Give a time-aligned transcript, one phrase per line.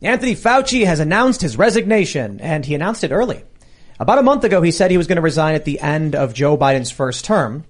[0.00, 3.42] Anthony Fauci has announced his resignation and he announced it early.
[3.98, 6.34] About a month ago, he said he was going to resign at the end of
[6.34, 7.64] Joe Biden's first term.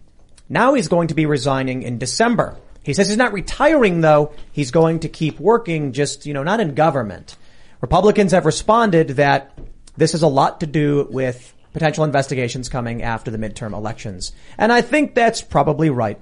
[0.48, 2.56] Now he's going to be resigning in December.
[2.82, 4.32] He says he's not retiring though.
[4.52, 7.36] He's going to keep working, just, you know, not in government.
[7.80, 9.58] Republicans have responded that
[9.96, 14.32] this has a lot to do with potential investigations coming after the midterm elections.
[14.58, 16.18] And I think that's probably right.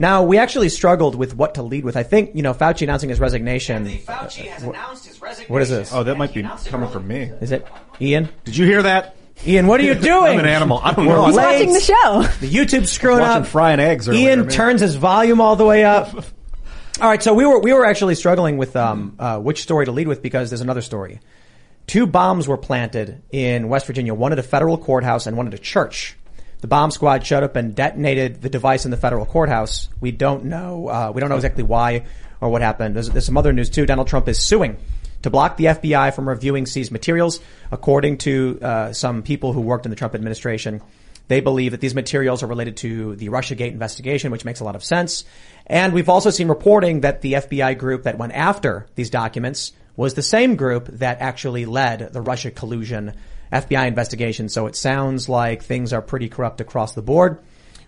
[0.00, 1.96] Now, we actually struggled with what to lead with.
[1.96, 3.86] I think, you know, Fauci announcing his resignation.
[3.86, 5.52] Fauci has announced his resignation.
[5.52, 5.92] What is this?
[5.92, 7.22] Oh, that might be coming from me.
[7.40, 7.66] Is it
[8.00, 8.28] Ian?
[8.44, 9.16] Did you hear that?
[9.46, 10.32] Ian, what are you doing?
[10.32, 10.80] I'm an animal.
[10.82, 11.26] I don't We're know.
[11.26, 11.34] late.
[11.36, 12.22] watching the show.
[12.40, 13.48] The YouTube's screwing watching up.
[13.48, 14.48] frying eggs earlier, Ian man.
[14.48, 16.12] turns his volume all the way up.
[17.00, 19.92] All right, so we were we were actually struggling with um, uh, which story to
[19.92, 21.20] lead with because there's another story.
[21.86, 25.54] Two bombs were planted in West Virginia, one at a federal courthouse and one at
[25.54, 26.17] a church.
[26.60, 29.88] The bomb squad showed up and detonated the device in the federal courthouse.
[30.00, 30.88] We don't know.
[30.88, 32.04] Uh, we don't know exactly why
[32.40, 32.96] or what happened.
[32.96, 33.86] There's, there's some other news too.
[33.86, 34.76] Donald Trump is suing
[35.22, 39.86] to block the FBI from reviewing seized materials, according to uh, some people who worked
[39.86, 40.80] in the Trump administration.
[41.28, 44.76] They believe that these materials are related to the Russiagate investigation, which makes a lot
[44.76, 45.24] of sense.
[45.66, 50.14] And we've also seen reporting that the FBI group that went after these documents was
[50.14, 53.14] the same group that actually led the Russia collusion
[53.52, 54.48] FBI investigation.
[54.48, 57.38] So it sounds like things are pretty corrupt across the board.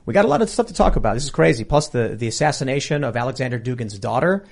[0.06, 1.14] We got a lot of stuff to talk about.
[1.14, 1.64] This is crazy.
[1.64, 4.44] Plus the, the assassination of Alexander Dugin's daughter.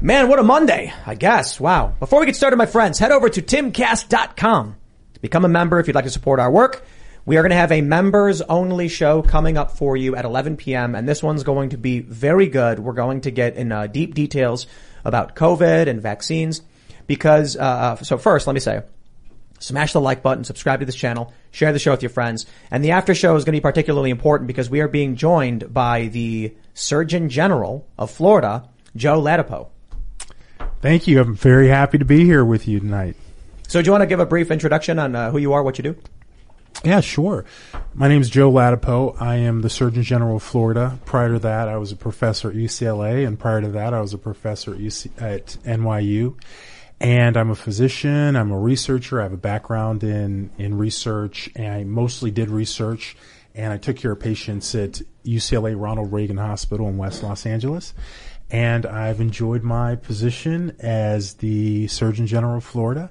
[0.00, 1.60] Man, what a Monday, I guess.
[1.60, 1.94] Wow.
[1.98, 4.76] Before we get started, my friends, head over to timcast.com
[5.14, 6.84] to become a member if you'd like to support our work.
[7.24, 10.56] We are going to have a members only show coming up for you at 11
[10.56, 10.96] p.m.
[10.96, 12.80] and this one's going to be very good.
[12.80, 14.66] We're going to get in uh, deep details
[15.04, 16.62] about COVID and vaccines
[17.06, 18.82] because, uh, so first, let me say,
[19.62, 22.46] smash the like button, subscribe to this channel, share the show with your friends.
[22.70, 25.72] And the after show is going to be particularly important because we are being joined
[25.72, 29.68] by the Surgeon General of Florida, Joe Ladapo.
[30.80, 31.20] Thank you.
[31.20, 33.16] I'm very happy to be here with you tonight.
[33.68, 35.78] So do you want to give a brief introduction on uh, who you are, what
[35.78, 35.96] you do?
[36.84, 37.44] Yeah, sure.
[37.94, 39.20] My name is Joe Ladapo.
[39.20, 40.98] I am the Surgeon General of Florida.
[41.04, 44.12] Prior to that, I was a professor at UCLA, and prior to that, I was
[44.12, 46.34] a professor at, UC- at NYU.
[47.02, 48.36] And I'm a physician.
[48.36, 49.18] I'm a researcher.
[49.18, 53.16] I have a background in in research, and I mostly did research.
[53.56, 57.92] And I took care of patients at UCLA Ronald Reagan Hospital in West Los Angeles.
[58.52, 63.10] And I've enjoyed my position as the Surgeon General of Florida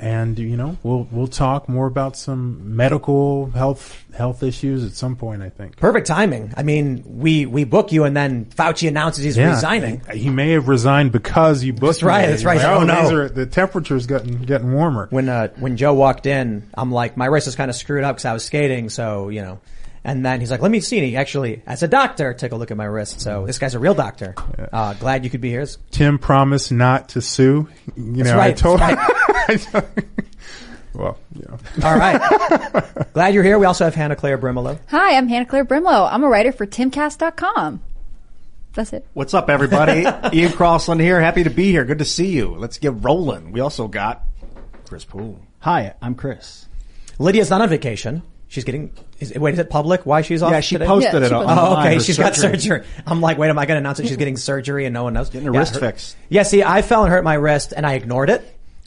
[0.00, 5.14] and you know we'll we'll talk more about some medical health health issues at some
[5.16, 5.42] point.
[5.42, 5.76] I think.
[5.76, 6.52] Perfect timing.
[6.56, 10.02] I mean, we, we book you and then Fauci announces he's resigning.
[10.12, 12.00] He may have resigned because you booked.
[12.00, 12.32] That's right, me.
[12.32, 12.56] that's right.
[12.58, 13.14] Like, Oh, oh, no.
[13.16, 15.06] are, the temperature's getting getting warmer.
[15.10, 18.16] When, uh, when Joe walked in, I'm like, my wrist is kind of screwed up
[18.16, 18.88] because I was skating.
[18.88, 19.60] So, you know,
[20.02, 20.98] and then he's like, let me see.
[20.98, 23.20] And he actually, as a doctor, take a look at my wrist.
[23.20, 24.34] So this guy's a real doctor.
[24.72, 25.66] Uh, glad you could be here.
[25.90, 27.68] Tim promised not to sue.
[27.96, 28.80] You know, I told.
[28.80, 29.12] that's
[30.94, 31.58] well, you know.
[31.84, 33.12] All right.
[33.12, 33.58] Glad you're here.
[33.58, 34.78] We also have Hannah Claire Brimelow.
[34.88, 36.08] Hi, I'm Hannah Claire Brimelow.
[36.10, 37.80] I'm a writer for timcast.com.
[38.74, 39.06] That's it.
[39.14, 40.04] What's up, everybody?
[40.36, 41.20] Ian Crossland here.
[41.20, 41.84] Happy to be here.
[41.84, 42.54] Good to see you.
[42.54, 43.50] Let's get rolling.
[43.52, 44.24] We also got
[44.86, 45.40] Chris Poole.
[45.60, 46.66] Hi, I'm Chris.
[47.18, 48.22] Lydia's not on vacation.
[48.48, 50.86] She's getting, is, wait, is it public why she's off Yeah, she today?
[50.86, 51.46] posted Yeah, it she on.
[51.46, 51.64] posted.
[51.64, 51.94] Oh, okay.
[51.94, 52.58] her She's got surgery.
[52.58, 52.86] surgery.
[53.06, 55.12] I'm like, wait, am I going to announce that she's getting surgery and no one
[55.14, 55.30] knows?
[55.30, 56.16] Getting her Yeah, wrist fixed.
[56.28, 58.42] Yeah, see, I fell and hurt my wrist and I ignored it.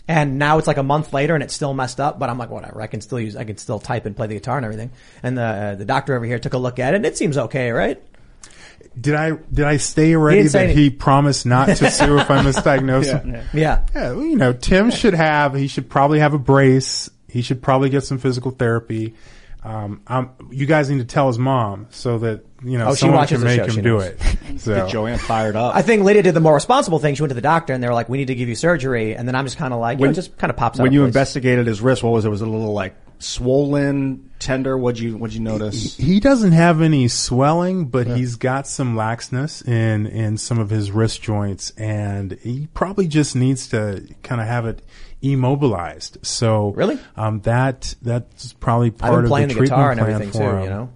[0.07, 2.49] And now it's like a month later and it's still messed up, but I'm like,
[2.49, 2.81] whatever.
[2.81, 4.91] I can still use, I can still type and play the guitar and everything.
[5.23, 7.37] And the, uh, the doctor over here took a look at it and it seems
[7.37, 8.01] okay, right?
[8.99, 12.43] Did I did I stay didn't that any- he promised not to sue if I
[12.43, 13.33] misdiagnose him?
[13.53, 13.83] Yeah.
[13.95, 17.09] Yeah, well, you know, Tim should have, he should probably have a brace.
[17.27, 19.15] He should probably get some physical therapy.
[19.63, 23.01] Um, um, you guys need to tell his mom so that, you know, Oh, she
[23.01, 24.03] someone watches can the make show, she him do knows.
[24.07, 24.19] it.
[24.59, 25.73] So, Get Joanne fired up.
[25.75, 27.15] I think Lydia did the more responsible thing.
[27.15, 29.15] She went to the doctor and they were like, we need to give you surgery.
[29.15, 30.83] And then I'm just kind of like, you know, it just kind of pops out.
[30.83, 31.07] when of you place.
[31.09, 32.29] investigated his wrist, what was it?
[32.29, 34.77] Was it a little like swollen, tender?
[34.77, 35.95] What'd you What'd you notice?
[35.97, 40.91] he doesn't have any swelling, but he's got some laxness in, in some of his
[40.91, 44.81] wrist joints and he probably just needs to kind of have it
[45.23, 46.19] immobilized.
[46.21, 46.99] So Really?
[47.15, 50.63] um, that, that's probably part of the the, treatment and plan everything for too, him.
[50.63, 50.89] you know?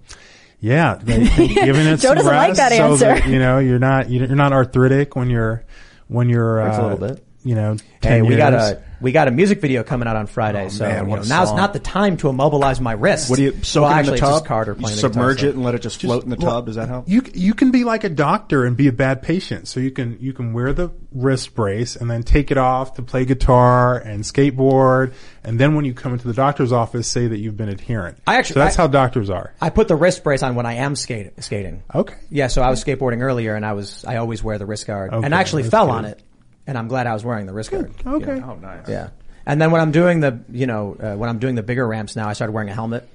[0.60, 3.04] Yeah, they, they've it Joe some doesn't like that so answer.
[3.06, 5.64] that, you know, you're not you're not arthritic when you're
[6.08, 7.24] when you're uh, little bit.
[7.44, 10.26] You know, 10 Hey, we got a we got a music video coming out on
[10.26, 11.56] Friday, oh, so man, you know, a now's song.
[11.56, 13.30] not the time to immobilize my wrist.
[13.30, 14.34] What do you soak well, it actually, in the tub?
[14.34, 16.36] just Carter You playing the submerge guitar, it and let it just, float in the
[16.36, 16.66] tub.
[16.66, 17.08] Does that help?
[17.08, 19.68] You you can be like a doctor and be a bad patient.
[19.68, 23.02] So you can you can wear the wrist brace and then take it off to
[23.02, 25.12] play guitar and skateboard,
[25.44, 28.18] and then when you come into the doctor's office, say that you've been adherent.
[28.26, 29.54] I actually- so that's I- how doctors are.
[29.60, 31.82] I put the wrist brace on when I am skate, skating.
[31.94, 32.14] Okay.
[32.30, 35.12] Yeah, so I was skateboarding earlier, and I was I always wear the wrist guard,
[35.12, 35.92] and I actually fell good.
[35.92, 36.20] on it,
[36.68, 37.92] and I'm glad I was wearing the wrist guard.
[38.04, 38.38] you Okay.
[38.38, 38.52] know.
[38.56, 38.88] Oh, nice.
[38.88, 39.08] Yeah.
[39.46, 42.14] And then when I'm doing the, you know, uh, when I'm doing the bigger ramps
[42.14, 43.08] now, I started wearing a helmet.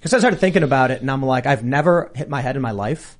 [0.00, 2.62] Cause I started thinking about it and I'm like, I've never hit my head in
[2.62, 3.18] my life.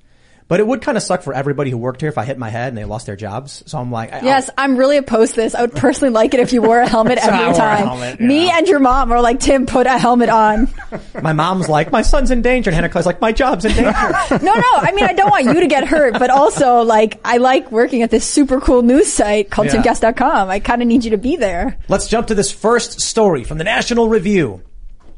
[0.51, 2.49] But it would kind of suck for everybody who worked here if I hit my
[2.49, 3.63] head and they lost their jobs.
[3.67, 5.55] So I'm like, I, Yes, I'm really opposed to this.
[5.55, 7.87] I would personally like it if you wore a helmet So I every time.
[7.87, 8.57] helmet, Me yeah.
[8.57, 10.67] and your mom are like, Tim, put a helmet on.
[11.21, 12.69] my mom's like, my son's in danger.
[12.69, 13.93] And Hannah Clay's like, my job's in danger.
[14.41, 14.71] No, no.
[14.75, 18.01] I mean, I don't want you to get hurt, but also like, I like working
[18.01, 19.81] at this super cool news site called Yeah.
[19.81, 20.49] timcast.com.
[20.49, 21.77] I kind of need you to be there.
[21.87, 24.61] Let's jump to this first story from the National Review.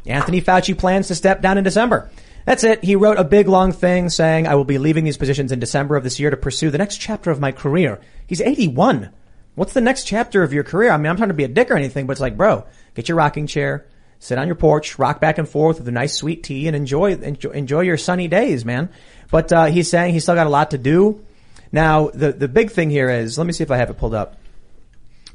[0.05, 2.11] Anthony Fauci plans to step down in December.
[2.45, 2.83] That's it.
[2.83, 5.95] He wrote a big long thing saying, I will be leaving these positions in December
[5.95, 8.01] of this year to pursue the next chapter of my career.
[8.27, 9.11] He's 81.
[9.55, 10.91] What's the next chapter of your career?
[10.91, 13.07] I mean, I'm trying to be a dick or anything, but it's like, bro, get
[13.07, 13.85] your rocking chair,
[14.19, 17.13] sit on your porch, rock back and forth with a nice sweet tea and enjoy,
[17.13, 18.89] enjoy, enjoy your sunny days, man.
[19.31, 21.23] But, uh, he's saying he's still got a lot to do.
[21.71, 24.13] Now, the, the big thing here is, let me see if I have it pulled
[24.13, 24.37] up.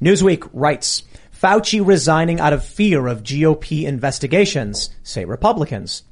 [0.00, 1.02] Newsweek writes,
[1.40, 6.02] Fauci resigning out of fear of GOP investigations, say Republicans.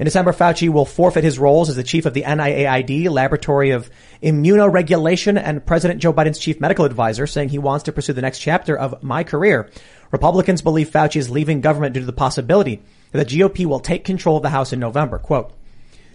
[0.00, 3.90] In December, Fauci will forfeit his roles as the chief of the NIAID, Laboratory of
[4.22, 8.38] Immunoregulation, and President Joe Biden's chief medical advisor, saying he wants to pursue the next
[8.38, 9.68] chapter of my career.
[10.10, 12.80] Republicans believe Fauci is leaving government due to the possibility
[13.12, 15.18] that the GOP will take control of the House in November.
[15.18, 15.52] Quote,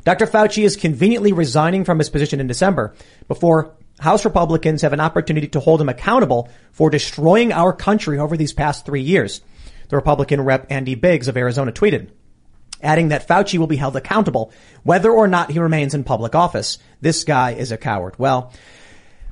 [0.03, 0.25] Dr.
[0.25, 2.95] Fauci is conveniently resigning from his position in December
[3.27, 8.35] before House Republicans have an opportunity to hold him accountable for destroying our country over
[8.35, 9.41] these past three years.
[9.89, 12.09] The Republican rep Andy Biggs of Arizona tweeted,
[12.85, 14.51] adding that Fauci will be held accountable
[14.83, 16.77] whether or not he remains in public office.
[17.01, 18.15] This guy is a coward.
[18.17, 18.53] Well,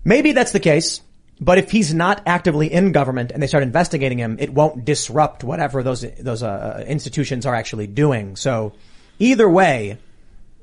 [0.04, 1.02] maybe that's the case,
[1.40, 5.44] but if he's not actively in government and they start investigating him, it won't disrupt
[5.44, 8.36] whatever those those uh, institutions are actually doing.
[8.36, 8.74] So,
[9.20, 9.98] either way,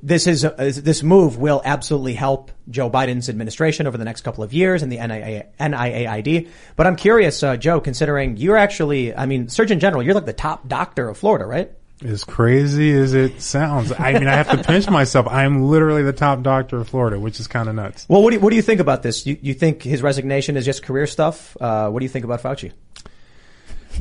[0.03, 4.45] this is uh, this move will absolutely help Joe Biden's administration over the next couple
[4.45, 6.49] of years and the NIA, NIAID.
[6.77, 10.33] But I'm curious, uh, Joe, considering you're actually, I mean, Surgeon General, you're like the
[10.33, 11.73] top doctor of Florida, right?
[12.02, 15.26] As crazy as it sounds, I mean, I have to pinch myself.
[15.29, 18.06] I'm literally the top doctor of Florida, which is kind of nuts.
[18.08, 19.26] Well, what do you, what do you think about this?
[19.26, 21.56] You, you think his resignation is just career stuff?
[21.61, 22.73] Uh, what do you think about Fauci?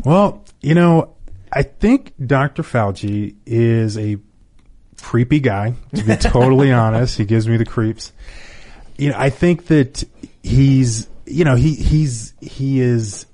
[0.05, 1.15] Well, you know,
[1.51, 2.63] I think Dr.
[2.63, 4.17] Fauci is a
[5.01, 7.17] creepy guy, to be totally honest.
[7.17, 8.13] He gives me the creeps.
[8.97, 10.03] You know, I think that
[10.41, 13.25] he's, you know, he, he's, he is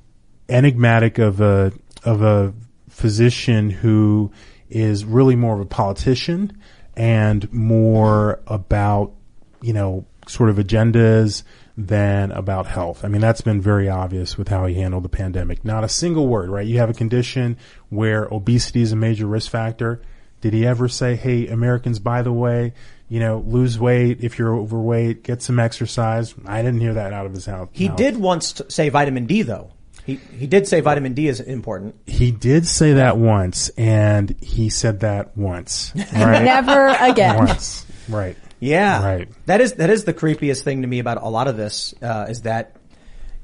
[0.50, 1.72] enigmatic of a,
[2.04, 2.54] of a
[2.90, 4.32] physician who
[4.70, 6.58] is really more of a politician
[6.96, 9.14] and more about,
[9.62, 11.44] you know, sort of agendas
[11.78, 13.04] than about health.
[13.04, 15.66] I mean, that's been very obvious with how he handled the pandemic.
[15.66, 16.66] Not a single word, right?
[16.66, 17.58] You have a condition
[17.90, 20.02] where obesity is a major risk factor.
[20.42, 22.74] Did he ever say, Hey, Americans, by the way,
[23.10, 26.34] you know, lose weight if you're overweight, get some exercise?
[26.46, 27.70] I didn't hear that out of his mouth.
[27.74, 29.72] He did once say vitamin D though.
[30.06, 31.96] He, he did say vitamin D is important.
[32.06, 36.44] He did say that once, and he said that once, right?
[36.44, 37.38] Never again.
[37.38, 38.38] once, right?
[38.60, 39.04] Yeah.
[39.04, 39.30] Right.
[39.48, 42.28] That is, that is the creepiest thing to me about a lot of this, uh,
[42.30, 42.76] is that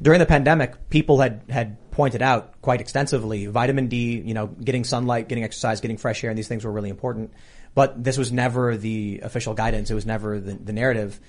[0.02, 4.84] during the pandemic, people had, had pointed out quite extensively vitamin D, you know, getting
[4.84, 7.34] sunlight, getting exercise, getting fresh air, and these things were really important.
[7.74, 9.90] But this was never the official guidance.
[9.90, 11.20] It was never the, the narrative.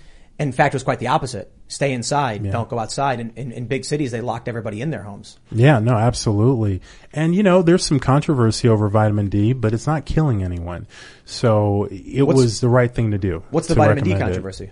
[0.43, 1.51] In fact, it was quite the opposite.
[1.69, 2.43] Stay inside.
[2.51, 3.21] Don't go outside.
[3.21, 5.39] In, in, in big cities, they locked everybody in their homes.
[5.51, 6.83] Yeah, no, absolutely.
[7.13, 10.87] And you know, there's some controversy over vitamin D, but it's not killing anyone.
[11.25, 13.43] So it What's- was the right thing to do.
[13.51, 14.35] What's the vitamin D recommend it.
[14.35, 14.71] controversy?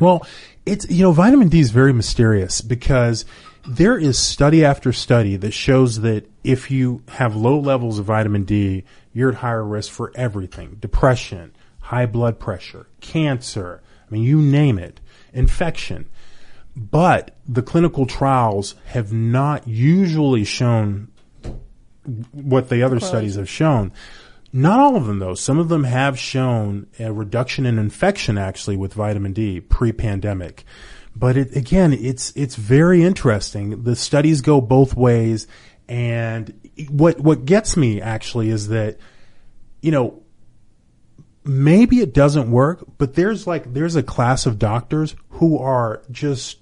[0.00, 0.26] Well,
[0.66, 3.24] it's, you know, vitamin D is very mysterious because
[3.68, 8.44] there is study after study that shows that if you have low levels of vitamin
[8.44, 10.78] D, you're at higher risk for everything.
[10.80, 13.82] Depression, high blood pressure, cancer.
[14.10, 14.98] I mean, you name it.
[15.32, 16.08] Infection.
[16.76, 21.08] But the clinical trials have not usually shown
[22.32, 23.92] what the other studies have shown.
[24.52, 25.34] Not all of them though.
[25.34, 30.64] Some of them have shown a reduction in infection actually with vitamin D pre-pandemic.
[31.14, 33.82] But it, again, it's, it's very interesting.
[33.82, 35.46] The studies go both ways.
[35.88, 36.58] And
[36.88, 38.98] what, what gets me actually is that,
[39.82, 40.22] you know,
[41.44, 46.58] maybe it doesn't work, but there's like, there's a class of doctors who are just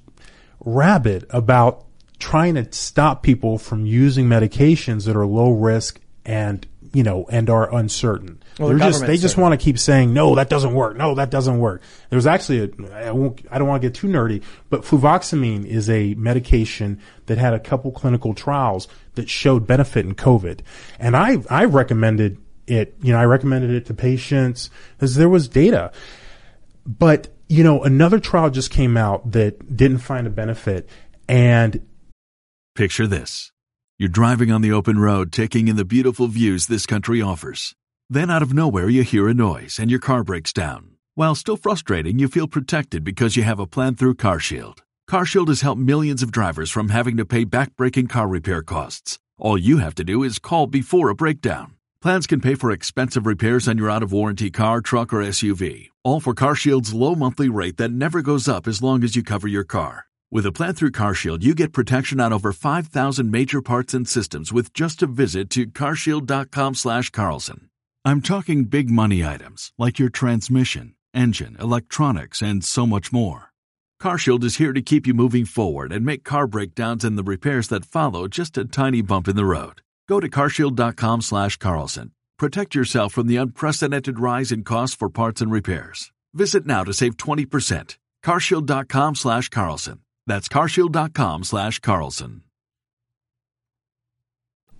[0.64, 1.84] rabid about
[2.18, 7.48] trying to stop people from using medications that are low risk and you know and
[7.48, 8.42] are uncertain.
[8.58, 10.96] Well, They're just they just want to keep saying no, that doesn't work.
[10.96, 11.82] No, that doesn't work.
[12.10, 15.88] There's actually a I won't I don't want to get too nerdy, but fluvoxamine is
[15.88, 20.60] a medication that had a couple clinical trials that showed benefit in COVID,
[20.98, 22.38] and I I recommended
[22.70, 22.94] it.
[23.02, 25.92] You know, I recommended it to patients because there was data.
[26.86, 30.88] But, you know, another trial just came out that didn't find a benefit
[31.28, 31.80] and
[32.76, 33.52] Picture this.
[33.98, 37.74] You're driving on the open road, taking in the beautiful views this country offers.
[38.08, 40.92] Then out of nowhere, you hear a noise and your car breaks down.
[41.14, 44.78] While still frustrating, you feel protected because you have a plan through CarShield.
[45.10, 49.18] CarShield has helped millions of drivers from having to pay back-breaking car repair costs.
[49.36, 51.74] All you have to do is call before a breakdown.
[52.02, 55.90] Plans can pay for expensive repairs on your out-of-warranty car, truck, or SUV.
[56.02, 59.46] All for CarShield's low monthly rate that never goes up as long as you cover
[59.46, 60.06] your car.
[60.30, 64.50] With a plan through CarShield, you get protection on over 5,000 major parts and systems
[64.50, 67.68] with just a visit to carshield.com slash Carlson.
[68.02, 73.52] I'm talking big money items like your transmission, engine, electronics, and so much more.
[74.00, 77.68] CarShield is here to keep you moving forward and make car breakdowns and the repairs
[77.68, 79.82] that follow just a tiny bump in the road.
[80.10, 82.10] Go to carshield.com slash Carlson.
[82.36, 86.10] Protect yourself from the unprecedented rise in costs for parts and repairs.
[86.34, 87.96] Visit now to save 20%.
[88.24, 90.00] carshield.com slash Carlson.
[90.26, 92.42] That's carshield.com slash Carlson.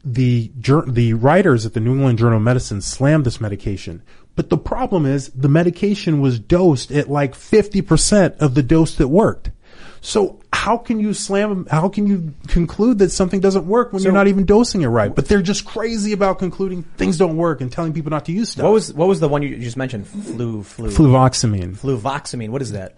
[0.05, 0.51] the
[0.89, 4.03] the writers at the New England Journal of Medicine slammed this medication.
[4.35, 9.09] But the problem is the medication was dosed at like 50% of the dose that
[9.09, 9.53] worked.
[10.01, 14.13] So how can you slam, how can you conclude that something doesn't work when you're
[14.13, 15.15] not even dosing it right?
[15.15, 18.51] But they're just crazy about concluding things don't work and telling people not to use
[18.51, 18.65] stuff.
[18.65, 20.07] What was what was the one you just mentioned?
[20.07, 21.77] Flu, flu, fluvoxamine?
[21.77, 22.51] fluvoxamine.
[22.51, 22.97] What is that?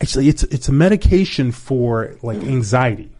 [0.00, 3.10] Actually, it's it's a medication for like anxiety,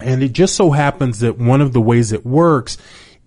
[0.00, 2.76] and it just so happens that one of the ways it works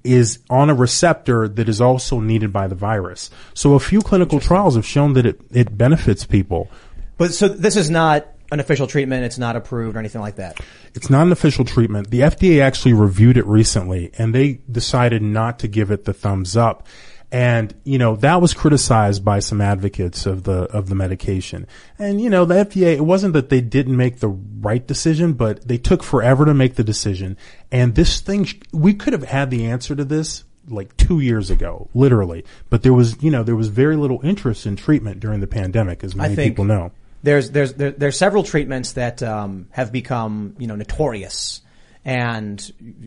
[0.03, 3.29] is on a receptor that is also needed by the virus.
[3.53, 6.69] So a few clinical trials have shown that it it benefits people.
[7.17, 9.23] But so this is not an official treatment.
[9.23, 10.59] It's not approved or anything like that.
[10.93, 12.09] It's not an official treatment.
[12.09, 16.57] The FDA actually reviewed it recently, and they decided not to give it the thumbs
[16.57, 16.87] up.
[17.31, 21.67] And you know that was criticized by some advocates of the of the medication.
[21.99, 25.67] And you know the FDA, it wasn't that they didn't make the right decision, but
[25.67, 27.37] they took forever to make the decision.
[27.71, 31.89] And this thing, we could have had the answer to this like two years ago,
[31.93, 32.45] literally.
[32.69, 36.03] But there was, you know, there was very little interest in treatment during the pandemic,
[36.03, 36.91] as many think- people know.
[37.21, 41.61] There's there's there, there's several treatments that um, have become you know notorious,
[42.05, 42.59] and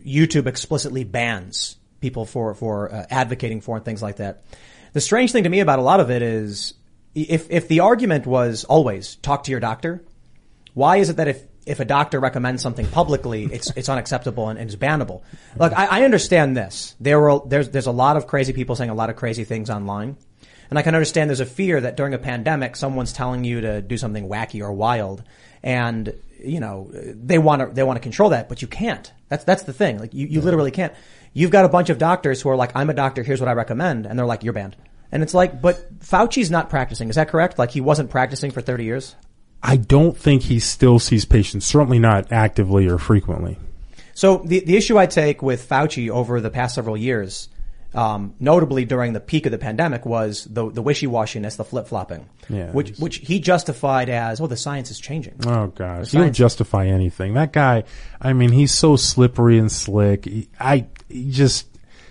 [0.05, 4.43] YouTube explicitly bans people for for uh, advocating for and things like that.
[4.93, 6.75] The strange thing to me about a lot of it is
[7.15, 10.03] if if the argument was always talk to your doctor,
[10.73, 14.59] why is it that if if a doctor recommends something publicly, it's it's unacceptable and,
[14.59, 15.21] and it's bannable?
[15.57, 16.95] Look, I, I understand this.
[16.99, 19.69] There were there's there's a lot of crazy people saying a lot of crazy things
[19.69, 20.17] online.
[20.73, 23.79] And I can understand there's a fear that during a pandemic, someone's telling you to
[23.79, 25.21] do something wacky or wild,
[25.61, 29.13] and you know they want to they want to control that, but you can't.
[29.29, 29.99] That's that's the thing.
[29.99, 30.91] Like you, you literally can't.
[31.31, 33.21] You've got a bunch of doctors who are like, I'm a doctor.
[33.21, 34.75] Here's what I recommend, and they're like, you're banned.
[35.11, 37.07] And it's like, but Fauci's not practicing.
[37.07, 37.59] Is that correct?
[37.59, 39.15] Like he wasn't practicing for 30 years.
[39.61, 43.59] I don't think he still sees patients, certainly not actively or frequently.
[44.15, 47.47] So the the issue I take with Fauci over the past several years,
[47.93, 51.87] um, notably during the peak of the pandemic, was the the wishy washiness, the flip
[51.87, 55.35] flopping, Yeah, which which he justified as, oh, the science is changing.
[55.45, 57.33] Oh gosh, he'll justify anything.
[57.35, 57.83] That guy,
[58.21, 60.25] I mean, he's so slippery and slick.
[60.25, 61.67] He, I he just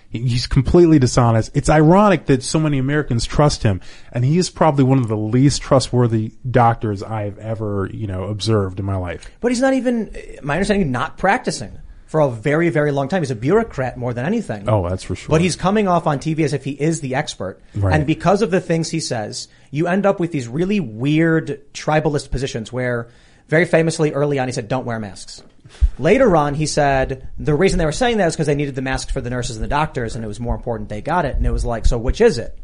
[0.09, 1.51] he's completely dishonest.
[1.53, 5.17] It's ironic that so many Americans trust him, and he is probably one of the
[5.17, 9.29] least trustworthy doctors I've ever you know observed in my life.
[9.41, 11.79] But he's not even, my understanding, not practicing
[12.13, 13.23] for a very, very long time.
[13.23, 14.69] He's a bureaucrat more than anything.
[14.69, 15.29] Oh, that's for sure.
[15.29, 17.59] But he's coming off on TV as if he is the expert.
[17.73, 17.91] Right.
[17.95, 22.29] And because of the things he says, you end up with these really weird tribalist
[22.29, 23.09] positions where
[23.47, 25.41] very famously early on he said, don't wear masks.
[25.97, 28.83] Later on, he said the reason they were saying that is because they needed the
[28.83, 31.35] masks for the nurses and the doctors and it was more important they got it.
[31.35, 32.55] And it was like, so which is it?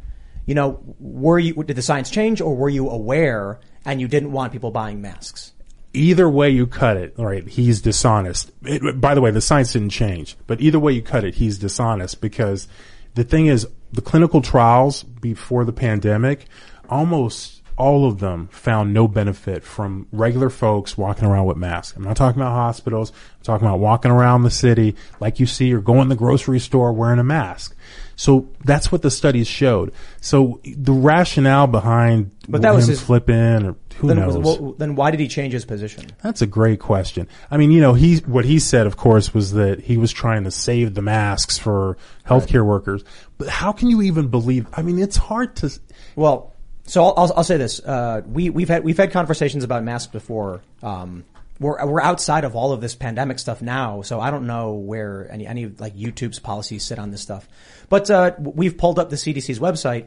[0.45, 4.31] You know, were you, did the science change or were you aware and you didn't
[4.31, 5.53] want people buying masks?
[5.93, 8.51] Either way you cut it, right, he's dishonest.
[8.63, 11.57] It, by the way, the science didn't change, but either way you cut it, he's
[11.57, 12.67] dishonest because
[13.15, 16.45] the thing is, the clinical trials before the pandemic,
[16.89, 21.95] almost all of them found no benefit from regular folks walking around with masks.
[21.95, 23.11] I'm not talking about hospitals.
[23.11, 26.59] I'm talking about walking around the city like you see or going to the grocery
[26.59, 27.75] store wearing a mask.
[28.19, 29.93] So that's what the studies showed.
[30.19, 34.37] So the rationale behind But that was his- flipping or who Then, knows?
[34.37, 36.03] well, then why did he change his position?
[36.21, 37.29] That's a great question.
[37.49, 40.43] I mean, you know, he what he said, of course, was that he was trying
[40.43, 41.95] to save the masks for
[42.27, 43.05] healthcare workers.
[43.37, 44.67] But how can you even believe?
[44.73, 45.71] I mean, it's hard to.
[46.17, 49.85] Well, so I'll, I'll, I'll say this: uh, we we've had we've had conversations about
[49.85, 50.59] masks before.
[50.83, 51.23] Um,
[51.59, 55.29] we're we're outside of all of this pandemic stuff now, so I don't know where
[55.29, 57.47] any any like YouTube's policies sit on this stuff.
[57.89, 60.05] But uh, we've pulled up the CDC's website,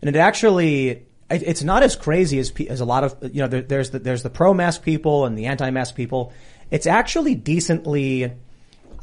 [0.00, 3.48] and it actually it, it's not as crazy as as a lot of you know.
[3.48, 6.32] There, there's the, there's the pro mask people and the anti mask people.
[6.70, 8.32] It's actually decently.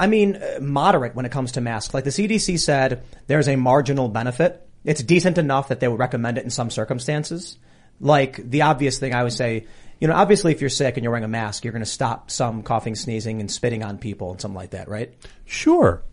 [0.01, 1.93] I mean, uh, moderate when it comes to masks.
[1.93, 4.65] Like the CDC said, there's a marginal benefit.
[4.85, 7.57] It's decent enough that they would recommend it in some circumstances.
[7.99, 9.67] Like the obvious thing I would say,
[9.99, 12.31] you know, obviously if you're sick and you're wearing a mask, you're going to stop
[12.31, 15.13] some coughing, sneezing, and spitting on people and something like that, right?
[15.45, 16.03] Sure,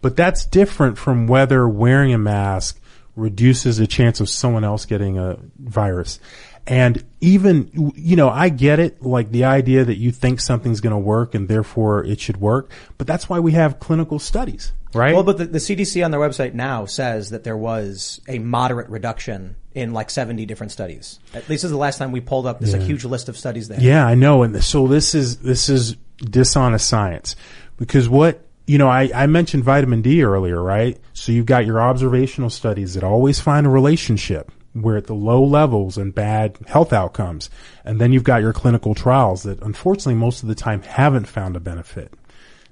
[0.00, 2.80] but that's different from whether wearing a mask
[3.14, 6.20] reduces the chance of someone else getting a virus.
[6.66, 10.92] And even, you know, I get it, like the idea that you think something's going
[10.92, 15.14] to work and therefore it should work, but that's why we have clinical studies, right?
[15.14, 18.88] Well, but the, the CDC on their website now says that there was a moderate
[18.88, 21.20] reduction in like 70 different studies.
[21.34, 23.36] At least this is the last time we pulled up this like, huge list of
[23.38, 23.80] studies there.
[23.80, 24.42] Yeah, I know.
[24.42, 27.36] And so this is, this is dishonest science
[27.76, 30.98] because what, you know, I, I mentioned vitamin D earlier, right?
[31.12, 34.50] So you've got your observational studies that always find a relationship
[34.82, 37.50] where at the low levels and bad health outcomes.
[37.84, 41.56] And then you've got your clinical trials that unfortunately most of the time haven't found
[41.56, 42.12] a benefit.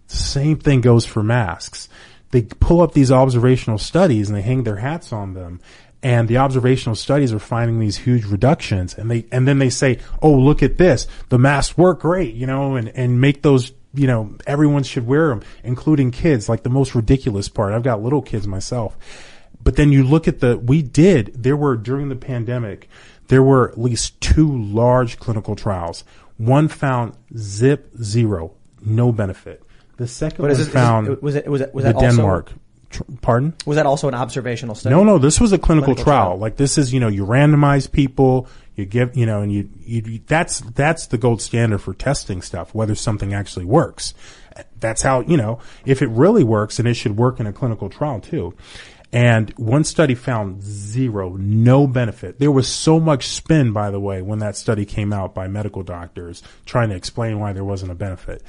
[0.07, 1.89] Same thing goes for masks.
[2.31, 5.61] They pull up these observational studies and they hang their hats on them.
[6.03, 10.01] And the observational studies are finding these huge reductions and they, and then they say,
[10.21, 11.07] oh, look at this.
[11.31, 15.29] The masks work great, you know, and, and make those, you know, everyone should wear
[15.29, 17.73] them, including kids, like the most ridiculous part.
[17.73, 18.99] I've got little kids myself.
[19.65, 22.89] But then you look at the, we did, there were during the pandemic,
[23.29, 26.05] there were at least two large clinical trials.
[26.37, 28.53] One found zip zero,
[28.85, 29.63] no benefit.
[29.97, 31.95] The second But one is it, is it- found was it, was it, was that
[31.95, 32.53] also, Denmark.
[33.23, 33.55] Pardon?
[33.67, 34.95] was that also an observational study?
[34.95, 36.27] No, no, this was a clinical, Clinical trial.
[36.29, 36.39] trial.
[36.39, 38.47] Like this is, you know, you randomize people,
[38.77, 42.73] you give, you know, and you, you- that's, that's the gold standard for testing stuff,
[42.75, 44.15] whether something actually works.
[44.79, 47.89] That's how, you know, if it really works, and it should work in a clinical
[47.89, 48.55] trial too.
[49.15, 52.41] And one study found zero, no benefit.
[52.41, 55.85] There was so much spin, by the way, when that study came out by medical
[55.85, 58.43] doctors trying to explain why there wasn't a benefit.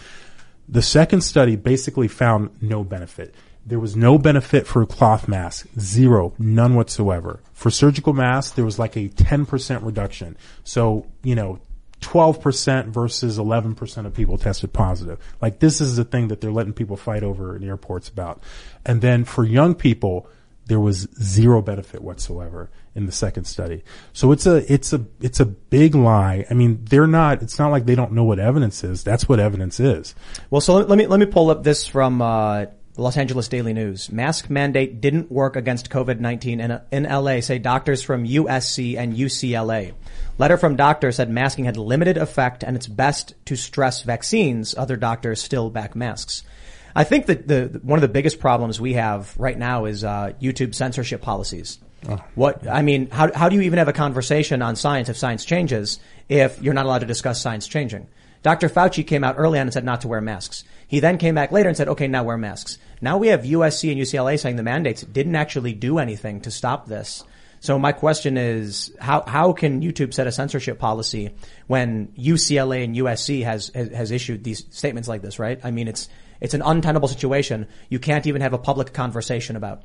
[0.68, 3.36] The second study basically found no benefit.
[3.64, 5.68] There was no benefit for a cloth mask.
[5.80, 6.34] Zero.
[6.40, 7.42] None whatsoever.
[7.54, 10.36] For surgical masks, there was like a 10% reduction.
[10.64, 11.60] So, you know,
[12.02, 15.20] 12% versus 11% of people tested positive.
[15.40, 18.42] Like this is the thing that they're letting people fight over in airports about.
[18.84, 20.28] And then for young people,
[20.68, 23.84] there was zero benefit whatsoever in the second study.
[24.14, 26.46] So it's a, it's a, it's a big lie.
[26.50, 29.04] I mean, they're not, it's not like they don't know what evidence is.
[29.04, 30.16] That's what evidence is.
[30.50, 32.66] Well, so let me let me pull up this from uh,
[32.98, 34.12] Los Angeles Daily News.
[34.12, 37.42] Mask mandate didn't work against COVID nineteen in in LA.
[37.42, 39.94] Say doctors from USC and UCLA.
[40.38, 44.76] Letter from doctor said masking had limited effect, and it's best to stress vaccines.
[44.78, 46.44] Other doctors still back masks.
[46.96, 50.34] I think that the one of the biggest problems we have right now is uh,
[50.42, 51.80] YouTube censorship policies.
[52.36, 55.44] What I mean, how how do you even have a conversation on science if science
[55.44, 58.08] changes if you're not allowed to discuss science changing?
[58.44, 58.70] Dr.
[58.70, 60.64] Fauci came out early on and said not to wear masks.
[60.88, 62.78] He then came back later and said, okay, now wear masks.
[63.02, 66.86] Now we have USC and UCLA saying the mandates didn't actually do anything to stop
[66.86, 67.24] this.
[67.60, 71.32] So my question is, how, how can YouTube set a censorship policy
[71.66, 75.60] when UCLA and USC has, has, has issued these statements like this, right?
[75.64, 76.08] I mean, it's,
[76.46, 79.82] it's an untenable situation you can't even have a public conversation about.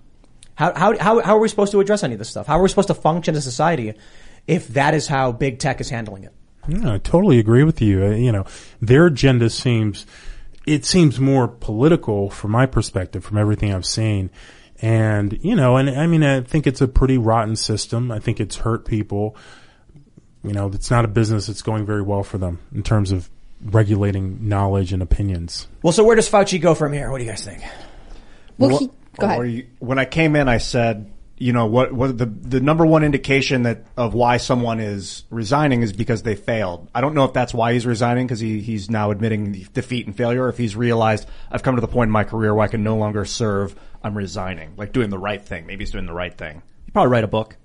[0.56, 2.46] How, how, how, how are we supposed to address any of this stuff?
[2.46, 3.94] How are we supposed to function as a society
[4.46, 6.34] if that is how big tech is handling it?
[6.68, 8.04] Yeah, I totally agree with you.
[8.04, 8.44] Uh, you know,
[8.82, 10.04] their agenda seems,
[10.66, 14.28] it seems more political from my perspective, from everything I've seen.
[14.82, 18.12] And, you know, and I mean, I think it's a pretty rotten system.
[18.12, 19.36] I think it's hurt people.
[20.44, 23.30] You know, it's not a business that's going very well for them in terms of
[23.62, 25.68] regulating knowledge and opinions.
[25.82, 27.10] Well, so where does Fauci go from here?
[27.10, 27.62] What do you guys think?
[28.58, 29.50] Well, he, go ahead.
[29.50, 33.02] you- when I came in, I said, you know, what, what the, the number one
[33.02, 36.90] indication that of why someone is resigning is because they failed.
[36.94, 40.14] I don't know if that's why he's resigning because he, he's now admitting defeat and
[40.14, 40.44] failure.
[40.44, 42.82] Or if he's realized I've come to the point in my career where I can
[42.84, 45.64] no longer serve, I'm resigning, like doing the right thing.
[45.66, 46.62] Maybe he's doing the right thing.
[46.84, 47.56] He'd probably write a book.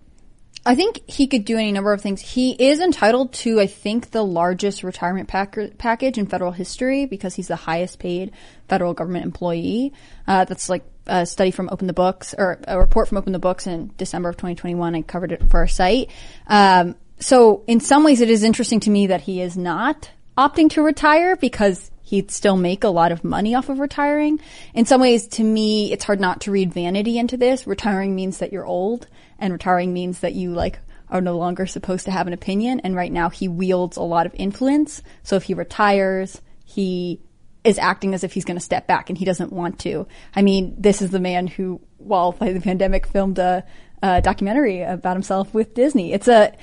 [0.66, 2.22] I think he could do any number of things.
[2.22, 7.36] He is entitled to, I think, the largest retirement pack- package in federal history because
[7.36, 8.32] he's the highest paid
[8.68, 9.94] federal government employee.
[10.28, 13.40] Uh, that's like a study from Open the Books or a report from Open the
[13.40, 14.96] Books in December of 2021.
[14.96, 16.10] I covered it for our site.
[16.48, 20.70] Um, so in some ways, it is interesting to me that he is not opting
[20.72, 24.40] to retire because he'd still make a lot of money off of retiring.
[24.74, 27.68] In some ways, to me, it's hard not to read vanity into this.
[27.68, 29.08] Retiring means that you're old
[29.40, 32.80] and retiring means that you like are no longer supposed to have an opinion.
[32.82, 35.02] And right now he wields a lot of influence.
[35.24, 37.22] So if he retires, he
[37.64, 40.08] is acting as if he's going to step back and he doesn't want to.
[40.36, 43.64] I mean, this is the man who, while the pandemic, filmed a,
[44.02, 46.14] a documentary about himself with Disney.
[46.14, 46.56] It's a,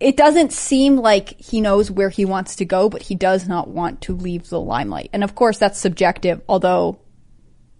[0.00, 3.68] it doesn't seem like he knows where he wants to go, but he does not
[3.68, 5.10] want to leave the limelight.
[5.12, 6.98] And of course that's subjective, although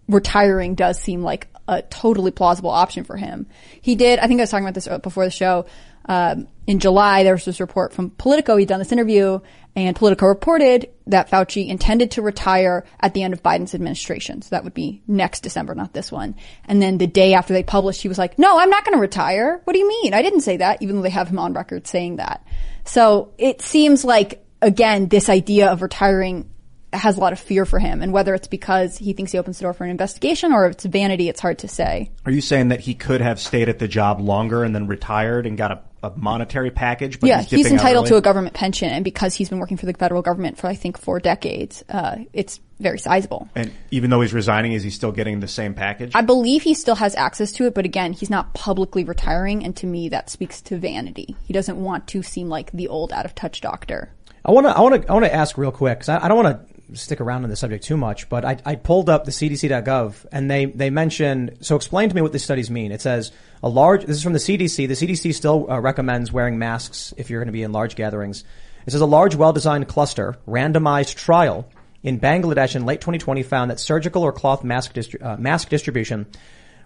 [0.08, 3.46] retiring does seem like a totally plausible option for him.
[3.80, 5.66] He did, I think I was talking about this before the show,
[6.06, 8.56] um, in July, there was this report from Politico.
[8.56, 9.40] He'd done this interview
[9.74, 14.42] and Politico reported that Fauci intended to retire at the end of Biden's administration.
[14.42, 16.34] So that would be next December, not this one.
[16.66, 19.00] And then the day after they published, he was like, no, I'm not going to
[19.00, 19.60] retire.
[19.64, 20.12] What do you mean?
[20.12, 22.44] I didn't say that, even though they have him on record saying that.
[22.84, 26.51] So it seems like, again, this idea of retiring
[26.92, 28.02] has a lot of fear for him.
[28.02, 30.72] And whether it's because he thinks he opens the door for an investigation or if
[30.72, 32.10] it's vanity, it's hard to say.
[32.26, 35.46] Are you saying that he could have stayed at the job longer and then retired
[35.46, 37.18] and got a, a monetary package?
[37.18, 38.90] But yeah, he's, he's, entitled to a government pension.
[38.90, 42.18] And because he's been working for the federal government for, I think, four decades, uh,
[42.32, 43.48] it's very sizable.
[43.54, 46.12] And even though he's resigning, is he still getting the same package?
[46.14, 49.64] I believe he still has access to it, but again, he's not publicly retiring.
[49.64, 51.36] And to me, that speaks to vanity.
[51.44, 54.12] He doesn't want to seem like the old out of touch doctor.
[54.44, 56.28] I want to, I want to, I want to ask real quick because I, I
[56.28, 59.24] don't want to stick around on the subject too much, but I, I pulled up
[59.24, 62.92] the CDC.gov and they, they mention, so explain to me what these studies mean.
[62.92, 64.88] It says a large, this is from the CDC.
[64.88, 68.44] The CDC still uh, recommends wearing masks if you're going to be in large gatherings.
[68.86, 71.68] It says a large, well-designed cluster randomized trial
[72.02, 76.26] in Bangladesh in late 2020 found that surgical or cloth mask, distri- uh, mask distribution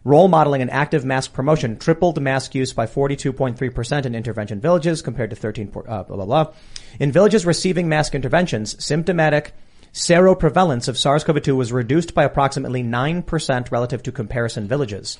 [0.06, 5.30] Role modeling and active mask promotion tripled mask use by 42.3% in intervention villages compared
[5.30, 6.52] to 13, uh, blah, blah, blah.
[7.00, 9.52] In villages receiving mask interventions, symptomatic
[9.96, 15.18] seroprevalence of SARS-CoV-2 was reduced by approximately 9% relative to comparison villages.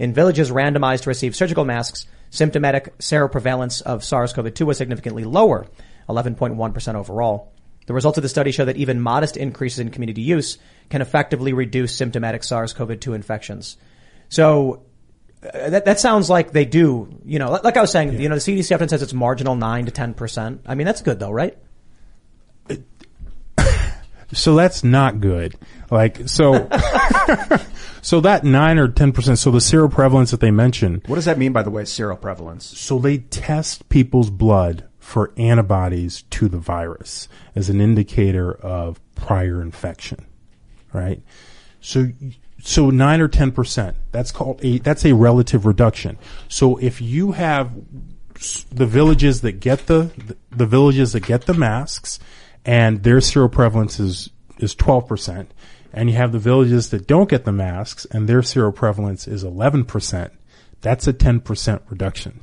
[0.00, 5.68] In villages randomized to receive surgical masks, symptomatic seroprevalence of SARS-CoV-2 was significantly lower,
[6.08, 7.52] 11.1% overall.
[7.86, 10.58] The results of the study show that even modest increases in community use
[10.90, 13.76] can effectively reduce symptomatic SARS-CoV-2 infections.
[14.28, 14.82] So
[15.44, 17.16] uh, that that sounds like they do.
[17.24, 19.84] You know, like, I was saying, you know, the CDC often says it's marginal nine
[19.84, 20.62] to ten percent.
[20.66, 21.56] I mean, that's good though, right?
[24.32, 25.54] So that's not good.
[25.90, 26.68] Like so,
[28.02, 29.38] so that nine or ten percent.
[29.38, 31.02] So the seroprevalence that they mentioned.
[31.06, 32.62] what does that mean, by the way, seroprevalence?
[32.62, 39.62] So they test people's blood for antibodies to the virus as an indicator of prior
[39.62, 40.26] infection,
[40.92, 41.22] right?
[41.80, 42.08] So,
[42.60, 43.96] so nine or ten percent.
[44.10, 46.18] That's called a that's a relative reduction.
[46.48, 47.70] So if you have
[48.70, 50.10] the villages that get the
[50.50, 52.18] the villages that get the masks,
[52.66, 55.54] and their seroprevalence is is twelve percent,
[55.92, 59.84] and you have the villages that don't get the masks, and their seroprevalence is eleven
[59.84, 60.32] percent.
[60.82, 62.40] That's a ten percent reduction.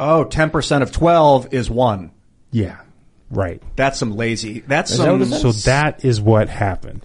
[0.00, 2.12] Oh, 10% of 12 is one.
[2.52, 2.78] Yeah,
[3.30, 3.62] right.
[3.76, 4.60] That's some lazy.
[4.60, 5.20] That's some.
[5.20, 5.40] what?
[5.40, 7.04] So that is what happened.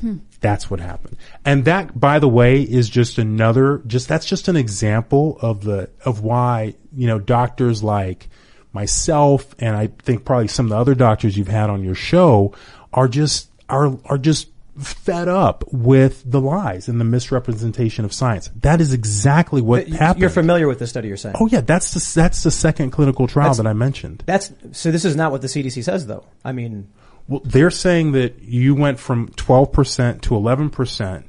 [0.00, 0.18] Hmm.
[0.40, 1.18] That's what happened.
[1.44, 5.90] And that, by the way, is just another, just, that's just an example of the,
[6.06, 8.30] of why, you know, doctors like
[8.72, 12.54] myself and I think probably some of the other doctors you've had on your show
[12.92, 18.50] are just, are, are just fed up with the lies and the misrepresentation of science.
[18.62, 20.20] That is exactly what happened.
[20.22, 21.36] You're familiar with the study you're saying.
[21.38, 24.22] Oh yeah, that's the, that's the second clinical trial that I mentioned.
[24.26, 24.90] That's so.
[24.90, 26.24] This is not what the CDC says, though.
[26.44, 26.88] I mean,
[27.28, 31.24] Well, they're saying that you went from 12% to 11%,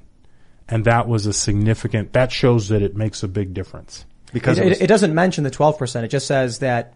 [0.69, 4.05] and that was a significant, that shows that it makes a big difference.
[4.31, 6.05] because it, it was- it, doesn't mention the 12 percent.
[6.05, 6.93] It just says that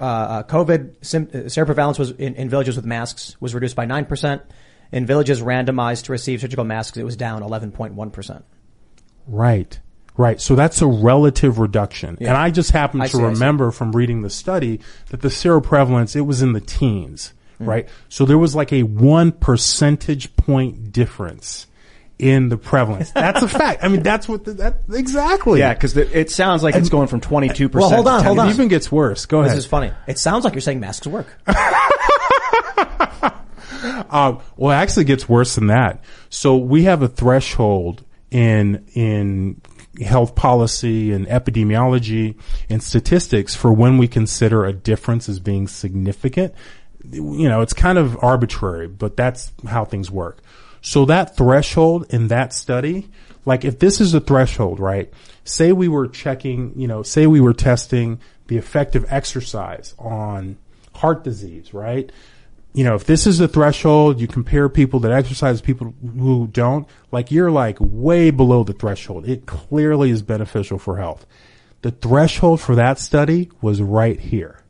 [0.00, 3.84] uh, uh, COVID sim- uh, seroprevalence was in, in villages with masks was reduced by
[3.84, 4.42] nine percent.
[4.90, 8.44] In villages randomized to receive surgical masks, it was down 11.1 percent.
[9.26, 9.78] Right.
[10.16, 10.40] Right.
[10.40, 12.18] So that's a relative reduction.
[12.20, 16.22] And I just happen to see, remember from reading the study that the seroprevalence, it
[16.22, 17.68] was in the teens, Hmm.
[17.68, 17.88] right?
[18.08, 21.67] So there was like a one percentage point difference
[22.18, 23.10] in the prevalence.
[23.12, 23.84] That's a fact.
[23.84, 25.60] I mean, that's what the, that, exactly.
[25.60, 28.26] yeah, because it sounds like it's going from 22% Well, hold on, 10.
[28.26, 28.48] hold It on.
[28.50, 29.26] even gets worse.
[29.26, 29.52] Go ahead.
[29.52, 29.92] This is funny.
[30.06, 31.26] It sounds like you're saying masks work.
[34.10, 36.02] Uh, well, it actually gets worse than that.
[36.30, 39.60] So we have a threshold in in
[40.04, 42.36] health policy and epidemiology
[42.68, 46.54] and statistics for when we consider a difference as being significant.
[47.10, 50.40] You know, it's kind of arbitrary, but that's how things work.
[50.80, 53.08] So that threshold in that study,
[53.44, 55.12] like if this is a threshold, right?
[55.44, 60.56] Say we were checking, you know, say we were testing the effect of exercise on
[60.94, 62.10] heart disease, right?
[62.74, 66.86] You know, if this is the threshold, you compare people that exercise, people who don't,
[67.10, 69.28] like you're like way below the threshold.
[69.28, 71.26] It clearly is beneficial for health.
[71.82, 74.62] The threshold for that study was right here.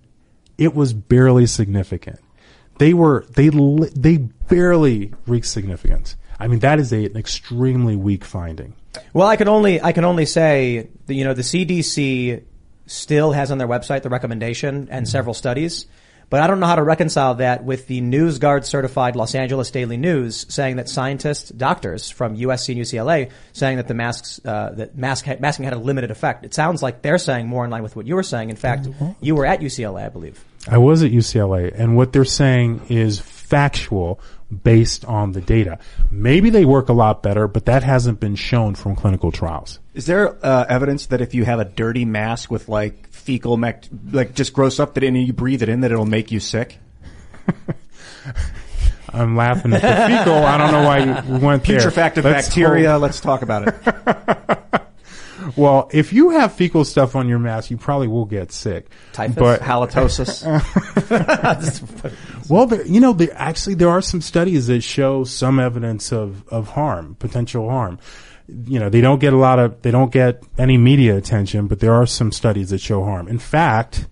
[0.57, 2.21] It was barely significant.
[2.79, 6.17] They were, they, they barely reached significance.
[6.41, 8.75] I mean, that is a, an extremely weak finding.
[9.13, 12.43] Well, I can only I can only say that you know the CDC
[12.87, 15.87] still has on their website the recommendation and several studies,
[16.31, 19.97] but I don't know how to reconcile that with the NewsGuard certified Los Angeles Daily
[19.97, 24.97] News saying that scientists, doctors from USC and UCLA saying that the masks uh, that
[24.97, 26.45] mask masking had a limited effect.
[26.45, 28.51] It sounds like they're saying more in line with what you were saying.
[28.51, 28.89] In fact,
[29.21, 30.43] you were at UCLA, I believe.
[30.69, 34.21] I was at UCLA, and what they're saying is factual
[34.63, 35.79] based on the data.
[36.11, 39.79] Maybe they work a lot better, but that hasn't been shown from clinical trials.
[39.95, 43.59] Is there uh, evidence that if you have a dirty mask with like fecal,
[44.13, 46.79] like just gross stuff that and you breathe it in, that it'll make you sick?
[49.11, 50.35] I'm laughing at the fecal.
[50.45, 51.79] I don't know why you went there.
[51.81, 52.91] Putrefactive Let's bacteria.
[52.91, 53.75] hold- Let's talk about it.
[55.57, 58.91] Well, if you have fecal stuff on your mask, you probably will get sick.
[59.13, 60.45] Typhus, But Halitosis.
[62.49, 66.49] Well, there, you know, there, actually there are some studies that show some evidence of,
[66.49, 67.99] of harm, potential harm.
[68.65, 71.81] You know, they don't get a lot of, they don't get any media attention, but
[71.81, 73.29] there are some studies that show harm.
[73.29, 74.07] In fact,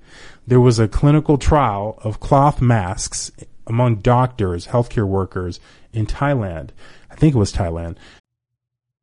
[0.46, 3.33] there was a clinical trial of cloth masks
[3.66, 5.59] among doctors, healthcare workers
[5.94, 6.70] in Thailand.
[7.11, 7.96] I think it was Thailand.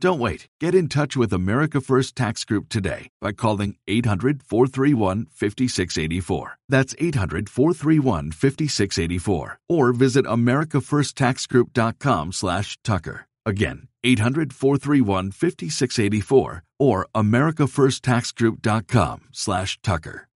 [0.00, 0.48] Don't wait.
[0.60, 6.56] Get in touch with America First Tax Group today by calling 800 431 5684.
[6.70, 9.58] That's 800 431 5684.
[9.68, 13.26] Or visit AmericaFirstTaxGroup.com slash Tucker.
[13.44, 20.28] Again, 800 431 5684 or AmericaFirstTaxGroup.com slash Tucker.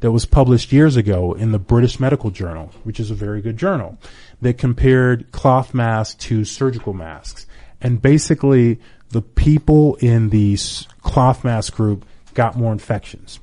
[0.00, 3.56] that was published years ago in the British Medical Journal, which is a very good
[3.56, 3.96] journal,
[4.40, 7.46] that compared cloth masks to surgical masks.
[7.82, 8.78] And basically,
[9.10, 10.56] the people in the
[11.02, 13.40] cloth mask group got more infections.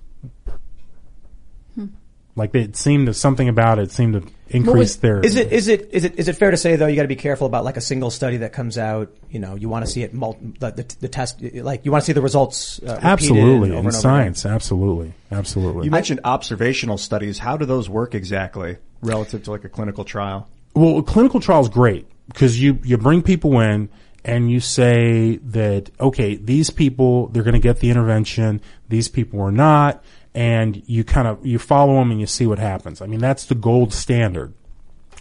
[2.40, 5.20] Like it seemed to something about it seemed to increase their.
[5.20, 7.10] Is it is it is it is it fair to say though you got to
[7.10, 9.12] be careful about like a single study that comes out?
[9.30, 12.04] You know, you want to see it mul- the, the, the test like you want
[12.04, 14.46] to see the results uh, absolutely over in and over science?
[14.46, 15.84] Absolutely, absolutely.
[15.84, 17.40] You mentioned observational studies.
[17.40, 20.48] How do those work exactly relative to like a clinical trial?
[20.74, 23.90] Well, a clinical trial is great because you, you bring people in
[24.26, 28.62] and you say that, okay, these people, they're going to get the intervention.
[28.90, 30.04] These people are not.
[30.36, 33.02] And you kind of, you follow them and you see what happens.
[33.02, 34.54] I mean, that's the gold standard.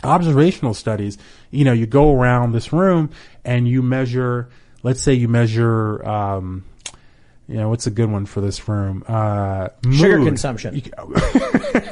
[0.04, 1.18] Observational studies,
[1.50, 3.10] you know, you go around this room
[3.44, 4.48] and you measure,
[4.82, 6.64] let's say you measure, um,
[7.48, 9.02] you know, what's a good one for this room?
[9.08, 10.28] Uh, Sugar mood.
[10.28, 10.74] consumption.
[10.76, 10.82] You-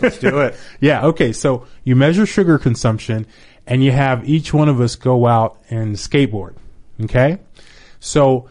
[0.02, 0.54] Let's do it.
[0.80, 1.06] yeah.
[1.06, 1.32] Okay.
[1.32, 3.26] So you measure sugar consumption
[3.66, 6.54] and you have each one of us go out and skateboard.
[7.04, 7.38] Okay.
[8.00, 8.48] So,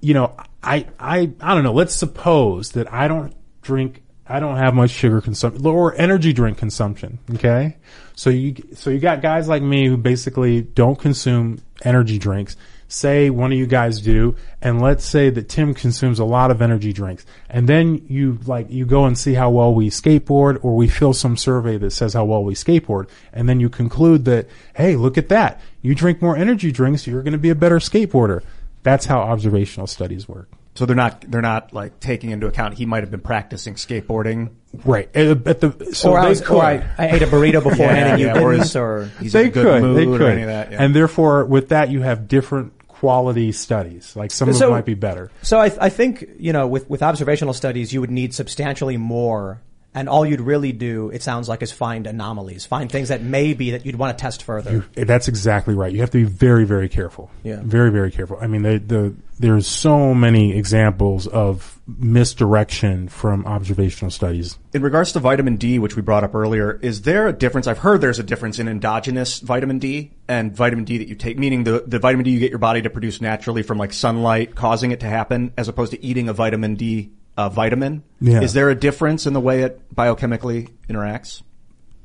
[0.00, 1.72] you know, I, I, I don't know.
[1.72, 6.58] Let's suppose that I don't drink, I don't have much sugar consumption lower energy drink
[6.58, 7.18] consumption.
[7.34, 7.76] Okay.
[8.14, 12.56] So you, so you got guys like me who basically don't consume energy drinks.
[12.92, 16.60] Say one of you guys do, and let's say that Tim consumes a lot of
[16.60, 20.74] energy drinks, and then you like you go and see how well we skateboard, or
[20.74, 24.48] we fill some survey that says how well we skateboard, and then you conclude that
[24.74, 27.78] hey, look at that, you drink more energy drinks, you're going to be a better
[27.78, 28.42] skateboarder.
[28.82, 30.48] That's how observational studies work.
[30.74, 34.50] So they're not they're not like taking into account he might have been practicing skateboarding.
[34.84, 35.14] Right.
[35.14, 36.56] At, at the so or I, was, could.
[36.56, 39.32] or I, I ate a burrito beforehand and you yeah, didn't, or is- or He's
[39.32, 39.82] they in a good could.
[39.82, 40.30] mood they or could.
[40.32, 40.72] any of that.
[40.72, 40.82] yeah.
[40.82, 44.14] And therefore, with that, you have different quality studies.
[44.14, 45.30] Like some of So- them might be better.
[45.42, 49.60] So I, I think you know with with observational studies you would need substantially more
[49.92, 53.54] And all you'd really do, it sounds like, is find anomalies, find things that may
[53.54, 54.86] be that you'd want to test further.
[54.94, 55.92] That's exactly right.
[55.92, 57.28] You have to be very, very careful.
[57.42, 57.58] Yeah.
[57.64, 58.38] Very, very careful.
[58.40, 64.58] I mean, the, the, there's so many examples of misdirection from observational studies.
[64.72, 67.66] In regards to vitamin D, which we brought up earlier, is there a difference?
[67.66, 71.38] I've heard there's a difference in endogenous vitamin D and vitamin D that you take,
[71.38, 74.54] meaning the, the vitamin D you get your body to produce naturally from like sunlight
[74.54, 78.02] causing it to happen as opposed to eating a vitamin D uh, vitamin.
[78.20, 78.42] Yeah.
[78.42, 81.42] Is there a difference in the way it biochemically interacts?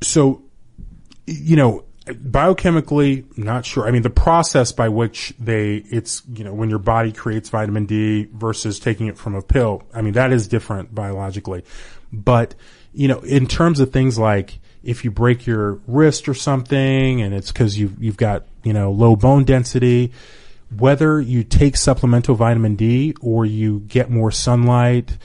[0.01, 0.43] So,
[1.25, 3.87] you know, biochemically, not sure.
[3.87, 7.85] I mean, the process by which they, it's, you know, when your body creates vitamin
[7.85, 11.63] D versus taking it from a pill, I mean, that is different biologically.
[12.13, 12.55] But,
[12.93, 17.33] you know, in terms of things like if you break your wrist or something and
[17.33, 20.11] it's cause you've, you've got, you know, low bone density,
[20.77, 25.17] whether you take supplemental vitamin D or you get more sunlight,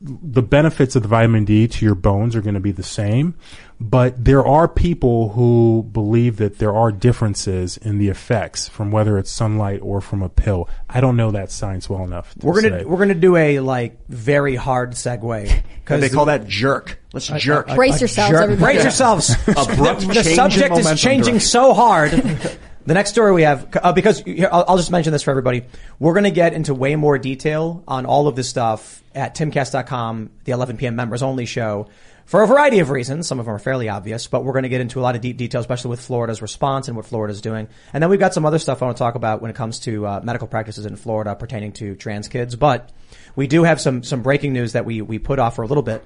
[0.00, 3.34] the benefits of the vitamin D to your bones are going to be the same,
[3.80, 9.18] but there are people who believe that there are differences in the effects from whether
[9.18, 10.68] it's sunlight or from a pill.
[10.88, 12.32] I don't know that science well enough.
[12.34, 12.84] To We're gonna say.
[12.84, 17.00] we're gonna do a like very hard segue And they call that jerk.
[17.12, 17.68] Let's jerk.
[17.74, 18.74] Brace yourselves, jerk- everybody.
[18.74, 19.30] Brace yourselves.
[19.48, 21.40] Abrupt the subject is changing direction.
[21.40, 22.12] so hard.
[22.88, 25.62] The next story we have, uh, because here, I'll, I'll just mention this for everybody.
[25.98, 30.30] We're going to get into way more detail on all of this stuff at timcast.com,
[30.44, 30.96] the 11 p.m.
[30.96, 31.88] members only show
[32.24, 33.26] for a variety of reasons.
[33.26, 35.20] Some of them are fairly obvious, but we're going to get into a lot of
[35.20, 37.68] deep detail, especially with Florida's response and what Florida's doing.
[37.92, 39.80] And then we've got some other stuff I want to talk about when it comes
[39.80, 42.56] to uh, medical practices in Florida pertaining to trans kids.
[42.56, 42.88] But
[43.36, 45.82] we do have some, some breaking news that we, we put off for a little
[45.82, 46.02] bit.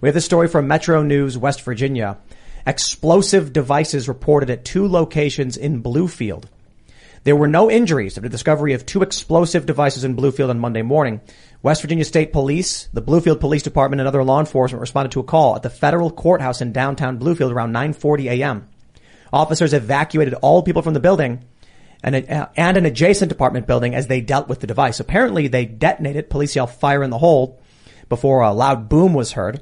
[0.00, 2.18] We have this story from Metro News, West Virginia.
[2.66, 6.44] Explosive devices reported at two locations in Bluefield.
[7.24, 10.82] There were no injuries after the discovery of two explosive devices in Bluefield on Monday
[10.82, 11.20] morning.
[11.62, 15.24] West Virginia State Police, the Bluefield Police Department, and other law enforcement responded to a
[15.24, 18.68] call at the federal courthouse in downtown Bluefield around 9:40 a.m.
[19.32, 21.44] Officers evacuated all people from the building
[22.02, 25.00] and, a, and an adjacent apartment building as they dealt with the device.
[25.00, 26.30] Apparently, they detonated.
[26.30, 27.60] Police yelled "fire in the hole"
[28.08, 29.60] before a loud boom was heard.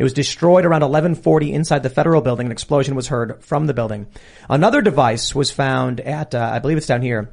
[0.00, 2.46] It was destroyed around 1140 inside the federal building.
[2.46, 4.06] An explosion was heard from the building.
[4.48, 7.30] Another device was found at, uh, I believe it's down here,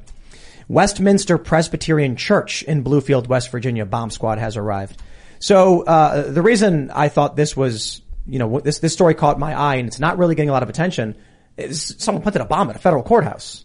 [0.68, 3.86] Westminster Presbyterian Church in Bluefield, West Virginia.
[3.86, 5.00] Bomb squad has arrived.
[5.38, 9.54] So, uh, the reason I thought this was, you know, this, this story caught my
[9.58, 11.16] eye and it's not really getting a lot of attention
[11.56, 13.64] is someone planted a bomb at a federal courthouse.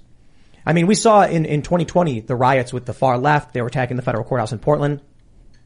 [0.65, 3.53] I mean, we saw in, in 2020 the riots with the far left.
[3.53, 5.01] They were attacking the federal courthouse in Portland.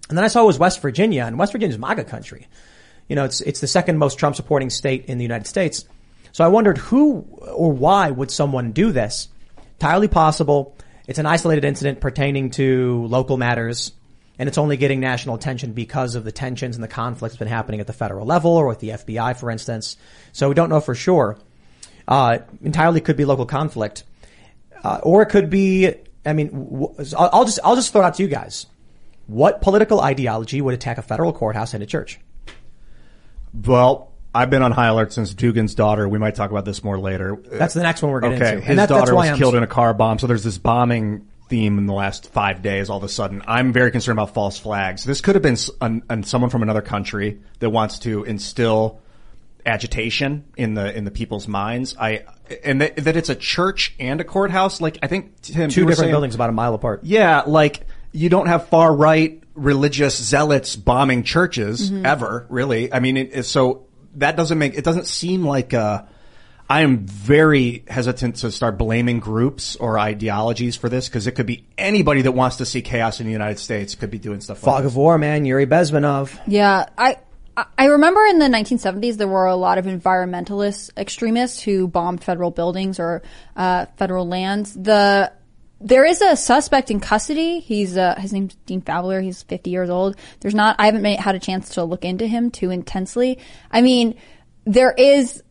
[0.10, 2.47] And then I saw it was West Virginia and West Virginia is MAGA country.
[3.07, 5.85] You know, it's, it's the second most Trump supporting state in the United States.
[6.31, 9.29] So I wondered who or why would someone do this?
[9.79, 10.75] Entirely possible.
[11.07, 13.93] It's an isolated incident pertaining to local matters
[14.39, 17.47] and it's only getting national attention because of the tensions and the conflicts that's been
[17.47, 19.97] happening at the federal level or with the FBI, for instance.
[20.31, 21.37] So we don't know for sure.
[22.07, 24.03] Uh, entirely could be local conflict.
[24.83, 25.91] Uh, or it could be,
[26.23, 26.51] I mean,
[27.17, 28.67] I'll just, I'll just throw it out to you guys.
[29.25, 32.19] What political ideology would attack a federal courthouse and a church?
[33.53, 36.07] Well, I've been on high alert since Dugin's daughter.
[36.07, 37.38] We might talk about this more later.
[37.45, 38.62] That's the next one we're getting okay, into.
[38.62, 40.19] his And that- that's daughter why was I'm- killed in a car bomb.
[40.19, 42.89] So there's this bombing theme in the last five days.
[42.89, 45.05] All of a sudden, I'm very concerned about false flags.
[45.05, 48.99] This could have been an, an, someone from another country that wants to instill
[49.65, 51.95] agitation in the in the people's minds.
[51.99, 52.23] I
[52.63, 54.79] and that, that it's a church and a courthouse.
[54.81, 57.01] Like I think Tim, Two different saying- buildings about a mile apart.
[57.03, 62.05] Yeah, like you don't have far right religious zealots bombing churches Mm-hmm.
[62.05, 62.93] ever, really.
[62.93, 66.03] I mean, it, it- so that doesn't make it doesn't seem like uh
[66.69, 71.45] I am very hesitant to start blaming groups or ideologies for this because it could
[71.45, 74.57] be anybody that wants to see chaos in the United States could be doing stuff.
[74.63, 74.91] like Fog this.
[74.91, 75.45] of War, man.
[75.45, 76.37] Yuri Bezmenov.
[76.47, 77.17] Yeah, I
[77.55, 82.23] I- I remember in the 1970s there were a lot of environmentalist extremists who bombed
[82.23, 83.21] federal buildings or
[83.55, 84.73] uh, federal lands.
[84.73, 85.31] The
[85.79, 87.59] there is a suspect in custody.
[87.59, 89.21] He's uh, his name's Dean Fowler.
[89.21, 90.17] He's 50 years old.
[90.39, 90.75] There's not.
[90.79, 93.39] I haven't made, had a chance to look into him too intensely.
[93.71, 94.15] I mean,
[94.65, 95.43] there is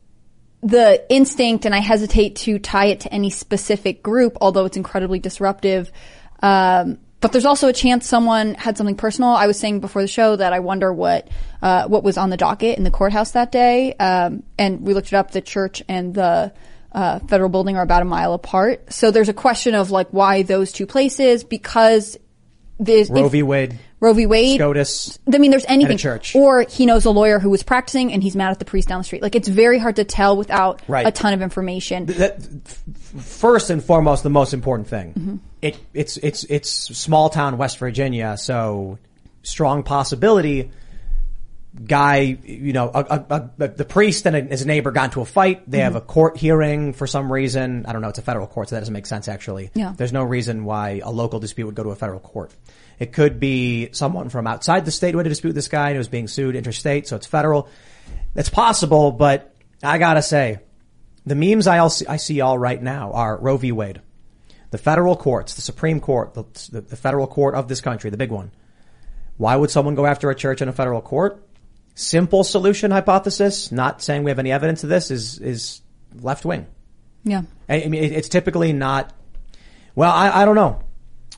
[0.62, 5.20] the instinct, and I hesitate to tie it to any specific group, although it's incredibly
[5.20, 5.92] disruptive.
[6.42, 9.30] Um, but there's also a chance someone had something personal.
[9.30, 11.28] I was saying before the show that I wonder what
[11.62, 15.08] uh, what was on the docket in the courthouse that day, um, and we looked
[15.08, 15.30] it up.
[15.30, 16.52] The church and the
[16.96, 20.42] uh, federal building are about a mile apart, so there's a question of like why
[20.42, 22.16] those two places because
[22.80, 23.42] there's Roe v.
[23.42, 23.78] Wade.
[24.01, 24.26] Roe v.
[24.26, 24.59] Wade.
[24.61, 25.18] SCOTUS.
[25.32, 25.97] I mean, there's anything.
[25.97, 26.34] church.
[26.36, 29.01] Or he knows a lawyer who was practicing and he's mad at the priest down
[29.01, 29.22] the street.
[29.22, 31.07] Like, it's very hard to tell without Right.
[31.07, 32.05] a ton of information.
[32.07, 32.36] that
[32.66, 32.82] f-
[33.22, 35.12] first and foremost the most important thing.
[35.14, 35.36] Mm-hmm.
[35.62, 38.99] It it's it's it's small town West Virginia, so
[39.42, 40.70] strong possibility
[41.85, 45.68] guy, you know, a, a, a, the priest and his neighbor got into a fight.
[45.70, 46.09] They have a mm-hmm.
[46.09, 47.87] court hearing for some reason.
[47.87, 48.09] I don't know.
[48.09, 49.70] It's a federal court, so that doesn't make sense actually.
[49.74, 49.93] Yeah.
[49.97, 52.55] There's no reason why a local dispute would go to a federal court.
[52.99, 55.91] It could be someone from outside the state who had a dispute with this guy
[55.91, 57.68] and was being sued interstate, so it's federal.
[58.35, 60.61] It's possible, but I gotta say,
[61.27, 63.72] the memes I, all see, I see all right now are Roe v.
[63.72, 64.01] Wade.
[64.70, 68.16] The federal courts, the Supreme Court, the, the, the federal court of this country, the
[68.16, 68.51] big one.
[69.37, 71.45] Why would someone go after a church in a federal court?
[71.99, 75.80] Simple solution hypothesis, not saying we have any evidence of this, is, is
[76.20, 76.66] left wing.
[77.24, 77.42] Yeah.
[77.68, 79.12] I I mean, it- it's typically not.
[79.94, 80.82] Well, I, I don't know.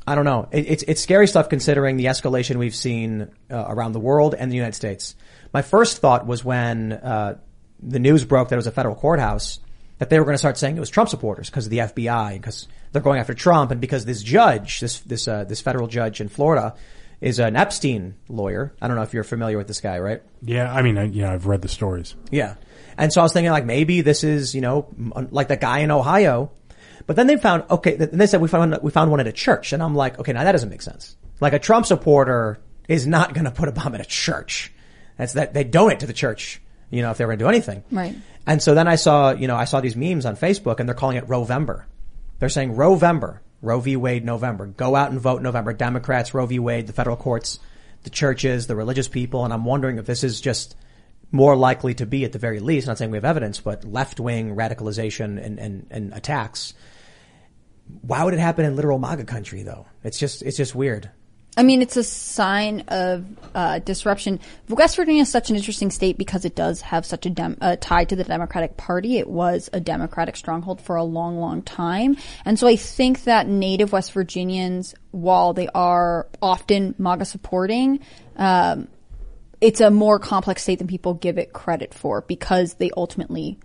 [0.07, 0.49] I don't know.
[0.51, 4.51] It, it's it's scary stuff considering the escalation we've seen uh, around the world and
[4.51, 5.15] the United States.
[5.55, 7.39] My first thought was when uh,
[7.81, 9.61] the news broke that it was a federal courthouse
[9.99, 12.35] that they were going to start saying it was Trump supporters because of the FBI
[12.35, 16.21] because they're going after Trump and because this judge, this this uh, this federal judge
[16.21, 16.75] in Florida,
[17.21, 18.75] is an Epstein lawyer.
[18.81, 20.23] I don't know if you're familiar with this guy, right?
[20.43, 22.15] Yeah, I mean, I, yeah, I've read the stories.
[22.31, 22.55] Yeah.
[22.97, 24.89] And so I was thinking like maybe this is, you know,
[25.31, 26.53] like that guy in Ohio.
[27.07, 29.33] But then they found, okay, th- they said we found, we found one at a
[29.33, 29.73] church.
[29.73, 31.17] And I'm like, okay, now that doesn't make sense.
[31.41, 34.73] Like a Trump supporter is not going to put a bomb at a church.
[35.17, 36.61] That's that they donate to the church,
[36.91, 37.85] you know, if they were going to do anything.
[37.91, 38.17] Right.
[38.47, 40.95] And so then I saw, you know, I saw these memes on Facebook and they're
[40.95, 41.85] calling it Rovember.
[42.39, 43.97] They're saying Rovember, Roe v.
[43.97, 44.67] Wade November.
[44.67, 45.73] Go out and vote November.
[45.73, 46.59] Democrats, Roe v.
[46.59, 47.59] Wade, the federal courts,
[48.05, 49.45] the churches, the religious people.
[49.45, 50.77] And I'm wondering if this is just
[51.31, 54.21] more likely to be at the very least, not saying we have evidence, but left
[54.21, 56.75] wing radicalization and, and, and attacks.
[58.03, 59.87] Why would it happen in literal MAGA country though?
[60.05, 61.11] It's just, it's just weird.
[61.57, 64.39] I mean, it's a sign of uh, disruption.
[64.69, 67.77] West Virginia is such an interesting state because it does have such a dem- uh,
[67.81, 69.19] tie to the Democratic Party.
[69.19, 73.49] It was a Democratic stronghold for a long, long time, and so I think that
[73.49, 78.01] Native West Virginians, while they are often MAGA supporting,
[78.37, 78.87] um,
[79.61, 83.59] it's a more complex state than people give it credit for because they ultimately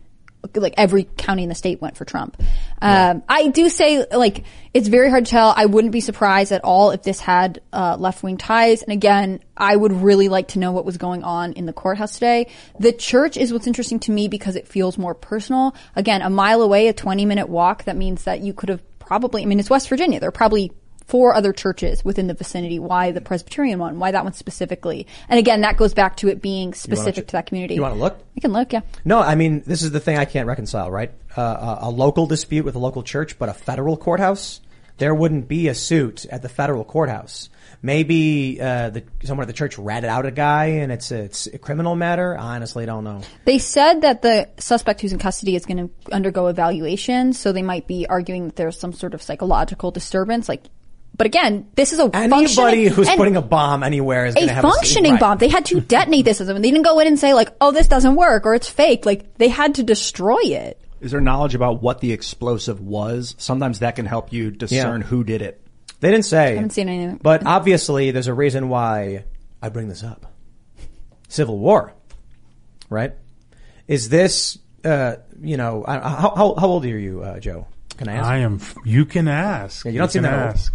[0.56, 2.41] like every county in the state went for Trump.
[2.82, 5.54] Um, I do say like it's very hard to tell.
[5.56, 8.82] I wouldn't be surprised at all if this had uh, left wing ties.
[8.84, 12.14] And again, I would really like to know what was going on in the courthouse
[12.16, 12.52] today.
[12.80, 15.76] The church is what's interesting to me because it feels more personal.
[15.96, 17.86] Again, a mile away, a twenty minute walk.
[17.86, 19.44] That means that you could have probably.
[19.44, 20.20] I mean, it's West Virginia.
[20.20, 20.72] There are probably
[21.08, 22.80] four other churches within the vicinity.
[22.80, 23.99] Why the Presbyterian one?
[23.99, 25.08] Why that one specifically?
[25.30, 27.76] And again, that goes back to it being specific to that community.
[27.76, 28.18] You want to look?
[28.36, 28.82] You can look, yeah.
[29.06, 31.12] No, I mean, this is the thing I can't reconcile, right?
[31.38, 34.62] Uh, a, a local dispute with a local church, but a federal courthouse?
[34.97, 37.49] There wouldn't be a suit at the federal courthouse.
[37.82, 41.47] Maybe, uh, the, someone at the church ratted out a guy and it's a, it's
[41.47, 42.38] a criminal matter.
[42.38, 43.22] I honestly don't know.
[43.43, 47.64] They said that the suspect who's in custody is going to undergo evaluation, so they
[47.64, 50.47] might be arguing that there's some sort of psychological disturbance.
[50.47, 50.64] Like,
[51.16, 54.47] but again, this is a Anybody who's and putting a bomb anywhere is going a
[54.47, 55.20] to have a functioning right.
[55.20, 55.38] bomb.
[55.38, 57.88] They had to detonate this, and they didn't go in and say like, "Oh, this
[57.88, 60.80] doesn't work" or "It's fake." Like they had to destroy it.
[61.01, 63.36] Is there knowledge about what the explosive was?
[63.38, 65.07] Sometimes that can help you discern Yeah.
[65.07, 65.61] who did it.
[65.99, 66.51] They didn't say.
[66.53, 67.20] I haven't seen anything.
[67.22, 69.26] But obviously, there's a reason why
[69.61, 70.26] I bring this up.
[71.28, 71.93] Civil War,
[72.89, 73.14] right?
[73.88, 77.68] Is this, uh, you know, I- how, how, how old are you, uh, Joe?
[77.98, 78.26] Can I ask?
[78.28, 78.60] I am.
[78.86, 79.86] You can ask.
[79.86, 80.56] Yeah, you don't seem can that old.
[80.56, 80.74] ask.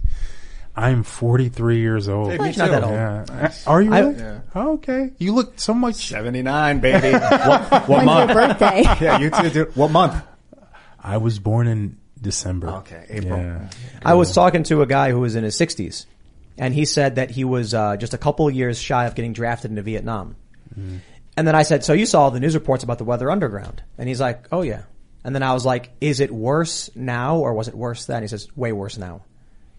[0.77, 2.31] I am 43 years old.
[2.31, 2.93] Hey, me Not that old.
[2.93, 3.53] Yeah.
[3.67, 4.17] Are you I- really?
[4.19, 4.41] Yeah.
[4.55, 5.11] Oh, okay.
[5.19, 6.09] You look so much.
[6.09, 7.13] 79, baby.
[7.19, 8.31] what what month?
[8.31, 8.83] your birthday?
[9.01, 9.51] yeah, you too.
[9.51, 9.77] dude.
[9.77, 10.23] What month?
[11.01, 12.69] I was born in December.
[12.69, 13.39] Okay, April.
[13.39, 13.69] Yeah.
[14.05, 16.07] I was talking to a guy who was in his 60s,
[16.57, 19.71] and he said that he was uh, just a couple years shy of getting drafted
[19.71, 20.37] into Vietnam.
[21.37, 24.09] And then I said, "So you saw the news reports about the Weather Underground?" And
[24.09, 24.83] he's like, "Oh yeah."
[25.25, 28.29] And then I was like, "Is it worse now, or was it worse then?" He
[28.29, 29.23] says, "Way worse now."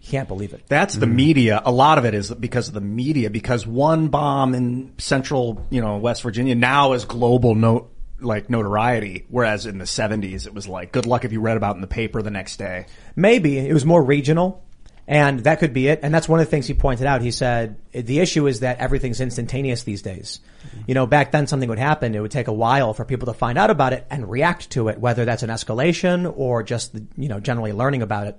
[0.00, 0.62] He can't believe it.
[0.66, 1.14] That's the mm.
[1.14, 1.62] media.
[1.64, 3.28] A lot of it is because of the media.
[3.28, 7.88] Because one bomb in central, you know, West Virginia now is global no,
[8.18, 9.26] like notoriety.
[9.28, 11.80] Whereas in the seventies, it was like, good luck if you read about it in
[11.82, 12.86] the paper the next day.
[13.14, 14.64] Maybe it was more regional,
[15.10, 15.98] and that could be it.
[16.04, 17.20] And that's one of the things he pointed out.
[17.20, 20.38] He said the issue is that everything's instantaneous these days.
[20.86, 22.14] You know, back then something would happen.
[22.14, 24.86] It would take a while for people to find out about it and react to
[24.86, 28.36] it, whether that's an escalation or just you know generally learning about it.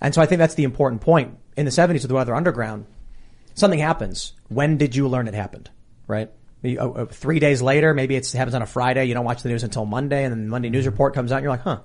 [0.00, 1.36] And so I think that's the important point.
[1.58, 2.86] In the 70s with the Weather Underground,
[3.54, 4.32] something happens.
[4.48, 5.68] When did you learn it happened?
[6.06, 6.30] Right?
[6.64, 9.04] Uh, uh, Three days later, maybe it happens on a Friday.
[9.04, 11.36] You don't watch the news until Monday, and then the Monday news report comes out.
[11.36, 11.80] and You're like, huh.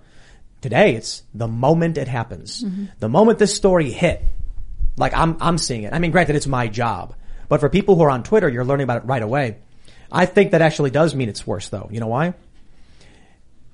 [0.63, 2.63] Today, it's the moment it happens.
[2.63, 2.85] Mm-hmm.
[2.99, 4.23] The moment this story hit,
[4.95, 5.91] like I'm, I'm seeing it.
[5.91, 7.15] I mean, granted, it's my job,
[7.49, 9.57] but for people who are on Twitter, you're learning about it right away.
[10.09, 11.89] I think that actually does mean it's worse, though.
[11.91, 12.33] You know why?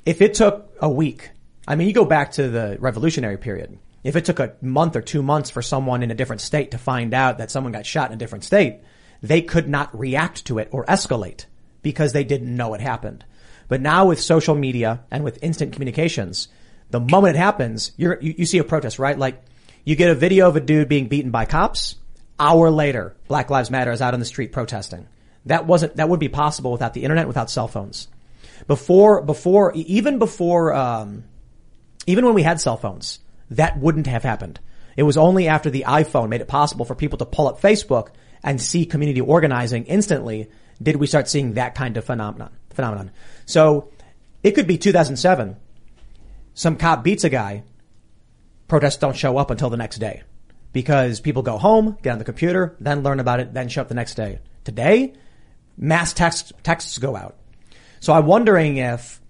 [0.04, 1.30] If it took a week,
[1.68, 3.78] I mean, you go back to the revolutionary period.
[4.04, 6.80] If it took a month or two months for someone in a different state to
[6.80, 8.80] find out that someone got shot in a different state,
[9.22, 11.46] they could not react to it or escalate
[11.84, 13.26] because they didn't know it happened.
[13.68, 16.48] But now with social media and with instant communications,
[16.90, 19.18] the moment it happens, you, you see a protest, right?
[19.18, 19.44] Like
[19.84, 21.96] you get a video of a dude being beaten by cops.
[22.40, 25.08] Hour later, Black Lives Matter is out on the street protesting.
[25.46, 28.08] That wasn't, that would be possible without the internet, without cell phones.
[28.68, 31.26] Before, before, even before, um,
[32.08, 33.20] even when we had cell phones,
[33.52, 34.60] that wouldn't have happened.
[34.96, 38.10] It was only after the iPhone made it possible for people to pull up Facebook
[38.44, 40.50] and see community organizing instantly
[40.82, 42.52] did we start seeing that kind of phenomenon.
[42.72, 43.12] Phenomenon.
[43.46, 43.90] So
[44.44, 45.58] it could be 2007.
[46.60, 47.64] Some cop beats a guy.
[48.68, 50.24] Protests don't show up until the next day
[50.74, 53.88] because people go home, get on the computer, then learn about it, then show up
[53.88, 54.40] the next day.
[54.66, 55.14] Today,
[55.78, 57.38] mass text, texts go out.
[58.02, 59.22] So I'm wondering if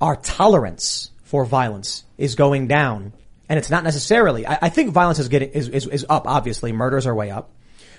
[0.00, 3.14] our tolerance for violence is going down
[3.48, 6.70] and it's not necessarily, I, I think violence is getting, is, is, is up, obviously.
[6.70, 7.50] Murders are way up.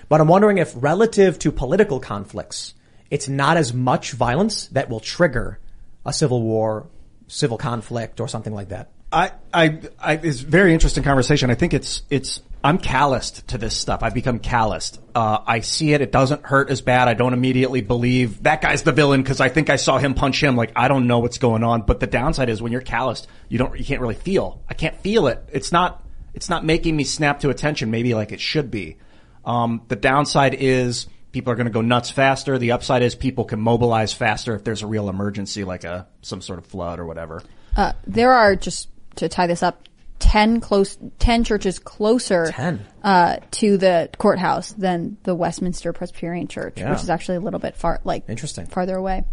[0.08, 2.72] But I'm wondering if relative to political conflicts,
[3.10, 5.60] it's not as much violence that will trigger
[6.06, 6.88] a civil war,
[7.28, 8.90] civil conflict or something like that.
[9.10, 11.50] I, I, I, it's very interesting conversation.
[11.50, 14.02] I think it's, it's, I'm calloused to this stuff.
[14.02, 15.00] I've become calloused.
[15.14, 16.00] Uh, I see it.
[16.00, 17.08] It doesn't hurt as bad.
[17.08, 20.42] I don't immediately believe that guy's the villain because I think I saw him punch
[20.42, 20.56] him.
[20.56, 21.82] Like, I don't know what's going on.
[21.82, 24.60] But the downside is when you're calloused, you don't, you can't really feel.
[24.68, 25.48] I can't feel it.
[25.52, 26.04] It's not,
[26.34, 28.96] it's not making me snap to attention maybe like it should be.
[29.44, 32.58] Um, the downside is people are going to go nuts faster.
[32.58, 36.40] The upside is people can mobilize faster if there's a real emergency like a, some
[36.40, 37.42] sort of flood or whatever.
[37.76, 42.84] Uh, there are just to tie this up, ten close, ten churches closer 10?
[43.02, 46.90] Uh, to the courthouse than the Westminster Presbyterian Church, Yeah.
[46.92, 48.66] which is actually a little bit far, like Interesting.
[48.66, 49.24] farther away.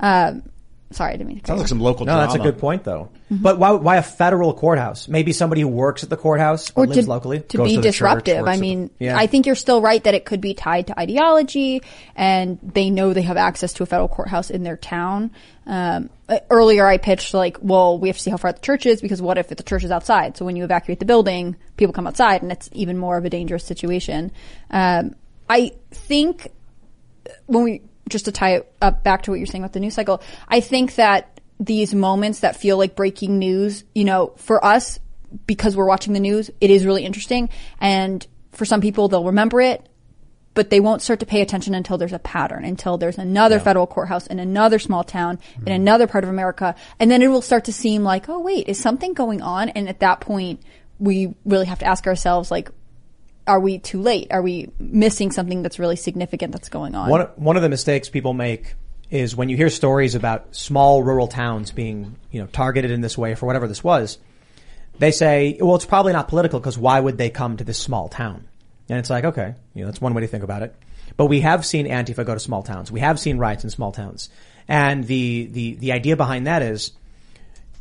[0.00, 0.42] Um,
[0.90, 1.42] sorry, I didn't mean to.
[1.42, 2.26] cut Sounds like some local No, drama.
[2.26, 3.10] that's a good point though.
[3.30, 5.08] But why, why a federal courthouse?
[5.08, 7.40] Maybe somebody who works at the courthouse or lives to, locally.
[7.40, 8.46] to Goes be to the church, disruptive.
[8.46, 9.16] I at the- mean, Yeah.
[9.18, 11.82] I think you're still right that it could be tied to ideology,
[12.14, 15.32] and they know they have access to a federal courthouse in their town.
[15.66, 16.10] Um,
[16.50, 19.20] earlier, I pitched like, well, we have to see how far the church is because
[19.22, 20.36] what if the church is outside?
[20.36, 23.30] So when you evacuate the building, people come outside, and it's even more of a
[23.30, 24.30] dangerous situation.
[24.70, 25.16] Um,
[25.48, 26.48] I think
[27.46, 29.94] when we just to tie it up back to what you're saying about the news
[29.94, 34.98] cycle, I think that these moments that feel like breaking news, you know, for us,
[35.46, 37.48] because we're watching the news, it is really interesting.
[37.80, 39.88] And for some people, they'll remember it,
[40.54, 43.86] but they won't start to pay attention until there's a pattern, until there's another federal
[43.86, 45.72] courthouse in another small town in mm-hmm.
[45.72, 46.74] another part of America.
[47.00, 49.70] And then it will start to seem like, oh, wait, is something going on?
[49.70, 50.60] And at that point,
[50.98, 52.70] we really have to ask ourselves, like,
[53.46, 54.28] are we too late?
[54.30, 57.10] Are we missing something that's really significant that's going on?
[57.10, 58.74] One, one of the mistakes people make
[59.10, 63.18] is when you hear stories about small rural towns being, you know, targeted in this
[63.18, 64.18] way for whatever this was,
[64.98, 68.08] they say, well, it's probably not political because why would they come to this small
[68.08, 68.48] town?
[68.88, 70.74] And it's like, okay, you know, that's one way to think about it.
[71.16, 72.90] But we have seen Antifa go to small towns.
[72.90, 74.30] We have seen riots in small towns.
[74.66, 76.92] And the, the, the idea behind that is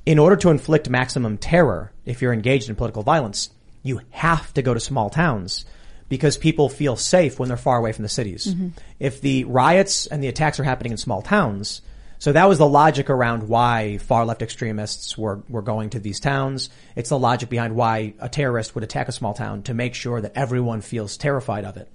[0.06, 3.50] in order to inflict maximum terror, if you're engaged in political violence,
[3.84, 5.66] you have to go to small towns
[6.10, 8.48] because people feel safe when they're far away from the cities.
[8.48, 8.70] Mm-hmm.
[9.00, 11.82] If the riots and the attacks are happening in small towns,
[12.20, 16.22] so that was the logic around why far left extremists were, were going to these
[16.22, 16.70] towns.
[16.96, 20.22] It's the logic behind why a terrorist would attack a small town to make sure
[20.22, 21.92] that everyone feels terrified of it.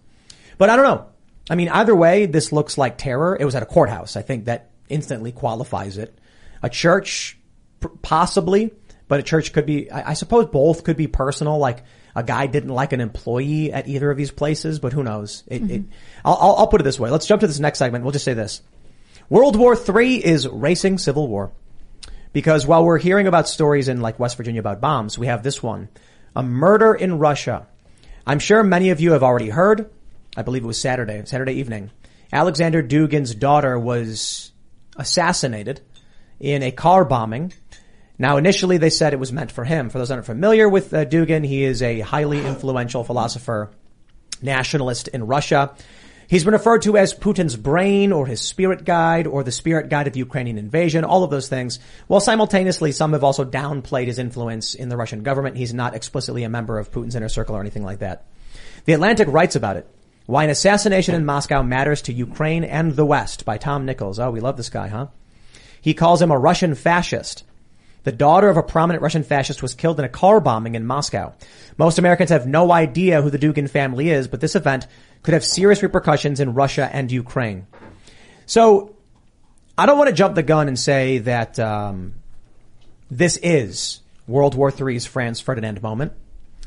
[0.59, 1.07] But I don't know.
[1.49, 3.39] I mean, either way, this looks like terror.
[3.41, 4.17] It was at a courthouse.
[4.17, 6.19] I think that instantly qualifies it.
[6.63, 7.39] A church,
[8.03, 8.73] possibly,
[9.09, 11.59] but a church could be, I, I suppose both could be personal.
[11.59, 11.83] Like
[12.15, 15.43] a guy didn't like an employee at either of these places, but who knows?
[15.47, 15.91] It, it, mm-hmm.
[16.25, 17.11] I'll, I'll, I'll put it this way.
[17.11, 18.05] Let's jump to this next segment.
[18.05, 18.63] We'll just say this.
[19.31, 21.53] World War III is racing civil war.
[22.33, 25.63] Because while we're hearing about stories in like West Virginia about bombs, we have this
[25.63, 25.89] one.
[26.37, 27.67] A murder in Russia.
[28.27, 29.91] I'm sure many of you have already heard.
[30.37, 31.91] I believe it was Saturday, Saturday evening.
[32.33, 34.53] Alexander Dugin's daughter was
[34.97, 35.81] assassinated
[36.39, 37.53] in a car bombing.
[38.19, 39.91] Now, initially they said it was meant for him.
[39.91, 43.71] For those that aren't familiar with uh, Dugin, he is a highly influential philosopher,
[44.43, 45.75] nationalist in Russia.
[46.29, 50.09] He's been referred to as Putin's brain or his spirit guide or the spirit guide
[50.09, 51.79] of Ukrainian invasion, all of those things.
[52.07, 55.57] While simultaneously, some have also downplayed his influence in the Russian government.
[55.57, 58.27] He's not explicitly a member of Putin's inner circle or anything like that.
[58.85, 59.89] The Atlantic writes about it.
[60.27, 64.19] Why an assassination in Moscow matters to Ukraine and the West by Tom Nichols.
[64.19, 65.07] Oh, we love this guy, huh?
[65.81, 67.45] He calls him a Russian fascist.
[68.09, 71.35] The daughter of a prominent Russian fascist was killed in a car bombing in Moscow.
[71.77, 74.87] Most Americans have no idea who the Dugin family is, but this event
[75.23, 77.67] could have serious repercussions in Russia and Ukraine.
[78.47, 78.97] So,
[79.77, 82.15] I don't want to jump the gun and say that um,
[83.11, 86.15] this is World War III's Franz Ferdinand moment.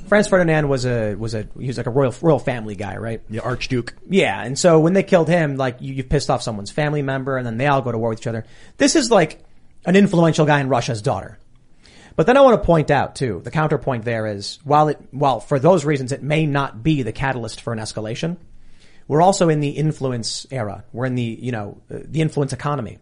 [0.06, 3.28] Franz Ferdinand was a was a he was like a royal royal family guy, right?
[3.32, 3.96] The Archduke.
[4.08, 7.36] Yeah, and so when they killed him, like you, you pissed off someone's family member,
[7.36, 8.46] and then they all go to war with each other.
[8.78, 9.44] This is like
[9.86, 11.40] an influential guy in Russia's daughter.
[12.16, 15.40] But then I want to point out too, the counterpoint there is, while it, while
[15.40, 18.38] for those reasons it may not be the catalyst for an escalation,
[19.08, 20.84] we're also in the influence era.
[20.94, 23.00] We're in the, you know, the influence economy.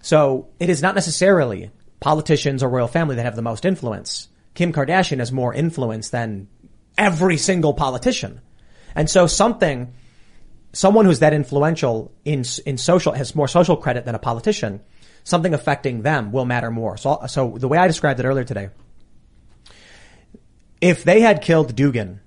[0.00, 1.70] So it is not necessarily
[2.00, 4.28] politicians or royal family that have the most influence.
[4.54, 6.48] Kim Kardashian has more influence than
[6.98, 8.40] every single politician.
[8.94, 9.94] And so something,
[10.72, 14.80] someone who's that influential in, in social, has more social credit than a politician,
[15.24, 16.96] something affecting them will matter more.
[16.96, 18.70] So, so the way I described it earlier today,
[20.80, 22.18] if they had killed Dugin,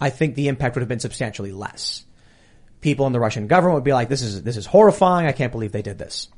[0.00, 2.04] I think the impact would have been substantially less.
[2.80, 5.26] People in the Russian government would be like, this is, this is horrifying.
[5.26, 6.28] I can't believe they did this.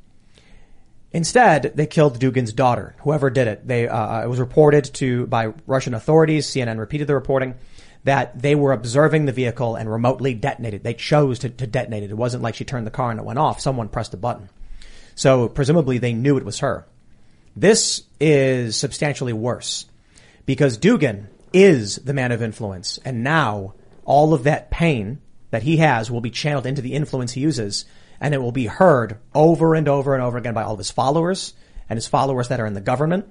[1.14, 2.96] Instead, they killed Dugin's daughter.
[2.98, 6.46] Whoever did it, they uh, it was reported to by Russian authorities.
[6.46, 7.54] CNN repeated the reporting
[8.02, 10.82] that they were observing the vehicle and remotely detonated.
[10.82, 12.10] They chose to, to detonate it.
[12.10, 13.60] It wasn't like she turned the car and it went off.
[13.60, 14.48] Someone pressed a button.
[15.14, 16.86] So presumably they knew it was her.
[17.56, 19.86] This is substantially worse
[20.46, 25.76] because Dugin is the man of influence, and now all of that pain that he
[25.76, 27.84] has will be channeled into the influence he uses
[28.20, 30.90] and it will be heard over and over and over again by all of his
[30.90, 31.54] followers
[31.88, 33.28] and his followers that are in the government.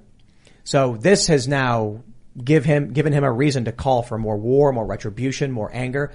[0.64, 2.02] So this has now
[2.42, 6.12] give him, given him a reason to call for more war, more retribution, more anger,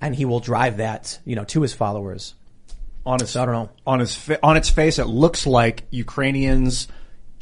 [0.00, 2.34] and he will drive that, you know, to his followers.
[3.04, 3.70] On his, I don't know.
[3.86, 6.88] On his, fa- on its face, it looks like Ukrainians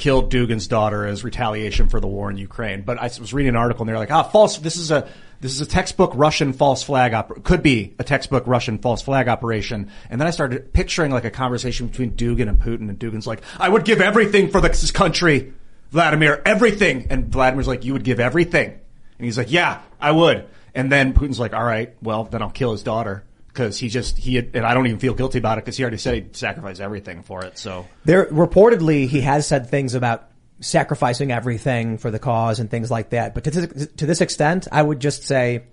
[0.00, 2.82] killed Dugin's daughter as retaliation for the war in Ukraine.
[2.82, 4.56] But I was reading an article and they're like, ah, false.
[4.56, 5.06] This is a
[5.40, 9.28] this is a textbook Russian false flag op- could be a textbook Russian false flag
[9.28, 9.90] operation.
[10.08, 13.42] And then I started picturing like a conversation between Dugin and Putin, and Dugin's like,
[13.58, 15.52] I would give everything for this country,
[15.90, 17.06] Vladimir, everything.
[17.10, 20.46] And Vladimir's like, you would give everything, and he's like, yeah, I would.
[20.74, 23.24] And then Putin's like, all right, well then I'll kill his daughter
[23.60, 25.82] because he just he had, and I don't even feel guilty about it because he
[25.82, 27.58] already said he'd sacrifice everything for it.
[27.58, 30.30] So There, reportedly, he has said things about
[30.60, 33.34] sacrificing everything for the cause and things like that.
[33.34, 35.64] But to this, to this extent, I would just say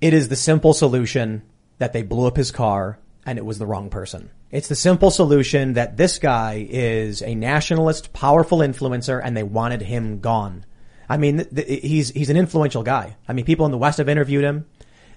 [0.00, 1.42] it is the simple solution
[1.78, 4.30] that they blew up his car and it was the wrong person.
[4.52, 9.82] It's the simple solution that this guy is a nationalist, powerful influencer and they wanted
[9.82, 10.64] him gone.
[11.08, 13.16] I mean, th- th- he's, he's an influential guy.
[13.28, 14.66] I mean, people in the West have interviewed him.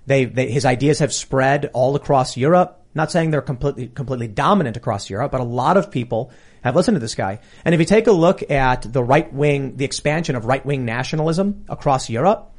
[0.05, 2.79] They, they, his ideas have spread all across Europe.
[2.95, 6.31] Not saying they're completely, completely dominant across Europe, but a lot of people
[6.63, 7.39] have listened to this guy.
[7.65, 10.85] And if you take a look at the right wing, the expansion of right wing
[10.85, 12.51] nationalism across Europe,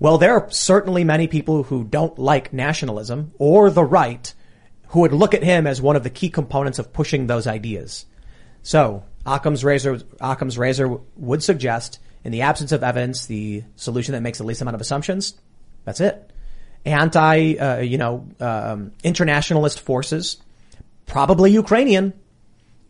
[0.00, 4.32] well, there are certainly many people who don't like nationalism or the right
[4.88, 8.06] who would look at him as one of the key components of pushing those ideas.
[8.62, 14.22] So Occam's razor, Occam's razor would suggest in the absence of evidence, the solution that
[14.22, 15.34] makes the least amount of assumptions,
[15.84, 16.29] that's it
[16.84, 20.38] anti, uh, you know, um, internationalist forces,
[21.06, 22.12] probably Ukrainian,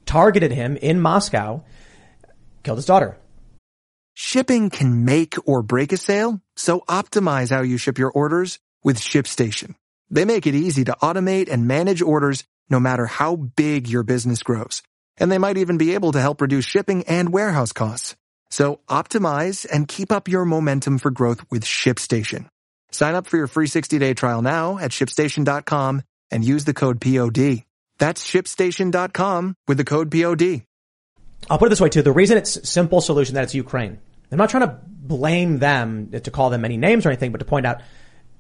[0.07, 1.63] targeted him in Moscow,
[2.63, 3.17] killed his daughter.
[4.15, 8.99] Shipping can make or break a sale, so optimize how you ship your orders with
[8.99, 9.75] ShipStation.
[10.11, 14.43] They make it easy to automate and manage orders no matter how big your business
[14.43, 14.83] grows.
[15.17, 18.17] And they might even be able to help reduce shipping and warehouse costs.
[18.51, 22.49] So optimize and keep up your momentum for growth with ShipStation.
[22.93, 27.65] Sign up for your free 60-day trial now at shipstation.com and use the code POD.
[27.99, 30.63] That's shipstation.com with the code POD.
[31.49, 32.03] I'll put it this way too.
[32.03, 33.99] The reason it's simple solution that it's Ukraine.
[34.31, 37.45] I'm not trying to blame them to call them any names or anything, but to
[37.45, 37.83] point out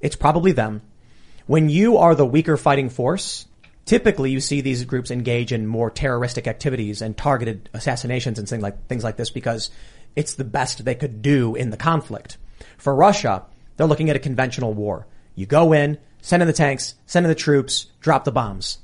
[0.00, 0.82] it's probably them.
[1.46, 3.46] When you are the weaker fighting force,
[3.84, 8.62] typically you see these groups engage in more terroristic activities and targeted assassinations and things
[8.62, 9.70] like, things like this because
[10.14, 12.38] it's the best they could do in the conflict.
[12.78, 13.46] For Russia,
[13.80, 15.06] they're looking at a conventional war.
[15.34, 18.76] You go in, send in the tanks, send in the troops, drop the bombs.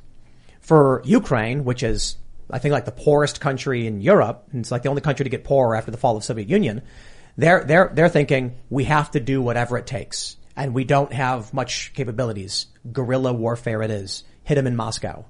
[0.61, 2.17] For Ukraine, which is,
[2.51, 5.29] I think, like the poorest country in Europe, and it's like the only country to
[5.29, 6.81] get poorer after the fall of the Soviet Union,
[7.37, 10.39] they're, they're, they're thinking, we have to do whatever it takes.
[10.57, 12.65] And we don't have much capabilities.
[12.91, 14.25] Guerrilla warfare it is.
[14.45, 15.27] Hit them in Moscow.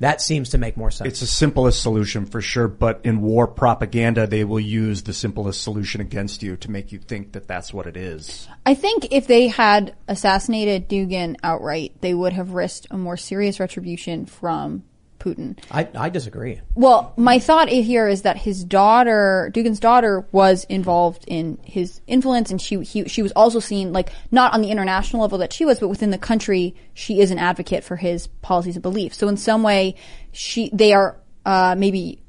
[0.00, 1.08] That seems to make more sense.
[1.08, 5.62] It's the simplest solution for sure, but in war propaganda, they will use the simplest
[5.62, 8.48] solution against you to make you think that that's what it is.
[8.64, 13.60] I think if they had assassinated Dugin outright, they would have risked a more serious
[13.60, 14.84] retribution from
[15.20, 15.58] Putin.
[15.70, 16.60] I, I disagree.
[16.74, 22.50] Well, my thought here is that his daughter, Dugin's daughter, was involved in his influence,
[22.50, 25.64] and she he, she was also seen like not on the international level that she
[25.64, 29.18] was, but within the country, she is an advocate for his policies and beliefs.
[29.18, 29.94] So in some way,
[30.32, 31.16] she they are
[31.46, 32.20] uh, maybe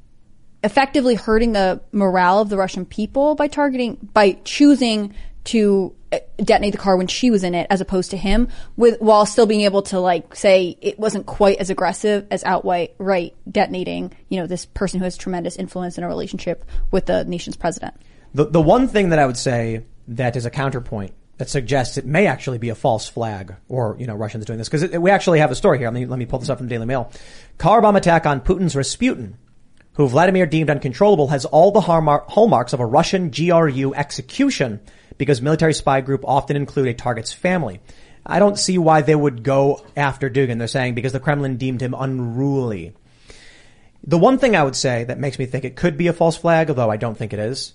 [0.64, 5.14] effectively hurting the morale of the Russian people by targeting by choosing
[5.44, 9.00] to uh, detonate the car when she was in it as opposed to him with
[9.00, 13.34] while still being able to like say it wasn't quite as aggressive as outright right
[13.50, 17.56] detonating you know this person who has tremendous influence in a relationship with the nation's
[17.56, 17.94] president
[18.34, 22.06] The, the one thing that I would say that is a counterpoint that suggests it
[22.06, 25.40] may actually be a false flag or, you know, Russians doing this, because we actually
[25.40, 25.88] have a story here.
[25.88, 27.10] Let me, let me pull this up from the Daily Mail.
[27.58, 29.36] Car bomb attack on Putin's Rasputin,
[29.94, 34.80] who Vladimir deemed uncontrollable, has all the hallmark- hallmarks of a Russian GRU execution
[35.18, 37.80] because military spy group often include a target's family.
[38.24, 40.58] I don't see why they would go after Dugin.
[40.58, 42.94] They're saying because the Kremlin deemed him unruly.
[44.04, 46.36] The one thing I would say that makes me think it could be a false
[46.36, 47.74] flag, although I don't think it is,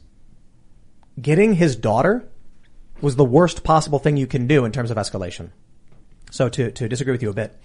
[1.22, 2.28] getting his daughter
[3.02, 5.52] was the worst possible thing you can do in terms of escalation.
[6.32, 7.58] So to, to disagree with you a bit,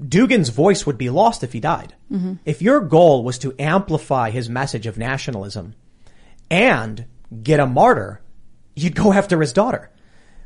[0.00, 1.94] Dugin's voice would be lost if he died.
[2.10, 2.34] Mm-hmm.
[2.44, 5.74] If your goal was to amplify his message of nationalism
[6.50, 7.04] and
[7.42, 8.20] get a martyr,
[8.74, 9.90] you'd go after his daughter.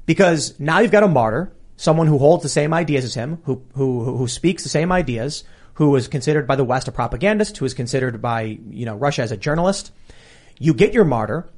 [0.07, 3.63] Because now you've got a martyr, someone who holds the same ideas as him, who,
[3.75, 5.45] who, who speaks the same ideas,
[5.75, 9.23] who is considered by the West a propagandist, who is considered by, you know, Russia
[9.23, 9.93] as a journalist.
[10.59, 11.49] You get your martyr,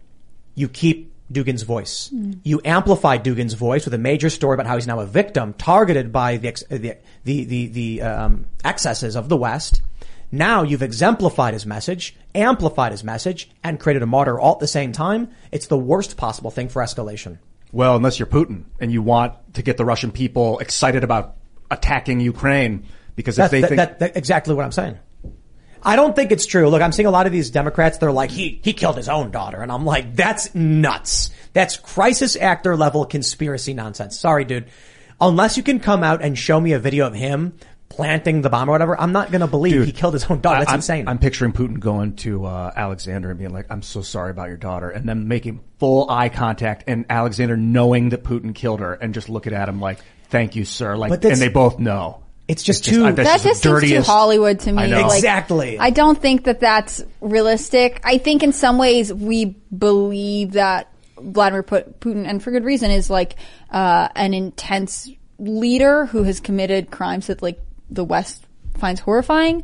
[0.55, 2.11] you keep Dugin's voice.
[2.45, 6.13] You amplify Dugin's voice with a major story about how he's now a victim targeted
[6.13, 9.83] by the ex- the the the, the um, excesses of the West.
[10.33, 14.67] Now you've exemplified his message, amplified his message, and created a martyr all at the
[14.67, 15.29] same time.
[15.53, 17.39] It's the worst possible thing for escalation.
[17.73, 21.37] Well, unless you're Putin and you want to get the Russian people excited about
[21.71, 24.99] attacking Ukraine because if That's they that, think that- that- exactly what I'm saying.
[25.83, 26.69] I don't think it's true.
[26.69, 27.99] Look, I'm seeing a lot of these Democrats.
[27.99, 31.31] They're like, he he killed his own daughter, and I'm like, that's nuts.
[31.53, 34.19] That's crisis actor level conspiracy nonsense.
[34.19, 34.67] Sorry, dude.
[35.21, 37.53] Unless you can come out and show me a video of him
[37.89, 40.41] planting the bomb or whatever, I'm not going to believe Dude, he killed his own
[40.41, 40.61] daughter.
[40.61, 41.09] That's I- I'm, insane.
[41.09, 44.57] I'm picturing Putin going to uh, Alexander and being like, "I'm so sorry about your
[44.57, 49.15] daughter," and then making full eye contact, and Alexander knowing that Putin killed her, and
[49.15, 52.23] just looking at him like, "Thank you, sir." Like, But and they both know.
[52.49, 54.85] It's just It's too- uh, that's that just the just seems too Hollywood to me.
[54.85, 55.03] I know.
[55.09, 55.79] Like, Exactly.
[55.81, 58.01] I don't think that that's realistic.
[58.05, 63.11] I think in some ways we believe that Vladimir Putin, and for good reason, is
[63.11, 63.35] like
[63.71, 65.11] uh, an intense
[65.41, 67.61] leader who has committed crimes that like
[67.91, 69.63] the West finds horrifying.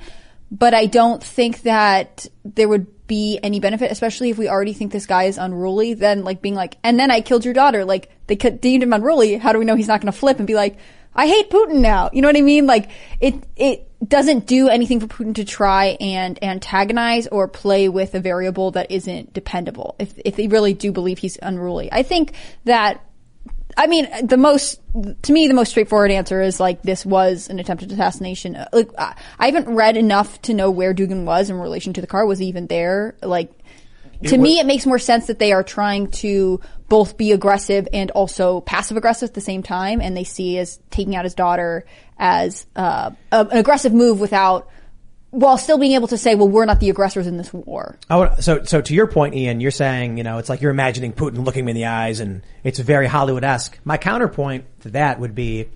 [0.51, 4.93] But I don't think that there would be any benefit, especially if we already think
[4.93, 5.95] this guy is unruly.
[5.95, 7.85] Then like being like, and then I killed your daughter.
[7.85, 9.37] Like they deemed him unruly.
[9.37, 10.77] How do we know he's not going to flip and be like,
[11.15, 12.11] I hate Putin now?
[12.13, 12.67] You know what I mean?
[12.67, 18.15] Like it it doesn't do anything for Putin to try and antagonize or play with
[18.15, 19.95] a variable that isn't dependable.
[19.99, 23.05] If if they really do believe he's unruly, I think that
[23.77, 24.81] I mean, the most,
[25.23, 28.57] to me, the most straightforward answer is like this was an attempted assassination.
[28.57, 29.15] Uh, Like, I
[29.47, 32.27] haven't read enough to know where Dugin was in relation to the car.
[32.27, 33.17] Was he even there?
[33.23, 33.51] Like,
[34.25, 38.11] to me, it makes more sense that they are trying to both be aggressive and
[38.13, 41.85] also passive aggressive at the same time, and they see as taking out his daughter
[42.19, 44.69] as uh, a- an aggressive move without,
[45.33, 47.99] while still being able to say, "Well, we're not the aggressors in this war."
[48.41, 51.45] So, so to your point, Ian, you're saying, you know, it's like you're imagining Putin
[51.45, 53.79] looking me in the eyes and it's very Hollywood-esque.
[53.85, 55.69] My counterpoint to that would be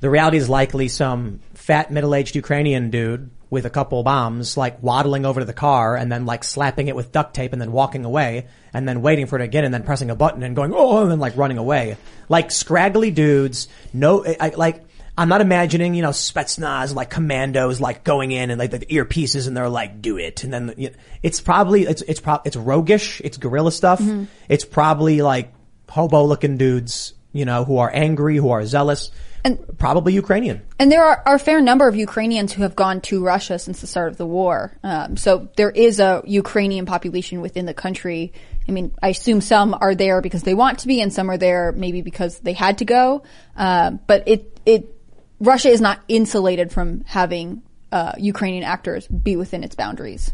[0.00, 5.24] the reality is likely some fat middle-aged Ukrainian dude with a couple bombs, like waddling
[5.24, 8.04] over to the car and then like slapping it with duct tape and then walking
[8.04, 11.02] away and then waiting for it again and then pressing a button and going, oh,
[11.02, 11.96] and then like running away.
[12.28, 14.84] Like scraggly dudes, no, I- like,
[15.18, 19.48] I'm not imagining, you know, Spetsnaz, like commandos, like going in and like the earpieces
[19.48, 20.44] and they're like, do it.
[20.44, 23.20] And then you know, it's probably, it's, it's it's roguish.
[23.22, 24.00] It's guerrilla stuff.
[24.48, 25.52] It's probably like
[25.88, 29.10] hobo looking dudes, you know, who are angry, who are zealous
[29.44, 30.62] and probably Ukrainian.
[30.78, 33.80] And there are, are a fair number of Ukrainians who have gone to Russia since
[33.80, 34.76] the start of the war.
[34.82, 38.32] Um, so there is a Ukrainian population within the country.
[38.68, 41.38] I mean, I assume some are there because they want to be, and some are
[41.38, 43.22] there maybe because they had to go.
[43.56, 44.94] Uh, but it it
[45.40, 47.62] Russia is not insulated from having
[47.92, 50.32] uh, Ukrainian actors be within its boundaries.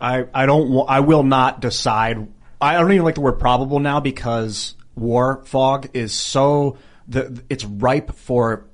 [0.00, 2.28] I, I don't I will not decide.
[2.60, 6.78] I don't even like the word probable now because war fog is so
[7.08, 8.66] the it's ripe for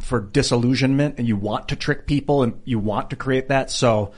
[0.00, 3.70] for disillusionment and you want to trick people and you want to create that.
[3.70, 4.12] So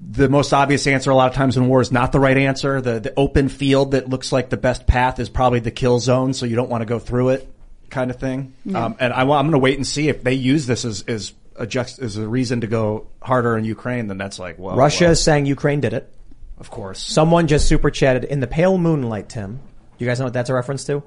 [0.00, 2.80] the most obvious answer a lot of times in war is not the right answer.
[2.80, 6.32] The the open field that looks like the best path is probably the kill zone,
[6.32, 7.52] so you don't want to go through it,
[7.90, 8.54] kind of thing.
[8.74, 11.32] Um, and I, am going to wait and see if they use this as as
[11.56, 14.06] a juxt- as a reason to go harder in Ukraine.
[14.06, 16.12] Then that's like well, Russia well, is saying Ukraine did it.
[16.58, 17.00] of course.
[17.02, 19.56] Someone just super chatted in the pale moonlight, Tim.
[19.56, 21.02] Do you guys know what that's a reference to?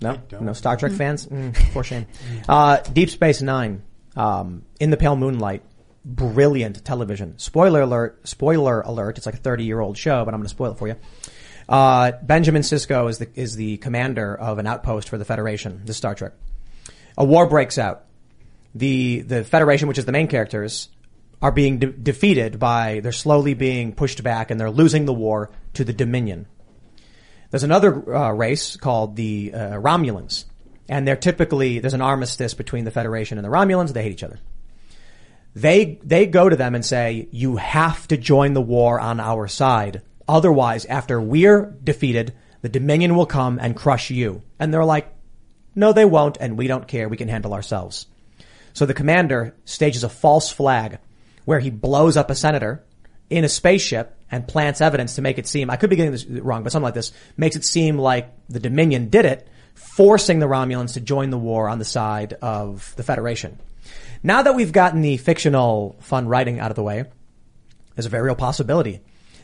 [0.00, 1.26] No, no Star Trek fans.
[1.26, 2.06] Mm, for shame.
[2.48, 3.82] Uh, Deep Space Nine.
[4.16, 5.62] Um, in the pale moonlight.
[6.04, 7.38] Brilliant television.
[7.38, 8.26] Spoiler alert.
[8.26, 9.18] Spoiler alert.
[9.18, 10.96] It's like a thirty-year-old show, but I'm going to spoil it for you.
[11.72, 15.80] Uh, Benjamin Sisko is the is the commander of an outpost for the Federation.
[15.86, 16.34] The Star Trek.
[17.16, 18.04] A war breaks out.
[18.74, 20.90] The the Federation, which is the main characters,
[21.40, 23.00] are being de- defeated by.
[23.00, 26.46] They're slowly being pushed back, and they're losing the war to the Dominion.
[27.50, 30.44] There's another uh, race called the uh, Romulans,
[30.90, 33.94] and they're typically there's an armistice between the Federation and the Romulans.
[33.94, 34.40] They hate each other.
[35.54, 39.48] They they go to them and say, "You have to join the war on our
[39.48, 40.02] side.
[40.28, 45.12] Otherwise, after we're defeated, the Dominion will come and crush you." And they're like,
[45.74, 47.08] "No, they won't, and we don't care.
[47.08, 48.06] We can handle ourselves."
[48.72, 50.98] So the commander stages a false flag
[51.44, 52.82] where he blows up a senator
[53.28, 56.26] in a spaceship and plants evidence to make it seem, I could be getting this
[56.26, 60.46] wrong, but something like this, makes it seem like the Dominion did it, forcing the
[60.46, 63.58] Romulans to join the war on the side of the Federation.
[64.22, 67.04] Now that we've gotten the fictional fun writing out of the way,
[67.94, 69.00] there's a very real possibility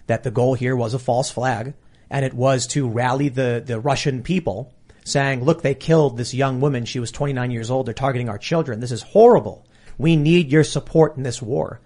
[0.09, 1.75] that the goal here was a false flag
[2.11, 6.61] and it was to rally the, the Russian people saying, look, they killed this young
[6.61, 6.85] woman.
[6.85, 7.87] She was 29 years old.
[7.87, 8.81] They're targeting our children.
[8.81, 9.67] This is horrible.
[9.97, 11.81] We need your support in this war.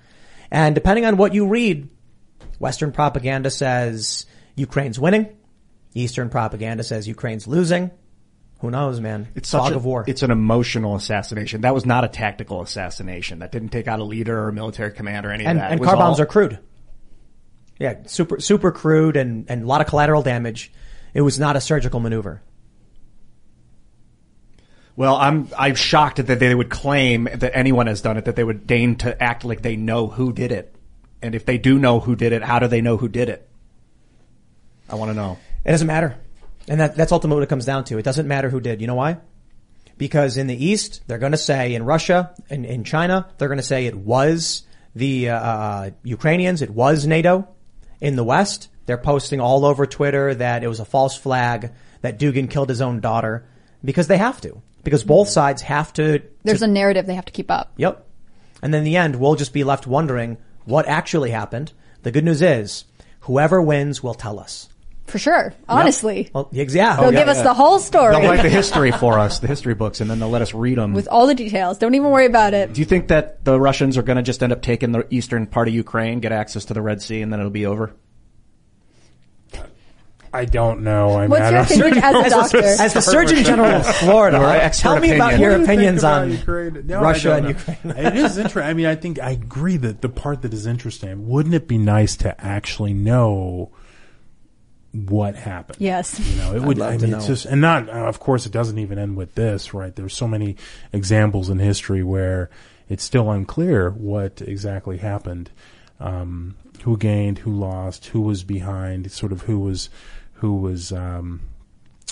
[0.50, 1.88] And depending on what you read,
[2.58, 5.36] Western propaganda says Ukraine's winning.
[5.94, 7.90] Eastern propaganda says Ukraine's losing.
[8.60, 9.28] Who knows, man?
[9.34, 10.04] It's fog such a, of war.
[10.06, 11.62] It's an emotional assassination.
[11.62, 13.40] That was not a tactical assassination.
[13.40, 15.72] That didn't take out a leader or a military commander or any and, of that.
[15.72, 16.60] and car bombs all- are crude.
[17.78, 20.72] Yeah, super super crude and and a lot of collateral damage.
[21.14, 22.42] It was not a surgical maneuver.
[24.94, 28.26] Well, I'm I'm shocked that they would claim that anyone has done it.
[28.26, 30.74] That they would deign to act like they know who did it,
[31.22, 33.48] and if they do know who did it, how do they know who did it?
[34.88, 35.38] I want to know.
[35.64, 36.18] It doesn't matter.
[36.68, 37.98] And that, that's ultimately what it comes down to.
[37.98, 38.80] It doesn't matter who did.
[38.80, 39.18] You know why?
[39.98, 43.58] Because in the East, they're going to say in Russia and in China, they're going
[43.58, 44.64] to say it was
[44.94, 47.48] the uh, uh, Ukrainians, it was NATO.
[48.02, 52.18] In the West, they're posting all over Twitter that it was a false flag, that
[52.18, 53.46] Dugin killed his own daughter,
[53.84, 54.60] because they have to.
[54.82, 55.34] Because both mm-hmm.
[55.34, 56.20] sides have to.
[56.42, 57.72] There's to a narrative they have to keep up.
[57.76, 58.04] Yep.
[58.60, 61.72] And then in the end, we'll just be left wondering what actually happened.
[62.02, 62.86] The good news is,
[63.20, 64.68] whoever wins will tell us.
[65.06, 65.52] For sure.
[65.68, 66.30] Honestly.
[66.32, 66.96] Well, yeah.
[66.96, 69.74] They'll oh, give us the whole story They'll write the history for us, the history
[69.74, 70.92] books, and then they'll let us read them.
[70.94, 71.78] with all the details.
[71.78, 72.72] Don't even worry about it.
[72.72, 75.46] do you think that the Russians are going to just end up taking the eastern
[75.46, 77.94] part of Ukraine, get access to the Red Sea, and then it'll be over?
[80.34, 81.18] I don't know.
[81.18, 82.58] I mean, What's I your don't opinion as a doctor?
[82.62, 85.66] As the Surgeon General of Florida, Your expert tell me about your What do you
[85.66, 86.86] think opinions about on Ukraine?
[86.86, 87.48] No, Russia and.
[87.48, 87.78] Ukraine.
[87.84, 88.62] it is interesting.
[88.62, 91.28] I mean, I think I agree that the part that is interesting.
[91.28, 93.72] Wouldn't it be nice to actually know
[94.92, 95.78] what happened?
[95.80, 96.18] Yes.
[96.20, 96.78] You know, it would.
[96.78, 97.88] love I to mean, it's just, and not.
[97.88, 99.94] Uh, of course, it doesn't even end with this, right?
[99.94, 100.56] There's so many
[100.92, 102.50] examples in history where
[102.88, 105.50] it's still unclear what exactly happened,
[105.98, 109.88] um, who gained, who lost, who was behind, sort of who was,
[110.34, 111.40] who was, um,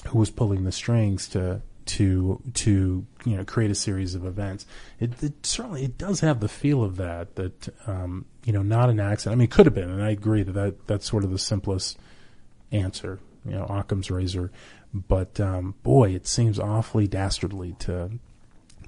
[0.08, 4.64] who was pulling the strings to to to you know create a series of events.
[5.00, 8.88] It, it certainly it does have the feel of that that um, you know not
[8.88, 9.34] an accident.
[9.34, 11.38] I mean, it could have been, and I agree that, that that's sort of the
[11.38, 11.98] simplest
[12.72, 13.18] answer.
[13.44, 14.50] You know, Occam's razor,
[14.92, 18.10] but um, boy, it seems awfully dastardly to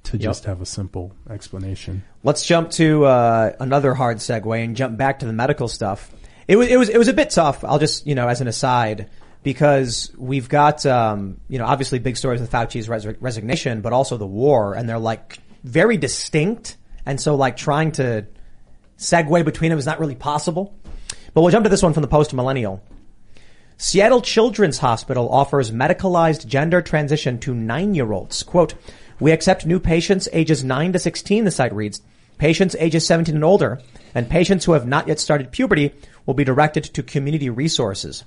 [0.05, 2.03] to just have a simple explanation.
[2.25, 6.11] Let's jump to uh, another hard segue and jump back to the medical stuff.
[6.49, 7.65] It was it was it was a bit tough.
[7.65, 9.09] I'll just you know as an aside
[9.43, 14.17] because we've got um, you know obviously big stories with Fauci's res- resignation, but also
[14.17, 16.77] the war, and they're like very distinct,
[17.07, 18.27] and so like trying to
[18.99, 20.75] segue between them is not really possible.
[21.35, 22.83] But we'll jump to this one from the post millennial.
[23.83, 28.45] Seattle Children's Hospital offers medicalized gender transition to nine-year-olds.
[28.45, 28.75] Quote,
[29.19, 32.01] we accept new patients ages 9 to 16, the site reads.
[32.39, 33.81] Patients ages 17 and older
[34.15, 35.93] and patients who have not yet started puberty
[36.27, 38.23] will be directed to community resources.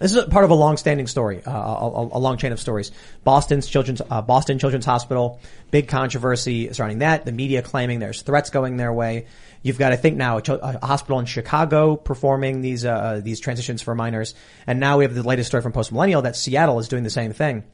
[0.00, 2.92] This is part of a long-standing story, uh, a, a, a long chain of stories.
[3.24, 5.38] Boston's children's, uh, Boston Children's Hospital,
[5.70, 7.26] big controversy surrounding that.
[7.26, 9.26] The media claiming there's threats going their way.
[9.62, 13.80] You've got, I think now, a, a hospital in Chicago performing these uh, these transitions
[13.80, 14.34] for minors,
[14.66, 17.10] and now we have the latest story from Post Millennial that Seattle is doing the
[17.10, 17.64] same thing.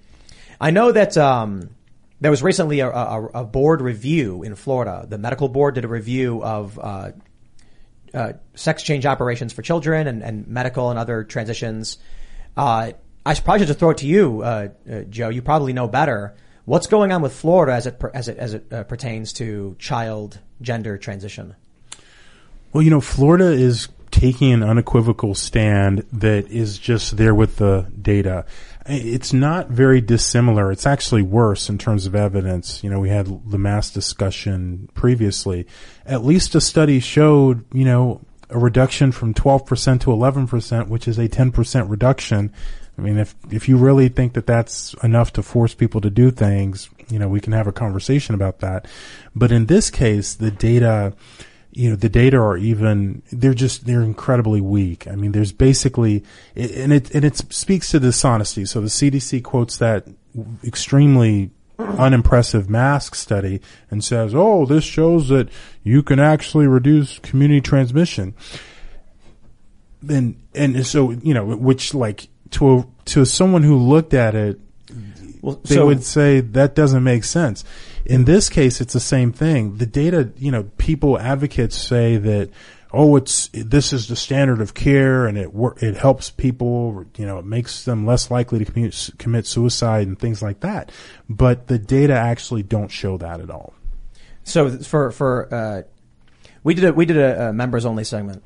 [0.61, 1.71] I know that um,
[2.21, 5.07] there was recently a, a, a board review in Florida.
[5.09, 7.13] The medical board did a review of uh,
[8.13, 11.99] uh, sex change operations for children and, and medical and other transitions.
[12.57, 12.93] Uh,
[13.25, 15.29] I should probably just throw it to you, uh, uh, Joe.
[15.29, 16.35] You probably know better.
[16.65, 20.39] What's going on with Florida as it as it as it uh, pertains to child
[20.61, 21.55] gender transition?
[22.73, 27.91] Well, you know, Florida is taking an unequivocal stand that is just there with the
[28.01, 28.45] data.
[28.87, 30.73] It's not very dissimilar.
[30.73, 32.83] It's actually worse in terms of evidence.
[32.83, 35.67] You know, we had the mass discussion previously.
[36.07, 41.19] At least a study showed, you know, a reduction from 12% to 11%, which is
[41.19, 42.53] a 10% reduction.
[42.97, 46.31] I mean, if, if you really think that that's enough to force people to do
[46.31, 48.87] things, you know, we can have a conversation about that.
[49.35, 51.13] But in this case, the data,
[51.73, 55.07] you know, the data are even, they're just, they're incredibly weak.
[55.07, 56.25] I mean, there's basically,
[56.57, 58.65] and it, and it speaks to dishonesty.
[58.65, 60.07] So the CDC quotes that
[60.65, 63.61] extremely unimpressive mask study
[63.91, 65.49] and says, oh, this shows that
[65.83, 68.35] you can actually reduce community transmission.
[70.09, 74.61] And, and so, you know, which like to a, to someone who looked at it,
[75.43, 77.65] Well, they so- would say that doesn't make sense.
[78.05, 79.77] In this case, it's the same thing.
[79.77, 82.49] The data, you know, people advocates say that,
[82.91, 85.51] oh, it's this is the standard of care, and it
[85.83, 90.19] it helps people, you know, it makes them less likely to commute, commit suicide and
[90.19, 90.91] things like that.
[91.29, 93.75] But the data actually don't show that at all.
[94.45, 95.83] So for for uh,
[96.65, 98.43] we did a, we did a, a members only segment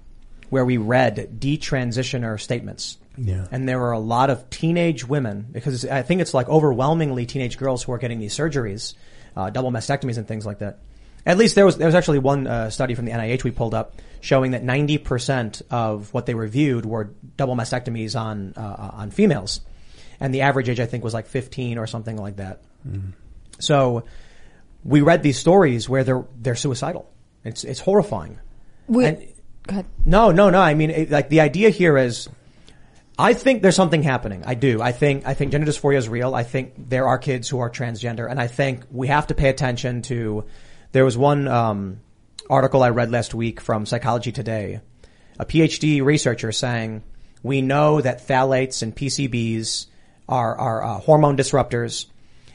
[0.50, 2.98] where we read detransitioner statements.
[3.16, 3.46] Yeah.
[3.50, 7.58] And there are a lot of teenage women because I think it's like overwhelmingly teenage
[7.58, 8.94] girls who are getting these surgeries,
[9.36, 10.78] uh, double mastectomies and things like that.
[11.24, 13.74] At least there was there was actually one uh, study from the NIH we pulled
[13.74, 19.60] up showing that 90% of what they reviewed were double mastectomies on uh, on females,
[20.18, 22.62] and the average age I think was like 15 or something like that.
[23.60, 24.04] So
[24.84, 27.08] we read these stories where they're they're suicidal.
[27.44, 28.38] It's it's horrifying.
[28.88, 29.18] We, And-
[29.66, 29.86] go ahead.
[30.04, 30.60] No, no, no.
[30.60, 32.28] I mean, it, like the idea here is,
[33.18, 34.42] I think there's something happening.
[34.46, 34.80] I do.
[34.80, 36.34] I think I think gender dysphoria is real.
[36.34, 39.48] I think there are kids who are transgender, and I think we have to pay
[39.48, 40.44] attention to.
[40.92, 42.00] There was one um,
[42.48, 44.80] article I read last week from Psychology Today,
[45.38, 47.02] a PhD researcher saying
[47.42, 49.86] we know that phthalates and PCBs
[50.28, 52.06] are are uh, hormone disruptors.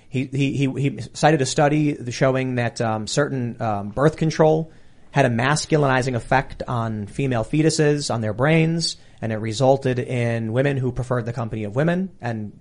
[0.10, 4.72] He, he, he, he cited a study showing that um, certain um, birth control
[5.18, 10.78] had a masculinizing effect on female fetuses, on their brains, and it resulted in women
[10.78, 12.52] who preferred the company of women and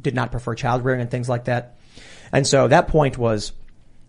[0.00, 1.76] did not prefer childbearing and things like that.
[2.32, 3.52] And so that point was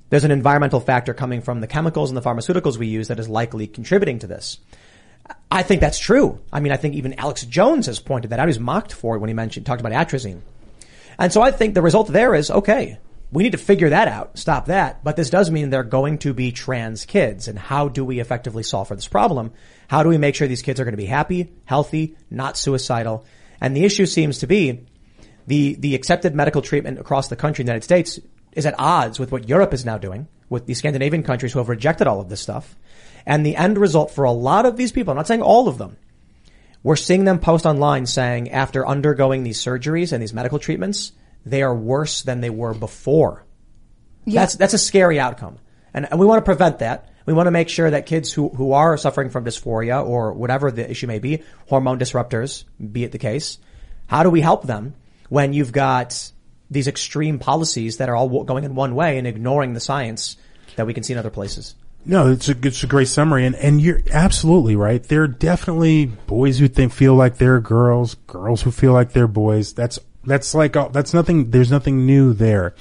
[0.09, 3.27] there's an environmental factor coming from the chemicals and the pharmaceuticals we use that is
[3.27, 4.59] likely contributing to this.
[5.51, 6.39] I think that's true.
[6.53, 8.47] I mean, I think even Alex Jones has pointed that out.
[8.47, 10.39] He was mocked for it when he mentioned, talked about atrazine.
[11.17, 12.97] And so I think the result there is, okay,
[13.32, 15.03] we need to figure that out, stop that.
[15.03, 17.47] But this does mean they're going to be trans kids.
[17.47, 19.51] And how do we effectively solve for this problem?
[19.88, 23.25] How do we make sure these kids are going to be happy, healthy, not suicidal?
[23.61, 24.86] And the issue seems to be
[25.45, 28.19] the, the accepted medical treatment across the country in the United States
[28.53, 31.69] is at odds with what Europe is now doing, with the Scandinavian countries who have
[31.69, 32.75] rejected all of this stuff.
[33.25, 35.77] And the end result for a lot of these people, I'm not saying all of
[35.77, 35.97] them,
[36.82, 41.11] we're seeing them post online saying after undergoing these surgeries and these medical treatments,
[41.49, 43.45] they are worse than they were before.
[44.25, 44.41] Yeah.
[44.41, 45.57] That's that's a scary outcome,
[45.93, 47.09] and, and we want to prevent that.
[47.25, 50.71] We want to make sure that kids who who are suffering from dysphoria or whatever
[50.71, 53.59] the issue may be, hormone disruptors, be it the case,
[54.07, 54.95] how do we help them
[55.29, 56.31] when you've got
[56.69, 60.37] these extreme policies that are all going in one way and ignoring the science
[60.75, 61.75] that we can see in other places?
[62.05, 65.03] No, it's a it's a great summary, and and you're absolutely right.
[65.03, 69.27] There are definitely boys who think feel like they're girls, girls who feel like they're
[69.27, 69.73] boys.
[69.73, 69.99] That's
[70.30, 71.51] that's like uh, that's nothing.
[71.51, 72.75] There's nothing new there,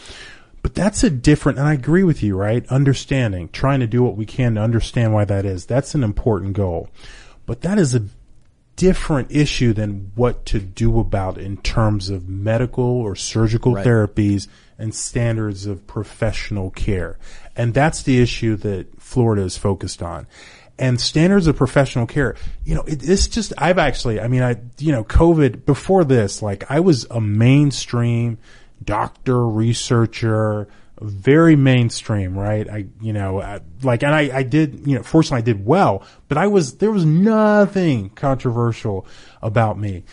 [0.63, 1.59] but that's a different.
[1.59, 2.67] And I agree with you, right?
[2.69, 5.67] Understanding, trying to do what we can to understand why that is.
[5.67, 6.89] That's an important goal,
[7.47, 8.05] but that is a
[8.77, 13.85] different issue than what to do about in terms of medical or surgical Right.
[13.85, 14.47] therapies
[14.79, 17.19] and standards of professional care.
[17.57, 20.29] And that's the issue that Florida is focused on.
[20.79, 24.57] And standards of professional care, you know, it, it's just, I've actually, I mean, I,
[24.79, 28.39] you know, COVID, before this, like I was a mainstream
[28.85, 30.69] doctor, researcher,
[31.01, 32.69] very mainstream, right?
[32.69, 36.05] I, you know, I, like, and I, I did, you know, fortunately I did well,
[36.29, 39.07] but I was, there was nothing controversial
[39.43, 40.05] about me.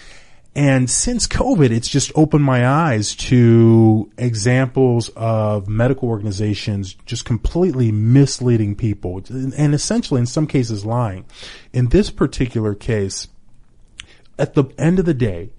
[0.56, 7.92] And since COVID, it's just opened my eyes to examples of medical organizations just completely
[7.92, 11.26] misleading people and essentially in some cases lying.
[11.74, 13.28] In this particular case,
[14.40, 15.50] at the end of the day,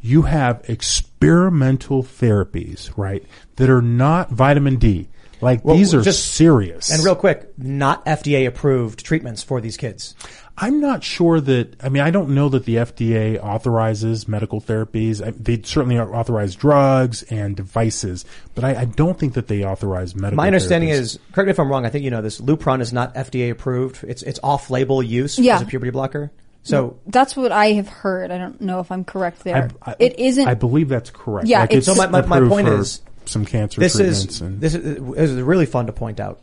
[0.00, 3.24] you have experimental therapies, right?
[3.56, 5.08] That are not vitamin D.
[5.40, 6.90] Like Well, these are just- serious.
[6.90, 10.14] And real quick, not FDA approved treatments for these kids.
[10.62, 11.76] I'm not sure that.
[11.82, 15.26] I mean, I don't know that the FDA authorizes medical therapies.
[15.26, 20.14] I, they certainly authorize drugs and devices, but I, I don't think that they authorize
[20.14, 20.36] medical.
[20.36, 21.00] My understanding therapies.
[21.00, 21.86] is, correct me if I'm wrong.
[21.86, 22.40] I think you know this.
[22.42, 24.04] Lupron is not FDA approved.
[24.04, 25.56] It's it's off label use Yeah.
[25.56, 26.30] as a puberty blocker.
[26.62, 28.30] So That's what I have heard.
[28.30, 29.70] I don't know if I'm correct there.
[29.80, 30.46] I, I- it isn't.
[30.46, 31.48] I believe that's correct.
[31.48, 33.00] Yeah, like it's- it's So my- my- my approved point for is,
[33.30, 36.40] some cancer this treatments is and this is, this is really fun to point out.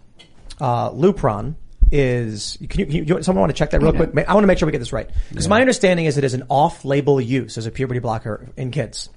[0.60, 1.56] Uh, Lupron
[1.92, 4.10] is can you, can you someone want to check that real quick?
[4.28, 6.34] I want to make sure we get this right because my understanding is it is
[6.34, 9.10] an off-label use as a puberty blocker in kids.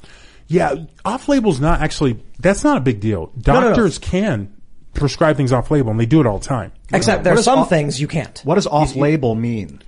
[0.47, 3.33] Yeah, off label's not actually, that's not a big deal.
[3.47, 3.69] no, no.
[3.69, 4.53] Doctors can
[4.95, 6.73] prescribe things off label and they do it all the time.
[6.93, 8.41] Except there What are some off- things you can't.
[8.45, 9.81] What does off-label mean?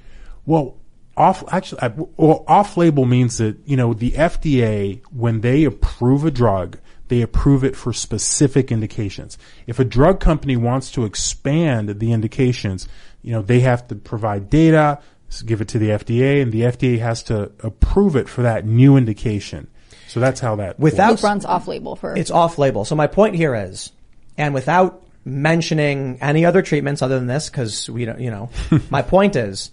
[0.46, 0.76] Well,
[1.16, 6.30] off actually, well, off label means that you know the FDA when they approve a
[6.30, 6.78] drug,
[7.12, 9.36] they approve it for specific indications.
[9.66, 12.88] If a drug company wants to expand the indications,
[13.20, 14.98] you know they have to provide data,
[15.44, 18.96] give it to the FDA, and the FDA has to approve it for that new
[18.96, 19.68] indication.
[20.08, 22.86] So that's how that Without Lupron's off label for It's off label.
[22.86, 23.92] So my point here is,
[24.38, 28.48] and without mentioning any other treatments other than this, because we don't, you know,
[28.90, 29.70] my point is,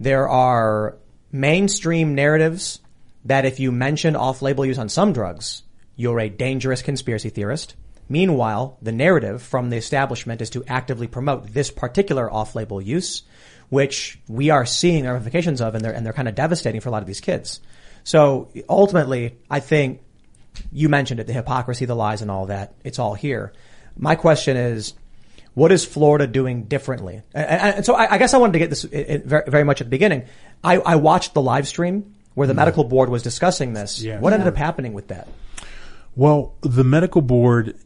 [0.00, 0.96] there are
[1.30, 2.80] mainstream narratives
[3.26, 5.64] that if you mention off-label use on some drugs,
[6.02, 7.76] you're a dangerous conspiracy theorist.
[8.08, 13.22] Meanwhile, the narrative from the establishment is to actively promote this particular off-label use,
[13.70, 16.92] which we are seeing ramifications of, and they're and they're kind of devastating for a
[16.92, 17.60] lot of these kids.
[18.04, 20.02] So ultimately, I think
[20.72, 22.74] you mentioned it, the hypocrisy, the lies, and all that.
[22.84, 23.52] It's all here.
[23.96, 24.94] My question is,
[25.54, 27.22] what is Florida doing differently?
[27.32, 29.86] And, and- so I, I guess I wanted to get this very, very much at
[29.86, 30.24] the beginning.
[30.64, 32.58] I, I watched the live stream where the mm-hmm.
[32.58, 34.02] medical board was discussing this.
[34.02, 34.18] Yeah.
[34.20, 35.28] What ended up happening with that?
[36.14, 37.76] Well, the medical board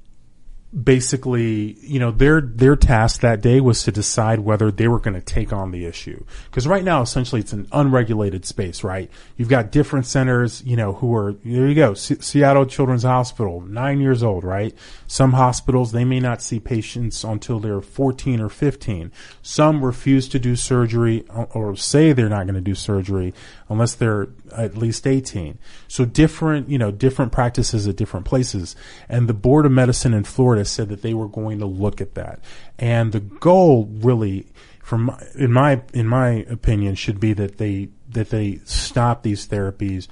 [0.82, 5.14] basically, you know, their their task that day was to decide whether they were going
[5.14, 6.22] to take on the issue.
[6.50, 9.10] Because right now, essentially, it's an unregulated space, right?
[9.36, 11.68] You've got different centers, you know, who are there.
[11.68, 14.74] You go, Se- Seattle Children's Hospital, nine years old, right?
[15.06, 19.12] Some hospitals they may not see patients until they're fourteen or fifteen.
[19.42, 23.32] Some refuse to do surgery or- or say they're not going to do surgery
[23.68, 25.58] unless they're at least 18.
[25.88, 28.76] So different, you know, different practices at different places.
[29.08, 32.14] And the Board of Medicine in Florida said that they were going to look at
[32.14, 32.40] that.
[32.78, 34.46] And the goal really,
[34.82, 40.08] from in my, in my opinion, should be that they, that they stop these therapies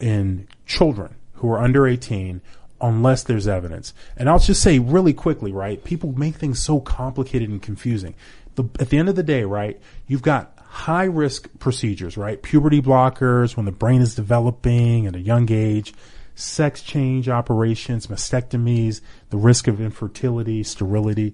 [0.00, 2.40] in children who are under 18
[2.80, 3.94] unless there's evidence.
[4.16, 5.82] And I'll just say really quickly, right?
[5.82, 8.14] People make things so complicated and confusing.
[8.56, 9.80] The, at the end of the day, right?
[10.06, 12.42] You've got high risk procedures, right?
[12.42, 15.94] Puberty blockers when the brain is developing at a young age,
[16.34, 19.00] sex change operations, mastectomies,
[19.30, 21.32] the risk of infertility, sterility,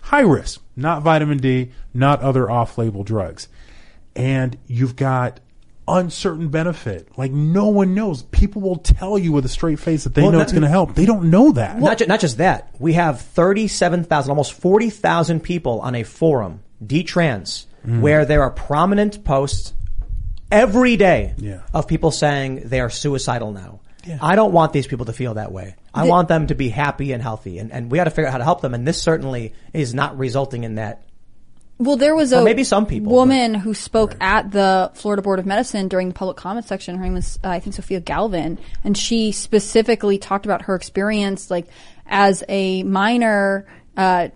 [0.00, 3.48] high risk, not vitamin D, not other off label drugs.
[4.16, 5.40] And you've got
[5.86, 7.08] uncertain benefit.
[7.18, 8.22] Like no one knows.
[8.22, 10.62] People will tell you with a straight face that they Well, know not- it's going
[10.62, 10.94] to help.
[10.94, 11.78] They don't know that.
[11.78, 12.74] not, ju- not just that.
[12.78, 18.00] We have 37,000, almost 40,000 people on a forum, D-Trans, Mm.
[18.00, 19.72] where there are prominent posts
[20.50, 21.60] every day Yeah.
[21.72, 23.80] of people saying they are suicidal now.
[24.04, 24.18] Yeah.
[24.20, 25.76] I don't want these people to feel that way.
[25.94, 28.32] I want them to be happy and healthy, and, and we got to figure out
[28.32, 28.72] how to help them.
[28.72, 31.02] And this certainly is not resulting in that.
[31.78, 35.38] Well, there was Or a maybe some people, woman who spoke at the Florida Board
[35.38, 36.96] of Medicine during the public comment section.
[36.96, 41.50] Her name was, uh, I think, Sophia Galvin, and she specifically talked about her experience,
[41.50, 41.66] like
[42.06, 43.66] as a minor,
[43.96, 44.28] uh,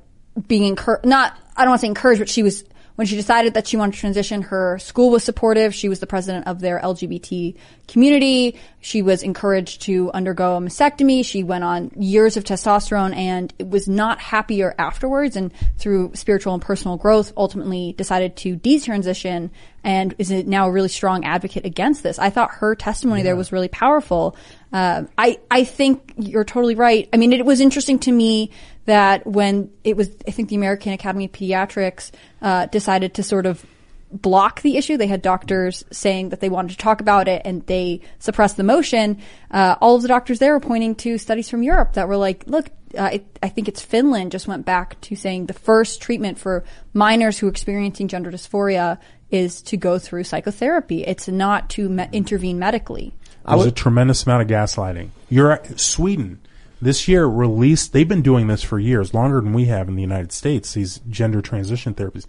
[0.46, 1.04] being encouraged.
[1.06, 2.64] Not, I don't want to say encouraged, but she was
[2.96, 4.42] when she decided that she wanted to transition.
[4.42, 5.74] Her school was supportive.
[5.74, 7.56] She was the president of their LGBT
[7.88, 8.58] community.
[8.80, 11.24] She was encouraged to undergo a mastectomy.
[11.24, 15.36] She went on years of testosterone and was not happier afterwards.
[15.36, 19.50] And through spiritual and personal growth, ultimately decided to detransition
[19.84, 22.18] and is now a really strong advocate against this.
[22.18, 24.36] I thought her testimony there was really powerful.
[24.72, 27.08] Uh, I I think you're totally right.
[27.12, 28.52] I mean, it was interesting to me
[28.84, 32.10] that when it was, I think the American Academy of Pediatrics
[32.40, 33.64] uh, decided to sort of
[34.12, 34.96] block the issue.
[34.96, 38.62] They had doctors saying that they wanted to talk about it and they suppressed the
[38.62, 39.18] motion.
[39.50, 42.44] Uh, all of the doctors there were pointing to studies from Europe that were like,
[42.46, 46.38] look, uh, it, I think it's Finland just went back to saying the first treatment
[46.38, 48.98] for minors who are experiencing gender dysphoria
[49.30, 51.04] is to go through psychotherapy.
[51.04, 53.14] It's not to me- intervene medically.
[53.48, 55.08] There's a tremendous amount of gaslighting.
[55.28, 56.40] You're Sweden
[56.82, 57.92] this year released.
[57.92, 60.74] They've been doing this for years, longer than we have in the United States.
[60.74, 62.26] These gender transition therapies.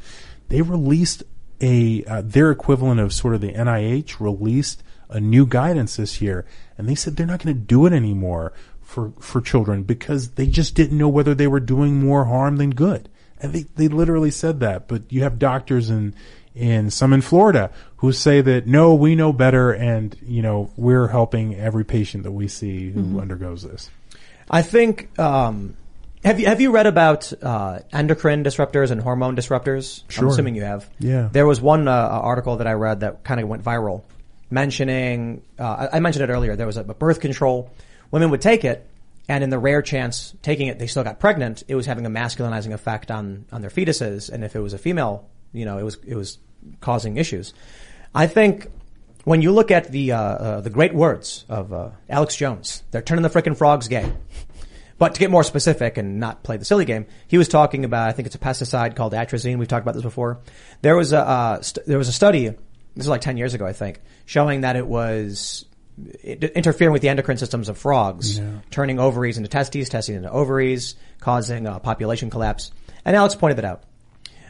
[0.50, 1.24] They released
[1.60, 6.46] a uh, their equivalent of sort of the NIH released a new guidance this year,
[6.78, 10.46] and they said they're not going to do it anymore for for children because they
[10.46, 13.10] just didn't know whether they were doing more harm than good.
[13.42, 14.88] And they they literally said that.
[14.88, 16.14] But you have doctors in
[16.54, 21.08] in some in Florida who say that no, we know better, and you know we're
[21.08, 23.90] helping every patient that we see who undergoes this.
[24.50, 25.18] I think.
[25.20, 25.76] Um,
[26.24, 30.04] have you have you read about uh, endocrine disruptors and hormone disruptors?
[30.18, 30.90] I'm assuming you have.
[31.00, 31.28] Yeah.
[31.32, 34.04] There was one uh, article that I read that kind of went viral,
[34.50, 35.42] mentioning.
[35.60, 36.56] Uh, I I mentioned it earlier.
[36.56, 37.72] There was a, a birth control.
[38.10, 38.88] Women would take it,
[39.30, 41.64] And in the rare chance taking it, they still got pregnant.
[41.68, 44.30] It was having a masculinizing effect on, on their fetuses.
[44.30, 46.40] And if it was a female, you know, it was, it was
[46.82, 47.54] causing issues.
[48.14, 48.70] I think
[49.24, 53.02] when you look at the, uh, uh, the great words of, uh, Alex Jones, they're
[53.02, 54.12] turning the frickin' frogs gay.
[54.98, 58.08] But to get more specific and not play the silly game, he was talking about,
[58.08, 59.58] I think it's a pesticide called atrazine.
[59.58, 60.40] We've talked about this before.
[60.82, 63.66] There was a, uh, st- there was a study, this is like 10 years ago,
[63.66, 65.66] I think, showing that it was
[66.24, 68.40] interfering with the endocrine systems of frogs,
[68.72, 72.72] turning ovaries into testes, testes into ovaries, causing uh, population collapse.
[73.06, 73.84] And Alex pointed that out.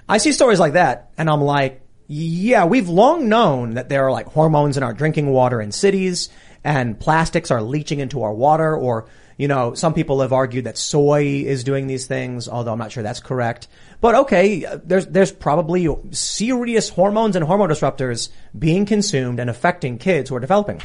[0.07, 4.11] I see stories like that and I'm like, yeah, we've long known that there are
[4.11, 6.29] like hormones in our drinking water in cities
[6.63, 9.07] and plastics are leaching into our water or,
[9.37, 12.91] you know, some people have argued that soy is doing these things, although I'm not
[12.91, 13.67] sure that's correct.
[14.01, 20.29] But okay, there's, there's probably serious hormones and hormone disruptors being consumed and affecting kids
[20.29, 20.81] who are developing.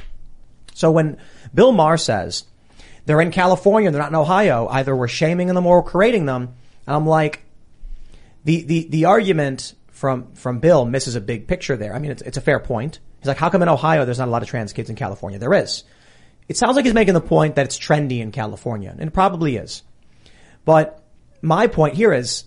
[0.74, 1.18] So when
[1.52, 2.44] Bill Maher says
[3.06, 6.54] they're in California, they're not in Ohio, either we're shaming them or we're creating them,
[6.86, 7.44] I'm like,
[8.44, 11.92] the, the, the argument from, from Bill misses a big picture there.
[11.92, 13.00] I mean, it's, it's a fair point.
[13.18, 15.40] He's like, how come in Ohio there's not a lot of trans kids in California?
[15.40, 15.82] There is.
[16.48, 19.56] It sounds like he's making the point that it's trendy in California, and it probably
[19.56, 19.82] is.
[20.64, 21.02] But
[21.42, 22.44] my point here is,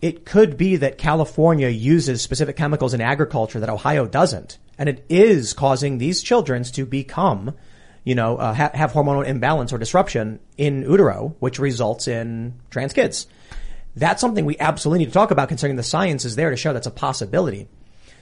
[0.00, 4.58] it could be that California uses specific chemicals in agriculture that Ohio doesn't.
[4.78, 7.56] And it is causing these children to become,
[8.04, 12.92] you know, uh, ha- have hormonal imbalance or disruption in utero, which results in trans
[12.92, 13.26] kids.
[13.96, 16.72] That's something we absolutely need to talk about considering the science is there to show
[16.72, 17.68] that's a possibility.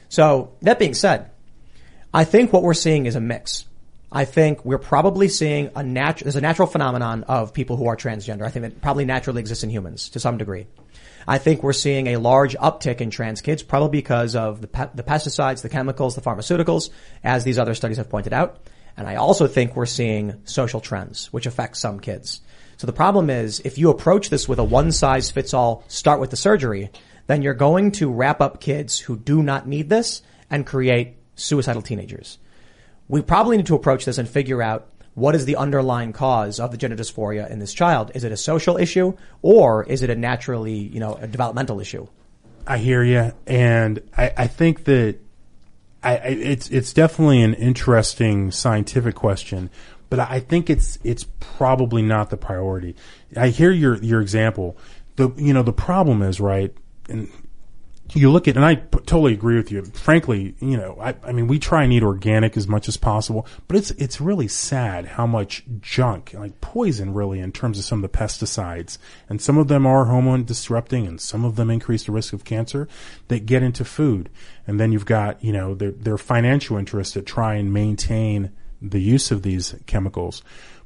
[0.08, 1.30] So that being said,
[2.12, 3.66] I think what we're seeing is a mix.
[4.12, 7.96] I think we're probably seeing a natural, there's a natural phenomenon of people who are
[7.96, 8.42] transgender.
[8.42, 10.68] I think it probably naturally exists in humans to some degree.
[11.26, 14.90] I think we're seeing a large uptick in trans kids, probably because of the, pe-
[14.94, 16.90] the pesticides, the chemicals, the pharmaceuticals,
[17.24, 18.60] as these other studies have pointed out.
[18.96, 22.40] And I also think we're seeing social trends, which affect some kids.
[22.84, 26.20] So the problem is, if you approach this with a one size fits all, start
[26.20, 26.90] with the surgery,
[27.26, 30.20] then you're going to wrap up kids who do not need this
[30.50, 32.36] and create suicidal teenagers.
[33.08, 36.72] We probably need to approach this and figure out what is the underlying cause of
[36.72, 38.10] the gender dysphoria in this child?
[38.14, 42.06] Is it a social issue or is it a naturally, you know, a developmental issue?
[42.66, 45.16] I hear you, and I, I think that
[46.04, 49.70] I, I, it's it's definitely an interesting scientific question,
[50.14, 52.94] but I think it's it's probably not the priority.
[53.36, 54.76] I hear your your example.
[55.16, 56.72] The you know the problem is right,
[57.08, 57.28] and
[58.12, 59.84] you look at and I p- totally agree with you.
[59.86, 63.44] Frankly, you know, I, I mean, we try and eat organic as much as possible,
[63.66, 68.04] but it's it's really sad how much junk, like poison, really, in terms of some
[68.04, 72.04] of the pesticides, and some of them are hormone disrupting, and some of them increase
[72.04, 72.86] the risk of cancer
[73.26, 74.30] that get into food,
[74.64, 78.52] and then you've got you know their their financial interests that try and maintain
[78.90, 80.42] the use of these chemicals.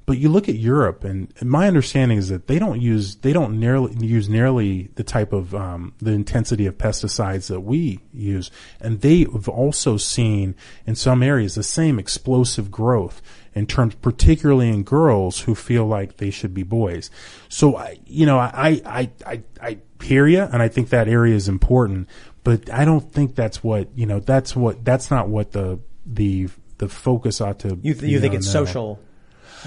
[0.09, 3.61] But you look at Europe, and my understanding is that they don't use they don't
[3.61, 8.51] nearly use nearly the type of um, the intensity of pesticides that we use,
[8.81, 10.55] and they've also seen
[10.87, 13.21] in some areas the same explosive growth
[13.55, 17.11] in terms, particularly in girls who feel like they should be boys.
[17.51, 21.35] So I, you know, I I I I hear you, and I think that area
[21.35, 22.09] is important,
[22.45, 24.21] but I don't think that's what you know.
[24.21, 26.49] That's what that's not what the the
[26.79, 27.79] the focus ought to.
[27.83, 28.53] You, be you think it's now.
[28.53, 29.01] social,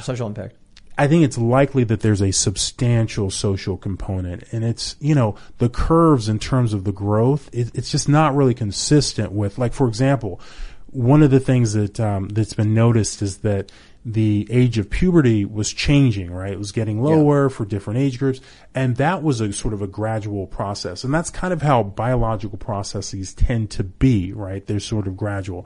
[0.02, 0.56] social impact?
[0.98, 5.70] I think it's likely that there's a substantial social component, and it's you know the
[5.70, 7.50] curves in terms of the growth.
[7.54, 10.42] It, it's just not really consistent with, like for example,
[10.88, 13.72] one of the things that um, that's been noticed is that
[14.04, 16.30] the age of puberty was changing.
[16.30, 18.42] Right, it was getting lower for different age groups,
[18.76, 22.58] and that was a sort of a gradual process, and that's kind of how biological
[22.58, 24.34] processes tend to be.
[24.34, 25.66] Right, they're sort of gradual.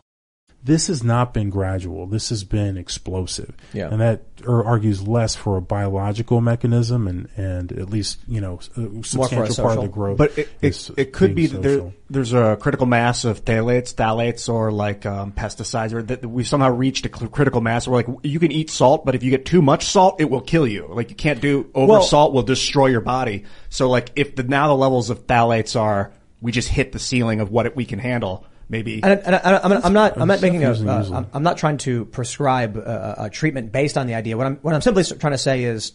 [0.63, 2.05] This has not been gradual.
[2.05, 3.55] This has been explosive.
[3.73, 3.89] Yeah.
[3.89, 8.59] And that or argues less for a biological mechanism and, and at least, you know,
[8.77, 10.17] a substantial part of the growth.
[10.17, 13.93] But it, is it, it could be that there, there's a critical mass of phthalates,
[13.93, 18.19] phthalates, or like um, pesticides, or that we've somehow reached a critical mass where like
[18.23, 20.87] you can eat salt, but if you get too much salt, it will kill you.
[20.87, 23.45] Like you can't do over Well- salt will destroy your body.
[23.69, 26.11] So like if the now the levels of phthalates are
[26.41, 29.03] we just hit the ceiling of what it, we can handle, maybe.
[29.03, 30.19] And, and, and I'm, I'm not.
[30.19, 30.67] I'm not making a.
[30.67, 31.17] confusing Uh, usually.
[31.17, 34.37] I'm, I'm not trying to prescribe a, a treatment based on the idea.
[34.37, 35.91] What I'm what I'm simply trying to say is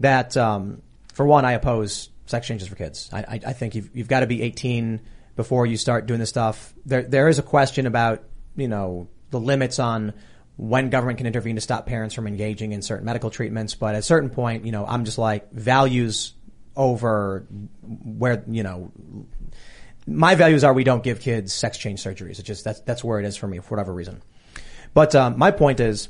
[0.00, 0.80] that um,
[1.12, 3.10] for one, I oppose sex changes for kids.
[3.12, 5.00] I, I, I think you've you've got to be 18
[5.36, 6.72] before you start doing this stuff.
[6.86, 8.22] There there is a question about
[8.56, 10.14] you know the limits on
[10.56, 13.74] when government can intervene to stop parents from engaging in certain medical treatments.
[13.74, 16.34] But at a certain point, you know, I'm just like values
[16.76, 17.46] over
[17.82, 18.92] where you know
[20.06, 22.32] my values are we don't give kids sex change surgeries.
[22.38, 24.22] It's just that's that's where it is for me for whatever reason.
[24.94, 26.08] But um, my point is,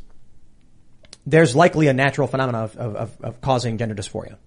[1.27, 4.39] there's likely a natural phenomenon of, of, of, causing gender dysphoria.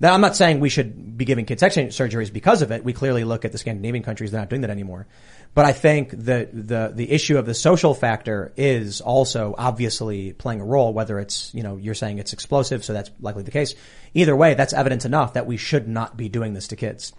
[0.00, 2.84] Now, I'm not saying we should be giving kids sex change surgeries because of it.
[2.84, 5.06] We clearly look at the Scandinavian countries; they're not doing that anymore.
[5.54, 10.60] But I think that the the issue of the social factor is also obviously playing
[10.60, 10.94] a role.
[10.94, 13.74] Whether it's you know you're saying it's explosive, so that's likely the case.
[14.14, 17.12] Either way, that's evidence enough that we should not be doing this to kids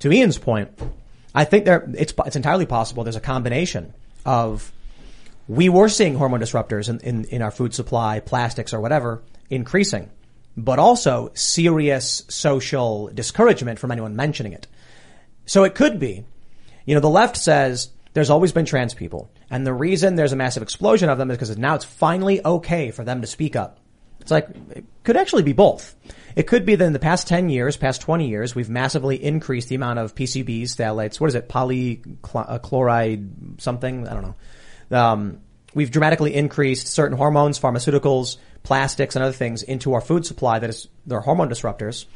[0.00, 0.70] to Ian's point,
[1.34, 3.94] I think there it's it's entirely possible there's a combination
[4.26, 4.72] of
[5.48, 10.08] we were seeing hormone disruptors in, in, in our food supply, plastics or whatever, increasing,
[10.56, 14.68] but also serious social discouragement from anyone mentioning it.
[15.46, 16.24] So it could be,
[16.84, 20.36] you know, the left says there's always been trans people, and the reason there's a
[20.36, 23.80] massive explosion of them is because now it's finally okay for them to speak up.
[24.20, 25.94] It's like, it could actually be both.
[26.36, 29.68] It could be that in the past 10 years, past 20 years, we've massively increased
[29.68, 34.06] the amount of PCBs, phthalates, what is it, polychloride something?
[34.06, 34.96] I don't know.
[34.96, 35.40] Um,
[35.74, 40.70] we've dramatically increased certain hormones, pharmaceuticals, plastics, and other things into our food supply that
[40.70, 42.06] is, they're hormone disruptors.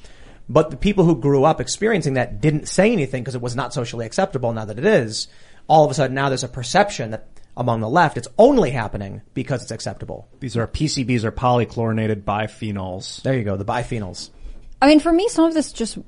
[0.48, 3.72] But the people who grew up experiencing that didn't say anything because it was not
[3.72, 4.52] socially acceptable.
[4.52, 5.28] Now that it is,
[5.66, 9.22] all of a sudden now there's a perception that among the left it's only happening
[9.32, 10.28] because it's acceptable.
[10.40, 13.22] These are PCBs are polychlorinated biphenyls.
[13.22, 14.30] There you go, the biphenyls.
[14.82, 15.98] I mean, for me, some of this just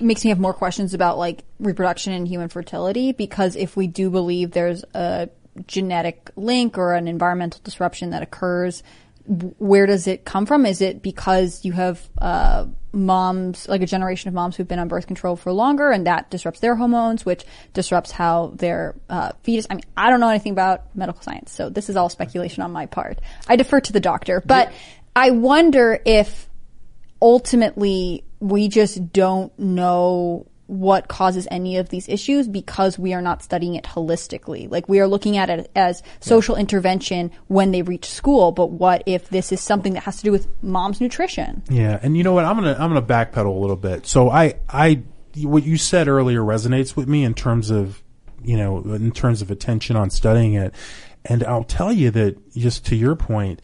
[0.00, 4.10] makes me have more questions about like reproduction and human fertility because if we do
[4.10, 5.28] believe there's a
[5.66, 8.92] genetic link or an environmental disruption that occurs, w-
[9.26, 10.66] where does it come from?
[10.66, 14.88] Is it because you have uh, moms, like a generation of moms who've been on
[14.88, 19.66] birth control for longer, and that disrupts their hormones, which disrupts how their uh, fetus?
[19.68, 22.72] I mean, I don't know anything about medical science, so this is all speculation on
[22.72, 23.20] my part.
[23.48, 24.72] I defer to the doctor, but
[25.14, 26.48] I wonder if
[27.20, 33.42] ultimately we just don't know what causes any of these issues because we are not
[33.42, 34.70] studying it holistically.
[34.70, 39.02] Like we are looking at it as social intervention when they reach school, but what
[39.06, 41.62] if this is something that has to do with mom's nutrition?
[41.70, 42.44] Yeah, and you know what?
[42.44, 44.06] I'm gonna I'm gonna backpedal a little bit.
[44.06, 45.02] So I I
[45.36, 48.02] what you said earlier resonates with me in terms of
[48.42, 50.74] you know in terms of attention on studying it,
[51.24, 53.62] and I'll tell you that just to your point,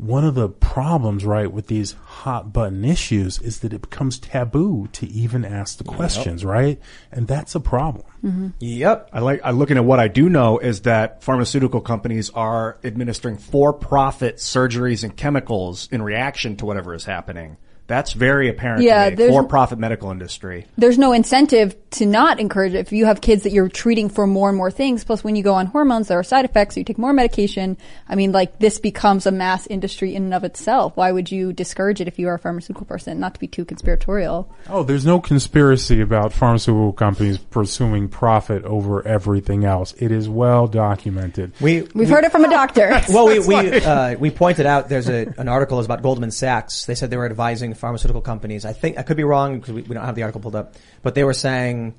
[0.00, 4.88] one of the problems right with these hot button issues is that it becomes taboo
[4.92, 6.80] to even ask the questions, right?
[7.12, 8.06] And that's a problem.
[8.24, 8.48] Mm-hmm.
[8.60, 9.10] Yep.
[9.12, 13.36] I like, I looking at what I do know is that pharmaceutical companies are administering
[13.36, 17.58] for-profit surgeries and chemicals in reaction to whatever is happening.
[17.90, 19.28] That's very apparent Yeah, to me.
[19.30, 20.64] For-profit medical industry.
[20.78, 22.78] There's no incentive to not encourage it.
[22.78, 25.42] If you have kids that you're treating for more and more things, plus when you
[25.42, 27.76] go on hormones, there are side effects, so you take more medication.
[28.08, 30.96] I mean, like, this becomes a mass industry in and of itself.
[30.96, 33.18] Why would you discourage it if you are a pharmaceutical person?
[33.18, 34.48] Not to be too conspiratorial.
[34.68, 39.94] Oh, there's no conspiracy about pharmaceutical companies pursuing profit over everything else.
[39.98, 41.54] It is well documented.
[41.60, 43.00] We We've heard it from a doctor.
[43.08, 46.84] well, we we uh, we pointed out there's a, an article is about Goldman Sachs.
[46.84, 48.64] They said they were advising pharmaceutical companies.
[48.64, 50.74] I think I could be wrong because we, we don't have the article pulled up,
[51.02, 51.94] but they were saying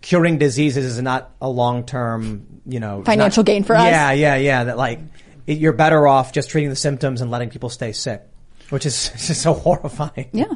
[0.00, 3.84] curing diseases is not a long term, you know, Financial not- gain for us.
[3.84, 4.64] Yeah, yeah, yeah.
[4.64, 5.00] That like
[5.46, 8.22] it, you're better off just treating the symptoms and letting people stay sick,
[8.70, 10.28] which is just so horrifying.
[10.32, 10.46] Yeah.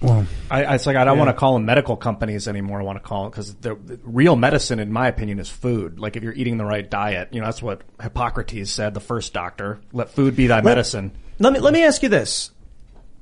[0.00, 1.24] Well, I, it's like I don't Yeah.
[1.24, 2.80] want to call them medical companies anymore.
[2.80, 5.98] I want to call them because the real medicine, in my opinion, is food.
[5.98, 9.32] Like if you're eating the right diet, you know that's what Hippocrates said, the first
[9.32, 9.80] doctor.
[9.92, 11.12] Let food be thy medicine.
[11.38, 12.50] Let me let me ask you this: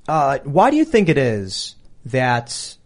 [0.09, 1.77] uh, Why do you think it is
[2.07, 2.77] that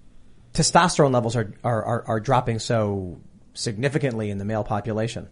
[0.52, 3.20] testosterone levels are, are, are, are dropping so
[3.54, 5.28] significantly in the male population?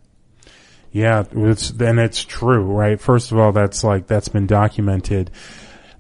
[0.93, 2.99] Yeah, it's then it's true, right?
[3.01, 5.31] First of all, that's like that's been documented.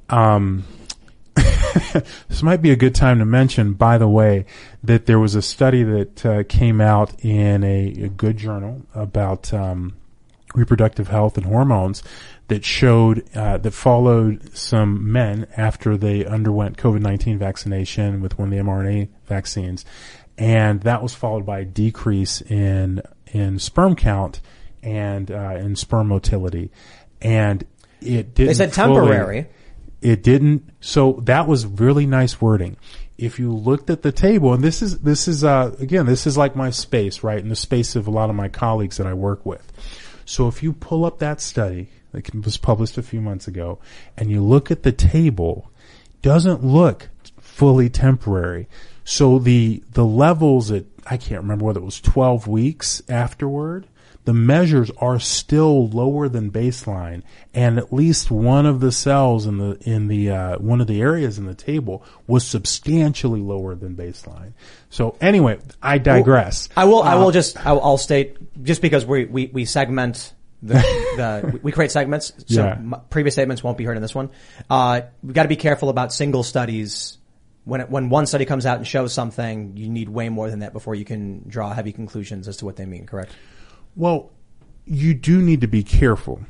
[0.08, 0.64] Um,
[2.28, 4.46] this might be a good time to mention, by the way,
[4.82, 9.52] that there was a study that uh, came out in a, a good journal about
[9.52, 9.96] um,
[10.54, 12.02] reproductive health and hormones
[12.48, 18.52] that showed uh, that followed some men after they underwent COVID nineteen vaccination with one
[18.52, 19.84] of the mRNA vaccines,
[20.38, 24.40] and that was followed by a decrease in in sperm count
[24.82, 26.70] and uh, in sperm motility,
[27.20, 27.64] and
[28.00, 28.46] it didn't.
[28.48, 29.46] They said fully- temporary.
[30.00, 30.70] it didn't.
[30.80, 32.76] So that was really nice wording.
[33.18, 36.36] if you looked at the table, and this is this is uh, again, this is
[36.36, 39.14] like my space, right, in the space of a lot of my colleagues that I
[39.14, 39.72] work with.
[40.26, 43.78] So if you pull up that study that was published a few months ago,
[44.16, 45.70] and you look at the table,
[46.20, 47.08] doesn't look
[47.40, 48.68] fully temporary.
[49.04, 53.86] So the the levels at I can't remember whether it was 12 weeks afterward,
[54.26, 57.22] the measures are still lower than baseline,
[57.54, 61.00] and at least one of the cells in the in the uh, one of the
[61.00, 64.52] areas in the table was substantially lower than baseline.
[64.90, 66.68] So anyway, I digress.
[66.76, 67.02] I will.
[67.02, 67.56] I Uh, will just.
[67.64, 72.32] I will, I'll state just because we we, we segment the, the we create segments,
[72.46, 72.72] so Yeah.
[72.72, 74.30] m- previous statements won't be heard in this one.
[74.68, 77.16] Uh, we got to be careful about single studies.
[77.64, 80.60] When it, when one study comes out and shows something, you need way more than
[80.60, 83.06] that before you can draw heavy conclusions as to what they mean.
[83.06, 83.32] Correct?
[83.96, 84.30] Well,
[84.84, 86.42] you do need to be careful.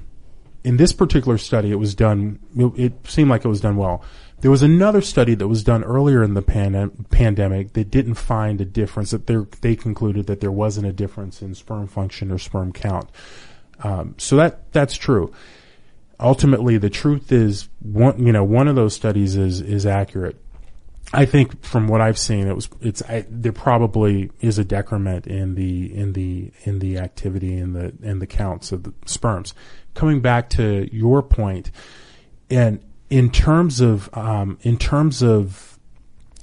[0.65, 2.41] In this particular study, it was done,
[2.77, 4.05] it, seemed like it was done well.
[4.41, 8.61] There was another study that was done earlier in the pan- pandemic that didn't find
[8.61, 9.27] a difference, that
[9.63, 13.09] they concluded that there wasn't a difference in sperm function or sperm count.
[13.83, 15.33] Um, so that, that's true.
[16.19, 20.43] Ultimately, the truth is one, you know, one of those studies is, is accurate.
[21.13, 25.27] I think from what I've seen, it was it's I, there probably is a decrement
[25.27, 29.55] in the in the in the activity in the in the counts of the sperms.
[29.95, 31.71] Coming back to your point,
[32.51, 35.76] and in terms of um, in terms of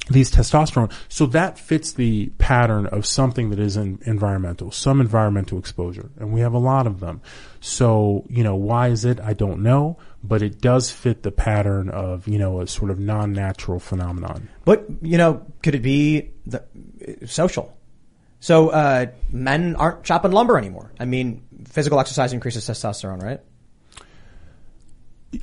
[0.09, 5.57] these testosterone, so that fits the pattern of something that is in environmental, some environmental
[5.57, 7.21] exposure, and we have a lot of them.
[7.61, 9.21] So you know why is it?
[9.21, 12.99] I don't know, but it does fit the pattern of you know a sort of
[12.99, 14.49] non-natural phenomenon.
[14.65, 16.63] But you know, could it be the,
[17.25, 17.77] social?
[18.41, 20.91] So uh, men aren't chopping lumber anymore.
[20.99, 23.39] I mean, physical exercise increases testosterone, right?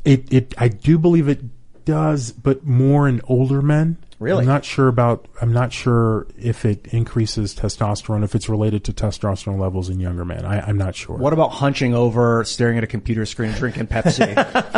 [0.05, 1.41] It, it, I do believe it
[1.85, 3.97] does, but more in older men.
[4.19, 4.41] Really?
[4.43, 8.93] I'm not sure about, I'm not sure if it increases testosterone, if it's related to
[8.93, 10.45] testosterone levels in younger men.
[10.45, 11.17] I, I'm not sure.
[11.17, 14.35] What about hunching over, staring at a computer screen, drinking Pepsi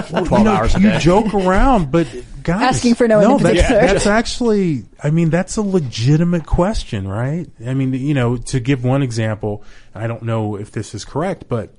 [0.29, 0.95] 12 you know, hours a day?
[0.95, 2.07] you joke around, but
[2.45, 3.81] guys, Asking for no one in that's, particular.
[3.83, 7.49] that's actually, I mean, that's a legitimate question, right?
[7.67, 11.47] I mean, you know, to give one example, I don't know if this is correct,
[11.49, 11.75] but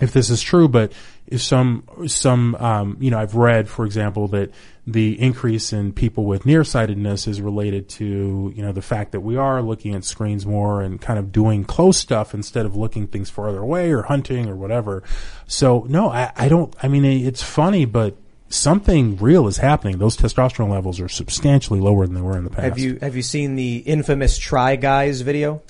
[0.00, 0.92] if this is true, but
[1.26, 4.50] if some, some, um, you know, I've read, for example, that
[4.86, 9.36] the increase in people with nearsightedness is related to, you know, the fact that we
[9.36, 13.28] are looking at screens more and kind of doing close stuff instead of looking things
[13.28, 15.02] farther away or hunting or whatever.
[15.46, 18.16] So no, I, I don't, I mean, it's funny, but
[18.48, 19.98] something real is happening.
[19.98, 22.62] Those testosterone levels are substantially lower than they were in the past.
[22.62, 25.62] Have you have you seen the infamous Try Guys video?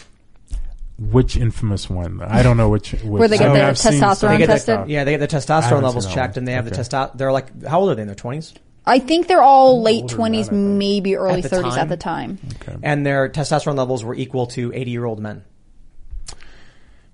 [0.98, 2.20] Which infamous one?
[2.22, 2.92] I don't know which.
[2.92, 4.88] which Where they get I mean, the I've testosterone some- They tested?
[4.88, 6.82] yeah, they get the I testosterone levels checked, and they have the Okay.
[6.82, 7.16] testo.
[7.16, 8.02] They're like, how old are they?
[8.02, 8.52] In their twenties,
[8.84, 10.78] I think they're all late older than twenties, that, I think.
[10.78, 11.78] maybe early thirties time?
[11.80, 12.38] at the time.
[12.82, 15.44] and their testosterone levels were equal to eighty-year-old men.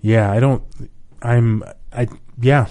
[0.00, 0.62] Yeah, I don't.
[1.20, 1.62] I'm.
[1.92, 2.08] I.
[2.40, 2.66] Yeah.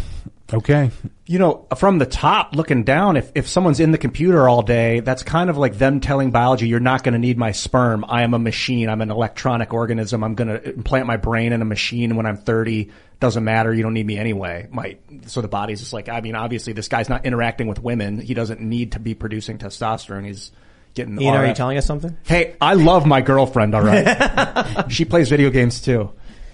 [0.53, 0.91] Okay.
[1.25, 4.99] you know, from the top looking down, if, if someone's in the computer all day,
[4.99, 8.05] that's kind of like them telling biology, you're not going to need my sperm.
[8.07, 8.89] I am a machine.
[8.89, 10.23] I'm an electronic organism.
[10.23, 12.91] I'm going to implant my brain in a machine when I'm 30.
[13.19, 13.73] Doesn't matter.
[13.73, 14.67] You don't need me anyway.
[14.69, 18.19] My, so the body's just like, I mean, obviously this guy's not interacting with women.
[18.19, 20.25] He doesn't need to be producing testosterone.
[20.25, 20.51] He's
[20.93, 22.15] getting Ian, are you telling us something?
[22.23, 24.85] Hey, I love my girlfriend, all right?
[24.91, 26.11] she plays video games too.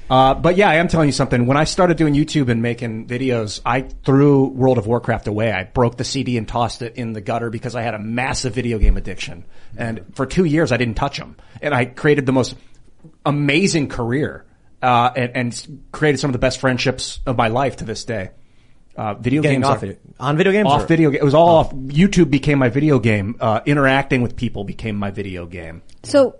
[0.10, 1.45] Uh, but yeah, I am telling you something.
[1.45, 5.52] When I started doing YouTube and making videos, I threw World of Warcraft away.
[5.52, 8.53] I broke the CD and tossed it in the gutter because I had a massive
[8.56, 9.45] video game addiction.
[9.77, 11.36] And for two years, I didn't touch them.
[11.61, 12.56] And I created the most
[13.26, 14.45] amazing career,
[14.81, 18.31] uh, and, and created some of the best friendships of my life to this day.
[18.95, 20.68] Uh, video Getting games off are- video, on video games.
[20.68, 21.10] off or- video.
[21.11, 21.72] ga- It was all off.
[21.73, 23.36] YouTube became my video game.
[23.40, 25.81] Uh, interacting with people became my video game.
[26.03, 26.36] So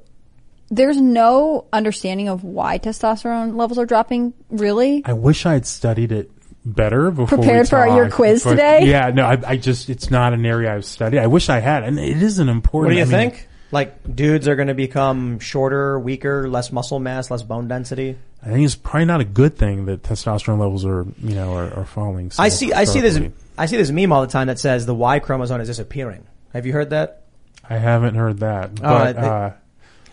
[0.72, 4.34] there's no understanding of why testosterone levels are dropping.
[4.50, 5.02] Really?
[5.06, 6.32] I wish I had studied it
[6.66, 7.38] better before.
[7.38, 8.86] we Prepared for your quiz but today?
[8.86, 9.10] Yeah.
[9.10, 9.26] No.
[9.26, 9.90] I, I just.
[9.90, 11.20] It's not an area I've studied.
[11.20, 12.90] I wish I had, and it is an important.
[12.96, 13.48] What do you I mean, think?
[13.72, 18.18] Like dudes are going to become shorter, weaker, less muscle mass, less bone density.
[18.42, 21.74] I think it's probably not a good thing that testosterone levels are, you know, are,
[21.74, 22.32] are falling.
[22.32, 22.74] So I see.
[22.74, 23.20] I see this.
[23.58, 26.26] I see this meme all the time that says the Y chromosome is disappearing.
[26.54, 27.24] Have you heard that?
[27.70, 29.50] I haven't heard that, but Uh, they- uh,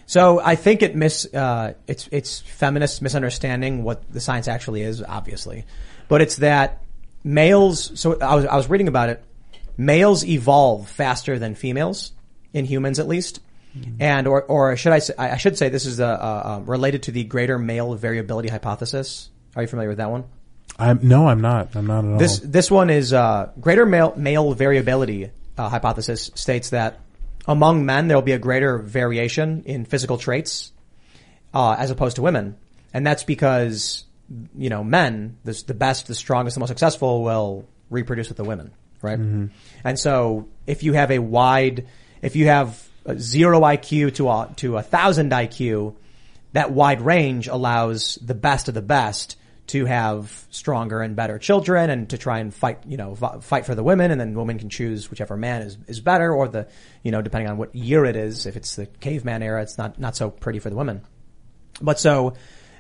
[0.07, 5.03] So I think it miss uh, it's it's feminists misunderstanding what the science actually is,
[5.03, 5.65] obviously,
[6.09, 6.83] but it's that
[7.25, 7.99] males.
[8.01, 9.23] So I was I was reading about it.
[9.77, 12.13] Males evolve faster than females
[12.53, 13.41] in humans, at least,
[13.99, 17.11] and or or should I say I should say this is uh, uh, related to
[17.11, 19.29] the greater male variability hypothesis.
[19.57, 20.25] Are you familiar with that one?
[20.79, 21.75] I'm no, I'm not.
[21.75, 22.19] I'm not at all.
[22.19, 27.01] This this one is uh, greater male male variability uh, hypothesis states that
[27.47, 30.73] among men there will be a greater variation in physical traits
[31.55, 32.57] uh, as opposed to women,
[32.93, 34.05] and that's because
[34.57, 38.45] you know men, the, the best, the strongest, the most successful, will reproduce with the
[38.45, 39.19] women, right?
[39.85, 41.87] And so if you have a wide,
[42.23, 45.95] if you have a zero IQ to a to a thousand IQ,
[46.53, 49.37] that wide range allows the best of the best
[49.69, 53.75] to have stronger and better children and to try and fight, you know, fight for
[53.75, 56.69] the women and then women can choose whichever man is, is better or the,
[57.03, 58.47] you know, depending on what year it is.
[58.47, 61.03] If it's the caveman era, it's not, not so pretty for the women.
[61.81, 62.35] But so,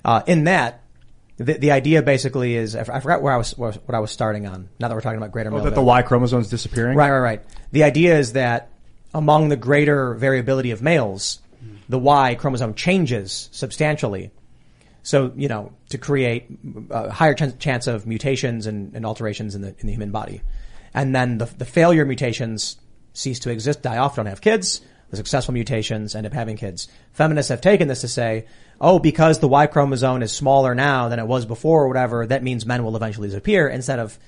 [0.04, 0.82] uh, in that,
[1.38, 4.68] the, the idea basically is, I forgot where I was, what I was starting on.
[4.78, 6.96] Now that we're talking about greater Oh, male that the Y chromosome is disappearing.
[6.96, 7.42] Right, right, right.
[7.72, 8.70] The idea is that
[9.12, 11.40] among the greater variability of males,
[11.88, 14.30] the Y chromosome changes substantially.
[15.06, 16.48] So, you know, to create
[16.90, 20.42] a higher ch- chance of mutations and, and alterations in the, in the human body.
[20.94, 22.76] And then the, the failure mutations
[23.12, 24.80] cease to exist, die off, don't have kids.
[25.10, 26.88] The successful mutations end up having kids.
[27.12, 28.46] Feminists have taken this to say,
[28.80, 32.42] oh, because the Y chromosome is smaller now than it was before or whatever, that
[32.42, 34.18] means men will eventually disappear instead of,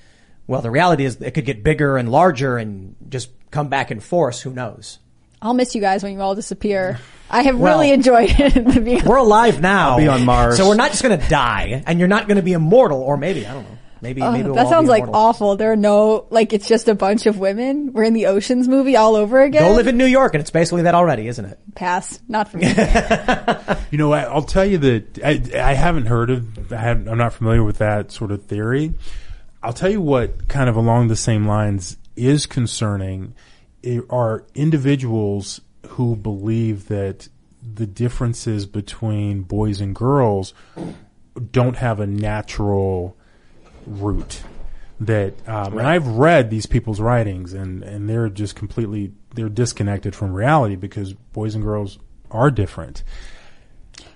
[0.47, 3.99] well, the reality is it could get bigger and larger and just come back in
[3.99, 4.39] force.
[4.39, 4.99] Who knows?
[5.41, 6.99] I'll miss you guys when you all disappear.
[7.31, 9.05] I have Well, really enjoyed it.
[9.05, 9.91] We're alive now.
[9.91, 10.57] I'll be on Mars.
[10.57, 13.17] So we're not just going to die and you're not going to be immortal or
[13.17, 13.77] maybe, I don't know.
[14.01, 15.21] Maybe, maybe we'll that all sounds like immortal.
[15.21, 15.55] awful.
[15.57, 17.91] There are no, like, it's just a bunch of women.
[17.93, 19.61] We're in the Oceans movie all over again.
[19.61, 21.59] Go live in New York and it's basically that already, isn't it?
[21.75, 22.19] Pass.
[22.27, 22.73] Not for me.
[23.91, 26.71] You know, I, I'll tell you that I, I haven't heard of.
[26.71, 28.93] I have, I'm not familiar with that sort of theory.
[29.63, 33.48] I'll tell you what, kind of along the same lines, is concerning i-
[34.09, 37.29] are individuals who believe that
[37.61, 40.53] the differences between boys and girls
[41.51, 43.17] don't have a natural
[43.85, 44.43] root.
[45.01, 50.13] That um, and I've read these people's writings and and they're just completely they're disconnected
[50.13, 51.99] from reality because boys and girls
[52.31, 53.03] are different.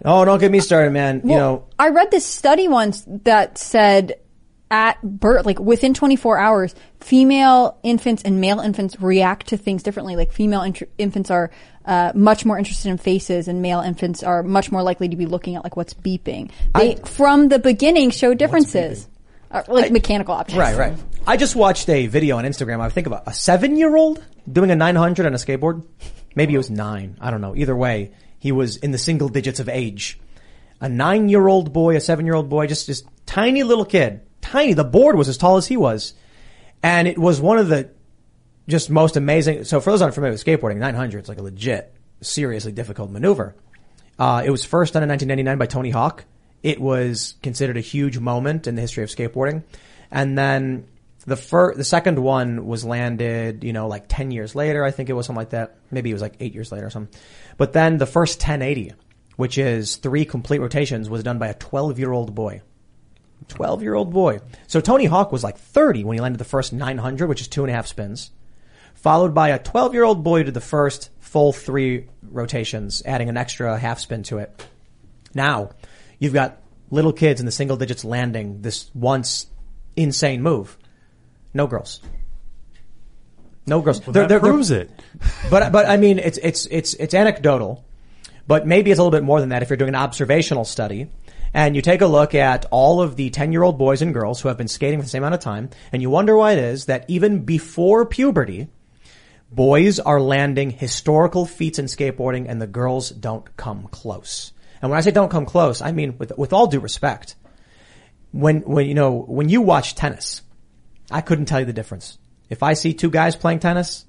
[0.03, 1.21] Oh, don't get me started, man.
[1.23, 4.15] you know, I read this study once that said
[4.73, 10.15] at birth, like within 24 hours, female infants and male infants react to things differently.
[10.15, 11.51] Like female int- infants are
[11.85, 15.27] uh, much more interested in faces, and male infants are much more likely to be
[15.27, 16.49] looking at like what's beeping.
[16.73, 19.07] They, from the beginning, show differences,
[19.51, 20.57] uh, like mechanical objects.
[20.57, 20.97] right, right.
[21.27, 22.79] I just watched a video on Instagram.
[22.79, 25.85] I think about a seven year old doing a 900 on a skateboard.
[26.35, 27.15] Maybe it was nine.
[27.21, 27.55] I don't know.
[27.55, 30.19] Either way, he was in the single digits of age.
[30.81, 34.21] A nine year old boy, a seven year old boy, just this tiny little kid.
[34.43, 34.73] Tiny.
[34.73, 36.13] The board was as tall as he was.
[36.83, 37.89] And it was one of the
[38.67, 39.63] just most amazing.
[39.63, 43.55] So for those unfamiliar with skateboarding, 900 is like a legit, seriously difficult maneuver.
[44.19, 46.25] Uh, it was first done in 1999 by Tony Hawk.
[46.61, 49.63] It was considered a huge moment in the history of skateboarding.
[50.11, 50.87] And then
[51.25, 54.83] the first, the second one was landed, you know, like 10 years later.
[54.83, 55.77] I think it was something like that.
[55.89, 57.17] Maybe it was like eight years later or something.
[57.57, 58.93] But then the first 1080,
[59.37, 62.61] which is three complete rotations, was done by a 12 year old boy.
[63.47, 64.39] 12 year old boy.
[64.67, 67.63] So Tony Hawk was like 30 when he landed the first 900, which is two
[67.63, 68.31] and a half spins,
[68.95, 73.29] followed by a 12 year old boy who did the first full three rotations, adding
[73.29, 74.67] an extra half spin to it.
[75.33, 75.71] Now,
[76.19, 76.61] you've got
[76.91, 79.47] little kids in the single digits landing this once
[79.95, 80.77] insane move.
[81.53, 82.01] No girls.
[83.65, 84.05] No girls.
[84.05, 84.91] Well, that proves it.
[85.49, 87.85] But but I mean, it's it's it's it's anecdotal,
[88.47, 91.07] but maybe it's a little bit more than that if you're doing an observational study.
[91.53, 94.41] And you take a look at all of the 10 year old boys and girls
[94.41, 96.59] who have been skating for the same amount of time, and you wonder why it
[96.59, 98.69] is that even before puberty,
[99.51, 104.51] boys are landing historical feats in skateboarding and the girls don't come close.
[104.81, 107.35] And when I say don't come close, I mean with, with all due respect.
[108.31, 110.41] When, when, you know, when you watch tennis,
[111.11, 112.17] I couldn't tell you the difference.
[112.49, 114.05] If I see two guys playing tennis,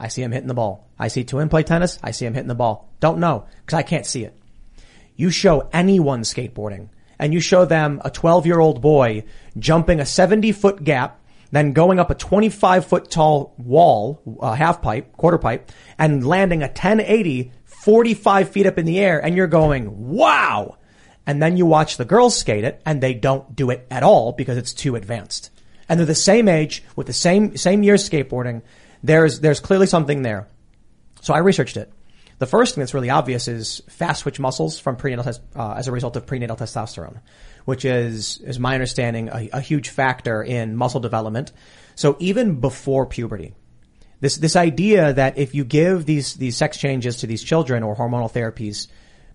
[0.00, 0.88] I see them hitting the ball.
[0.98, 2.92] I see two men play tennis, I see them hitting the ball.
[2.98, 4.36] Don't know, because I can't see it.
[5.22, 9.22] You show anyone skateboarding, and you show them a 12 year old boy
[9.56, 11.20] jumping a 70 foot gap,
[11.52, 16.64] then going up a 25 foot tall wall, uh, half pipe, quarter pipe, and landing
[16.64, 20.76] a 1080 45 feet up in the air, and you're going, wow!
[21.24, 24.32] And then you watch the girls skate it, and they don't do it at all
[24.32, 25.50] because it's too advanced.
[25.88, 28.62] And they're the same age, with the same, same years skateboarding.
[29.04, 30.48] There's, there's clearly something there.
[31.20, 31.92] So I researched it.
[32.42, 35.92] The first thing that's really obvious is fast twitch muscles from prenatal uh, as a
[35.92, 37.20] result of prenatal testosterone,
[37.66, 41.52] which is, is my understanding, a, a huge factor in muscle development.
[41.94, 43.54] So even before puberty,
[44.18, 47.94] this this idea that if you give these these sex changes to these children or
[47.94, 48.88] hormonal therapies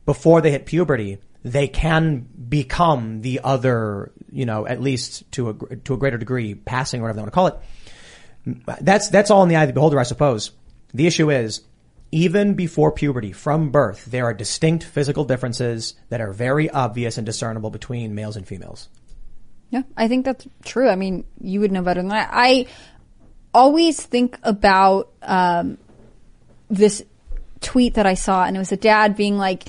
[0.06, 5.76] before they hit puberty, they can become the other, you know, at least to a
[5.86, 8.84] to a greater degree, passing or whatever they want to call it.
[8.84, 10.52] That's that's all in the eye of the beholder, I suppose.
[10.94, 11.62] The issue is
[12.12, 17.26] even before puberty, from birth, there are distinct physical differences that are very obvious and
[17.26, 18.90] discernible between males and females.
[19.70, 20.88] Yeah, I think that's true.
[20.88, 22.28] I mean, you would know better than I.
[22.32, 22.68] I
[23.54, 25.78] always think about um,
[26.70, 27.04] this
[27.60, 29.64] tweet that I saw, and it was a dad being like,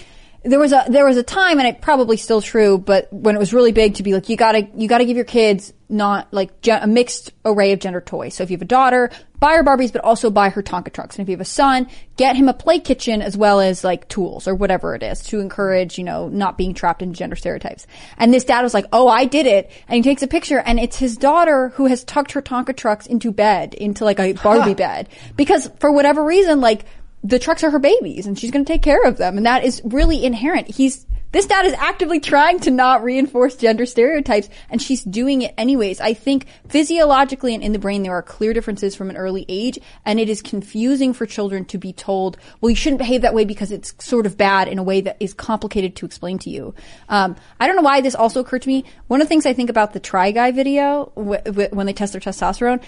[0.44, 3.38] there was a there was a time, and it probably still true, but when it
[3.38, 6.60] was really big to be like, you gotta you gotta give your kids not like
[6.60, 8.34] ge- a mixed array of gender toys.
[8.34, 11.16] So if you have a daughter, buy her Barbies, but also buy her Tonka trucks.
[11.16, 14.08] And if you have a son, get him a play kitchen as well as like
[14.08, 17.86] tools or whatever it is to encourage, you know, not being trapped in gender stereotypes.
[18.16, 20.78] And this dad was like, "Oh, I did it," and he takes a picture, and
[20.78, 24.74] it's his daughter who has tucked her Tonka trucks into bed, into like a Barbie
[24.74, 26.84] bed, because for whatever reason, like
[27.24, 29.36] the trucks are her babies and she's going to take care of them.
[29.36, 30.68] And that is really inherent.
[30.68, 35.54] He's, this dad is actively trying to not reinforce gender stereotypes and she's doing it
[35.58, 36.00] anyways.
[36.00, 39.78] I think physiologically and in the brain there are clear differences from an early age
[40.04, 43.44] and it is confusing for children to be told, well, you shouldn't behave that way
[43.44, 46.74] because it's sort of bad in a way that is complicated to explain to you.
[47.08, 48.84] Um, I don't know why this also occurred to me.
[49.08, 51.92] One of the things I think about the Try Guy video wh- wh- when they
[51.92, 52.82] test their testosterone,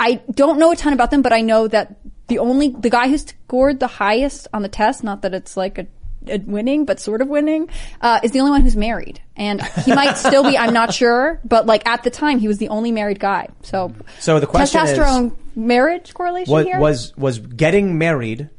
[0.00, 1.96] I don't know a ton about them, but I know that
[2.28, 5.78] the only the guy who scored the highest on the test, not that it's like
[5.78, 5.86] a
[6.44, 7.68] winning, but sort of winning,
[8.00, 10.56] uh, is the only one who's married, and he might still be.
[10.58, 13.48] I'm not sure, but like at the time, he was the only married guy.
[13.62, 18.50] So, So the question is- testosterone marriage correlation Was, here was was getting married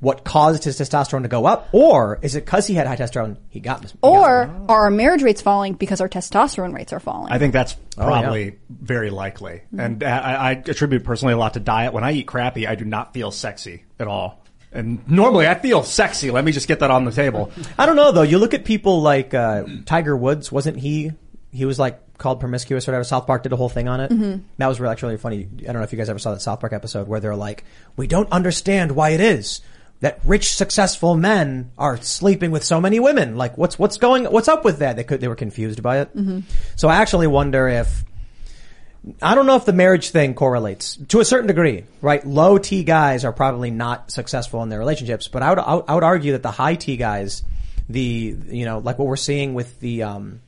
[0.00, 3.36] what caused his testosterone to go up, or is it because he had high testosterone
[3.50, 3.82] he got?
[3.84, 4.26] he got- or
[4.68, 7.30] are our marriage rates falling because our testosterone rates are falling?
[7.30, 8.50] I think that's Oh, probably yeah.
[8.70, 9.60] very likely.
[9.74, 9.80] Mm-hmm.
[9.80, 11.92] And I, I attribute personally a lot to diet.
[11.92, 14.42] When I eat crappy, I do not feel sexy at all.
[14.72, 16.30] And normally I feel sexy.
[16.30, 17.50] Let me just get that on the table.
[17.78, 18.22] I don't know though.
[18.22, 20.52] You look at people like uh, Tiger Woods.
[20.52, 21.10] Wasn't he?
[21.52, 23.02] He was like called promiscuous or whatever.
[23.04, 24.10] South Park did a whole thing on it.
[24.12, 24.42] Mhm.
[24.58, 25.48] That was really, actually really funny.
[25.60, 27.64] I don't know if you guys ever saw that South Park episode where they're like,
[27.96, 29.60] "We don't understand why it is
[30.02, 33.36] that rich, successful men are sleeping with so many women.
[33.36, 34.24] Like, what's what's going?
[34.26, 36.16] What's up with that?" They could they were confused by it.
[36.16, 36.44] Mhm.
[36.76, 38.04] So I actually wonder if
[39.22, 42.24] I don't know if the marriage thing correlates to a certain degree, right?
[42.26, 46.04] Low T guys are probably not successful in their relationships, but I would, I would,
[46.04, 47.42] argue that the high T guys,
[47.88, 50.40] the, you know, like what we're seeing with the, um,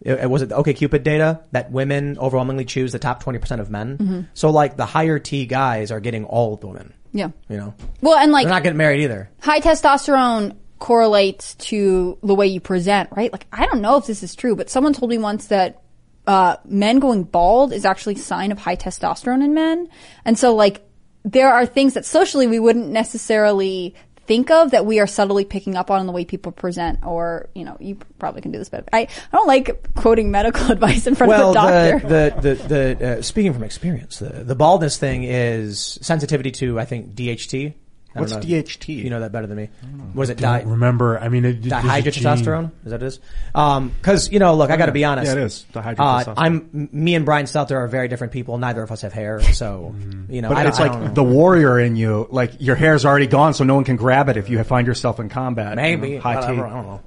[0.00, 3.70] it, was it the OK Cupid data that women overwhelmingly choose the top 20% of
[3.70, 3.98] men.
[3.98, 4.26] Mhm.
[4.32, 7.28] So like the higher T guys are getting all the women, yeah.
[7.50, 7.74] you know?
[8.00, 9.28] Well, and like They're not getting married either.
[9.40, 13.32] high testosterone correlates to the way you present, right?
[13.32, 15.82] Like, I don't know if this is true, but someone told me once that
[16.26, 19.88] uh, men going bald is actually a sign of high testosterone in men.
[20.24, 20.86] And so, like,
[21.24, 23.94] there are things that socially we wouldn't necessarily
[24.26, 27.48] think of that we are subtly picking up on in the way people present or,
[27.54, 28.86] you know, you probably can do this better.
[28.92, 32.08] I, I don't like quoting medical advice in front well, of a doctor.
[32.08, 36.80] the the the, the uh, speaking from experience, the the baldness thing is sensitivity to
[36.80, 37.74] I think DHT.
[38.16, 38.40] I What's know.
[38.40, 38.88] DHT?
[38.88, 39.68] You know that better than me.
[40.14, 41.18] Was it di- remember.
[41.18, 41.90] I mean, it, there's a gene.
[41.90, 42.70] dihydrotestosterone?
[42.84, 43.18] Is that it is?
[43.54, 45.34] Um 'cause you know, look, I got to be honest.
[45.34, 45.66] Yeah, it is.
[45.72, 46.28] Dihydrotestosterone.
[46.28, 48.56] Uh, I'm me and Brian Stelter are very different people.
[48.58, 49.94] Neither of us have hair, so
[50.28, 50.48] you know.
[50.50, 52.28] But I, it's I like the warrior in you.
[52.30, 55.18] Like your hair's already gone, so no one can grab it if you find yourself
[55.18, 55.74] in combat.
[55.76, 56.46] maybe You know, high T.
[56.46, 57.00] I don't know.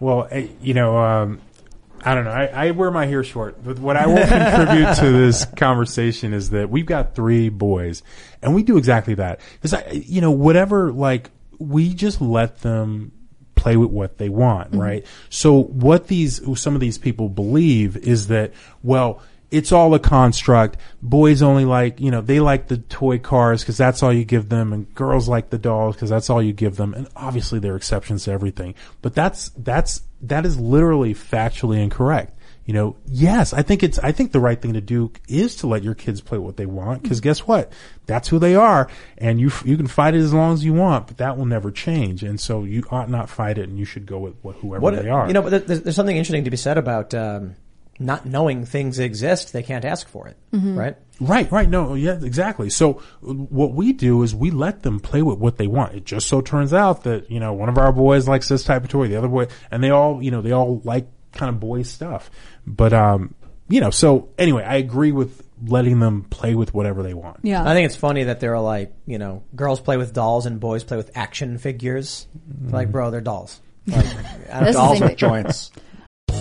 [0.00, 1.40] Well, eh, you know, um,
[2.04, 2.30] I don't know.
[2.30, 3.62] I, I wear my hair short.
[3.62, 8.02] But what I will contribute to this conversation is that we've got three boys,
[8.42, 9.40] and we do exactly that.
[9.54, 13.12] Because I, you know, whatever, like we just let them
[13.54, 14.80] play with what they want, Mm-hmm.
[14.80, 15.06] right?
[15.30, 18.52] So what these some of these people believe is that
[18.82, 19.22] well.
[19.50, 20.76] It's all a construct.
[21.00, 24.48] Boys only like, you know, they like the toy cars because that's all you give
[24.48, 26.92] them, and girls like the dolls because that's all you give them.
[26.94, 32.34] And obviously, there are exceptions to everything, but that's that's that is literally factually incorrect.
[32.66, 35.66] You know, yes, I think it's I think the right thing to do is to
[35.66, 37.72] let your kids play what they want because guess what?
[38.04, 41.06] That's who they are, and you you can fight it as long as you want,
[41.06, 42.22] but that will never change.
[42.22, 45.02] And so you ought not fight it, and you should go with what, whoever What
[45.02, 45.26] they are.
[45.26, 45.40] you know?
[45.40, 47.54] But there's, there's something interesting to be said about um,
[47.98, 49.52] not knowing things exist.
[49.52, 50.78] They can't ask for it, Mm-hmm.
[50.78, 50.96] right?
[51.20, 51.68] Right, right.
[51.68, 52.70] No, yeah, exactly.
[52.70, 55.94] So what we do is we let them play with what they want.
[55.96, 58.84] It just so turns out that, you know, one of our boys likes this type
[58.84, 61.58] of toy, the other boy, and they all, you know, they all like kind of
[61.58, 62.30] boy stuff.
[62.66, 63.34] But, um,
[63.68, 67.40] you know, so anyway, I agree with letting them play with whatever they want.
[67.42, 67.68] yeah.
[67.68, 70.60] I think it's funny that there are like, you know, girls play with dolls and
[70.60, 72.28] boys play with action figures.
[72.70, 73.60] Like, bro, they're dolls.
[73.88, 74.06] Like,
[74.52, 75.72] I the Dolls with joints.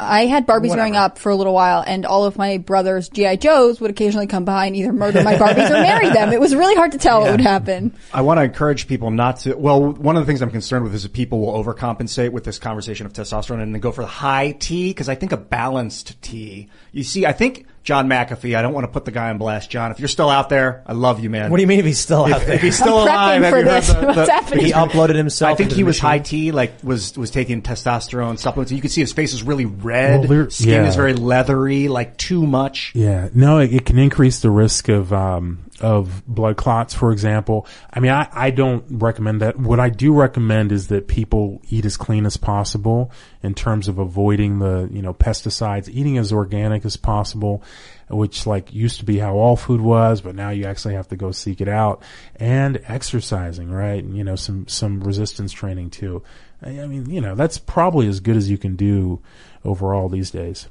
[0.00, 3.38] I had Barbies growing up for a little while, and all of my brother's GI
[3.38, 6.32] Joes would occasionally come by and either murder my Barbies or marry them.
[6.32, 7.94] It was really hard to tell what would happen.
[8.12, 9.54] I want to encourage people not to.
[9.54, 12.58] Well, one of the things I'm concerned with is that people will overcompensate with this
[12.58, 16.20] conversation of testosterone and then go for the high T because I think a balanced
[16.22, 16.68] T.
[16.98, 18.54] You see, I think John McAfee.
[18.56, 19.90] I don't want to put the guy on blast, John.
[19.92, 21.50] If you're still out there, I love you, man.
[21.50, 22.54] What do you mean if he's still out If, there?
[22.56, 23.88] if he's still I'm alive, prepping have for you heard this.
[23.88, 24.64] the- What's the- happening?
[24.66, 25.52] He uploaded himself.
[25.52, 26.08] I think he was machine.
[26.10, 28.72] high T, like was was taking testosterone supplements.
[28.72, 30.28] You could see his face is really red.
[30.28, 30.86] Well, Skin yeah.
[30.88, 32.92] is very leathery, like too much.
[32.94, 37.66] Yeah, no, it, it can increase the risk of um, of blood clots, for example.
[37.92, 39.58] I mean, I, I don't recommend that.
[39.58, 43.98] What I do recommend is that people eat as clean as possible in terms of
[43.98, 47.62] avoiding the you know pesticides, eating as organic as possible,
[48.08, 51.16] which like used to be how all food was, but now you actually have to
[51.16, 52.02] go seek it out,
[52.36, 54.02] and exercising, right?
[54.02, 56.22] And, you know, some some resistance training too.
[56.60, 59.20] I mean, you know, that's probably as good as you can do
[59.64, 60.68] overall these days.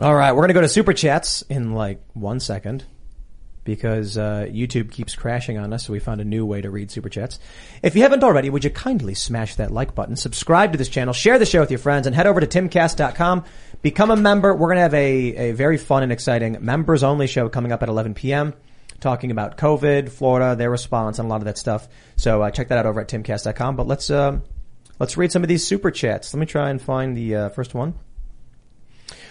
[0.00, 2.84] All right, we're gonna go to super chats in like one second
[3.68, 5.84] because uh, YouTube keeps crashing on us.
[5.84, 7.38] So we found a new way to read super chats.
[7.82, 11.12] If you haven't already, would you kindly smash that like button, subscribe to this channel,
[11.12, 13.44] share the show with your friends, and head over to timcast.com.
[13.82, 14.54] Become a member.
[14.54, 17.90] We're gonna have a a very fun and exciting members only show coming up at
[17.90, 18.54] 11 p.m.
[19.00, 21.88] Talking about COVID, Florida, their response, and a lot of that stuff.
[22.16, 23.76] So uh, check that out over at timcast.com.
[23.76, 24.44] But let's um,
[24.98, 26.32] let's read some of these super chats.
[26.32, 27.94] Let me try and find the uh, first one.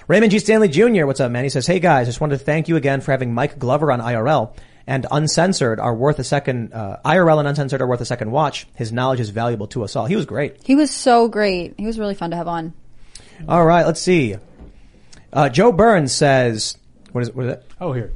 [0.08, 0.40] Raymond G.
[0.40, 1.06] Stanley Jr.
[1.06, 1.44] What's up, man?
[1.44, 4.00] He says, "Hey guys, just wanted to thank you again for having Mike Glover on
[4.00, 4.54] IRL
[4.86, 6.74] and Uncensored are worth a second.
[6.74, 8.68] Uh, IRL and Uncensored are worth a second watch.
[8.76, 10.06] His knowledge is valuable to us all.
[10.06, 10.58] He was great.
[10.64, 11.74] He was so great.
[11.78, 12.74] He was really fun to have on.
[13.50, 14.38] All right, let's see.
[15.34, 16.78] Uh, Joe Burns says,
[17.12, 17.66] "What is what is it?
[17.82, 18.14] Oh, here.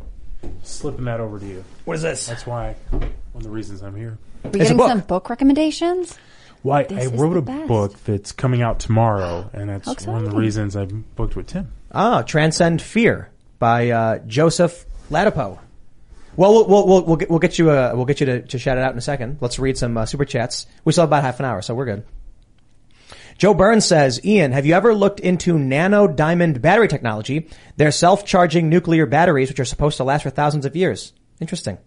[0.63, 1.63] Slipping that over to you.
[1.85, 2.25] What is this?
[2.25, 3.03] That's why, one
[3.35, 4.17] of the reasons I'm here.
[4.45, 6.17] Are we getting some book recommendations?
[6.63, 7.67] Why This I is wrote the a best.
[7.67, 10.39] book that's coming out tomorrow, and that's How one of the exciting.
[10.39, 11.71] reasons I booked with Tim.
[11.93, 15.59] Ah, Transcend Fear by uh, Joseph Ladapo.
[16.37, 18.57] Well, we'll we'll we'll, we'll, get, we'll get you uh, we'll get you to, to
[18.57, 19.39] shout it out in a second.
[19.41, 20.65] Let's read some uh, super chats.
[20.85, 22.05] We still have about half an hour, so we're good.
[23.37, 27.49] Joe Burns says, Ian, have you ever looked into nano diamond battery technology?
[27.75, 31.11] They're self-charging nuclear batteries, which are supposed to last for thousands of years.
[31.39, 31.79] Interesting.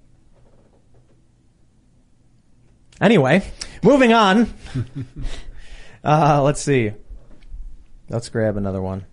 [3.01, 3.43] Anyway,
[3.85, 4.52] moving on.
[6.05, 6.93] uh, let's see.
[8.09, 9.06] Let's grab another one.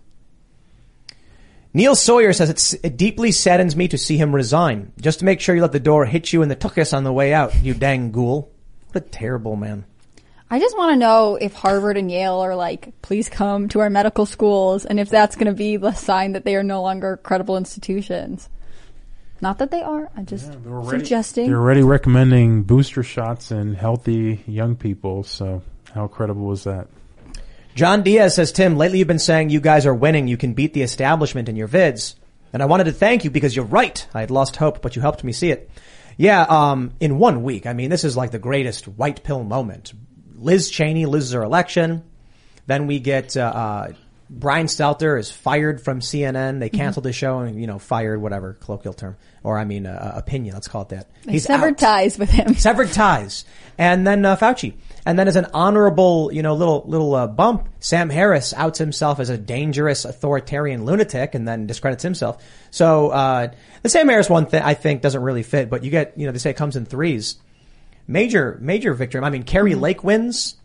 [1.74, 4.92] Neil Sawyer says it's, it deeply saddens me to see him resign.
[5.00, 7.14] Just to make sure you let the door hit you in the tuchus on the
[7.14, 8.52] way out, you dang ghoul.
[8.88, 9.86] What a terrible man.
[10.50, 13.90] I just want to know if Harvard and Yale are like, please come to our
[13.90, 17.16] medical schools, and if that's going to be the sign that they are no longer
[17.16, 18.50] credible institutions.
[19.40, 20.12] Not that they are.
[20.16, 20.52] I'm just
[20.90, 21.48] suggesting.
[21.48, 25.24] They're already recommending booster shots in healthy young people.
[25.24, 26.90] So how credible is that?
[27.76, 30.28] John Diaz says, Tim, lately you've been saying you guys are winning.
[30.28, 32.16] You can beat the establishment in your vids.
[32.54, 34.06] And I wanted to thank you because you're right.
[34.14, 35.70] I had lost hope, but you helped me see it.
[36.18, 37.66] Yeah, um, in one week.
[37.66, 39.94] I mean, this is like the greatest white pill moment.
[40.36, 42.04] Liz Cheney loses her election.
[42.68, 43.94] Then we get, uh, uh,
[44.30, 46.60] Brian Stelter is fired from CNN.
[46.60, 49.18] They canceled his show and, you know, fired, whatever, colloquial term.
[49.44, 51.10] Or, I mean, uh, opinion, let's call it that.
[51.24, 52.56] They severed ties with him.
[52.56, 53.44] Severed ties.
[53.78, 54.74] And then uh, Fauci.
[55.06, 59.20] And then as an honorable, you know, little little uh, bump, Sam Harris outs himself
[59.20, 62.44] as a dangerous authoritarian lunatic and then discredits himself.
[62.70, 63.52] So uh,
[63.82, 66.32] the Sam Harris one thing I think doesn't really fit, but you get, you know,
[66.32, 67.38] they say it comes in threes.
[68.08, 69.22] Major major victory.
[69.22, 70.56] I mean, Kari Lake wins.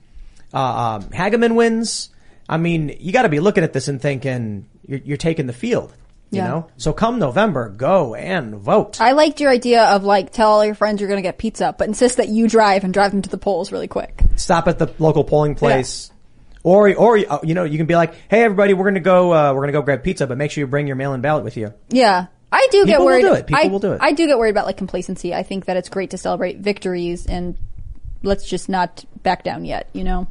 [0.53, 2.11] Uh, um, Hageman wins.
[2.49, 5.53] I mean, you got to be looking at this and thinking you're, you're taking the
[5.53, 5.93] field.
[6.31, 6.49] You Yeah.
[6.49, 9.01] know, so come November, go and vote.
[9.01, 11.75] I liked your idea of like tell all your friends you're going to get pizza,
[11.79, 14.23] but insist that you drive and drive them to the polls really quick.
[14.35, 16.11] stop at the local polling place.
[16.65, 19.53] Or, or, uh, you know, you can be like, hey everybody, we're gonna go, uh,
[19.55, 21.73] we're gonna go grab pizza, but make sure you bring your mail-in ballot with you.
[21.91, 22.27] Yeah.
[22.51, 23.47] I do get People will do it.
[23.47, 23.99] People I, will do it.
[24.03, 25.33] I do get worried about like complacency.
[25.33, 27.57] I think that it's great to celebrate victories and
[28.25, 30.27] let's just not back down yet, you know?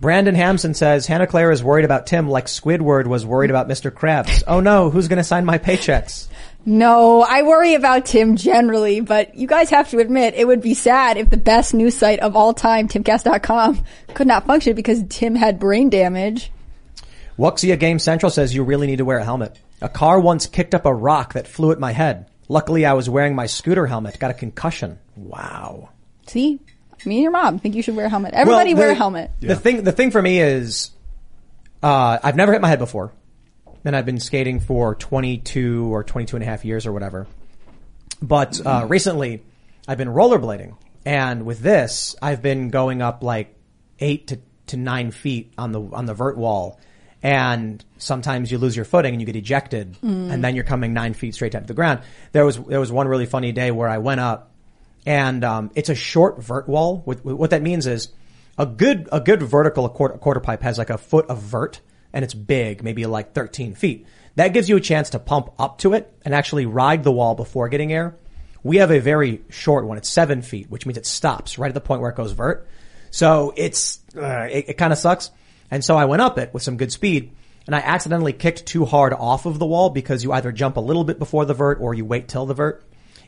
[0.00, 3.90] Brandon Hampson says, Hannah Claire is worried about Tim like Squidward was worried about Mr.
[3.90, 4.44] Krabs.
[4.46, 6.28] oh no, who's gonna sign my paychecks?
[6.64, 10.74] No, I worry about Tim generally, but you guys have to admit it would be
[10.74, 13.82] sad if the best news site of all time, timcast.com,
[14.14, 16.52] could not function because Tim had brain damage.
[17.38, 19.58] Wuxia Game Central says you really need to wear a helmet.
[19.80, 22.26] A car once kicked up a rock that flew at my head.
[22.48, 24.18] Luckily, I was wearing my scooter helmet.
[24.18, 24.98] Got a concussion.
[25.16, 25.90] Wow.
[26.26, 26.60] See,
[27.06, 28.34] me and your mom think you should wear a helmet.
[28.34, 29.30] Everybody Well, wear a helmet.
[29.40, 30.90] The thing, the thing for me is,
[31.82, 33.12] uh, I've never hit my head before.
[33.84, 37.26] And I've been skating for 22 or 22 and a half years or whatever.
[38.20, 39.42] But, uh, recently
[39.86, 40.76] I've been rollerblading.
[41.06, 43.54] And with this, I've been going up like
[44.00, 46.80] eight to, to nine feet on the, on the vert wall.
[47.22, 50.30] And sometimes you lose your footing and you get ejected Mm.
[50.32, 52.00] and then you're coming nine feet straight down to the ground.
[52.32, 54.52] There was, there was one really funny day where I went up
[55.06, 57.02] and um, it's a short vert wall.
[57.04, 58.08] What, what that means is
[58.56, 61.80] a good a good vertical quarter, quarter pipe has like a foot of vert,
[62.12, 64.06] and it's big, maybe like 13 feet.
[64.36, 67.34] That gives you a chance to pump up to it and actually ride the wall
[67.34, 68.16] before getting air.
[68.62, 69.98] We have a very short one.
[69.98, 72.68] It's seven feet, which means it stops right at the point where it goes vert.
[73.10, 75.30] So it's uh, it, it kind of sucks.
[75.70, 77.32] And so I went up it with some good speed,
[77.66, 80.80] and I accidentally kicked too hard off of the wall because you either jump a
[80.80, 82.84] little bit before the vert or you wait till the vert.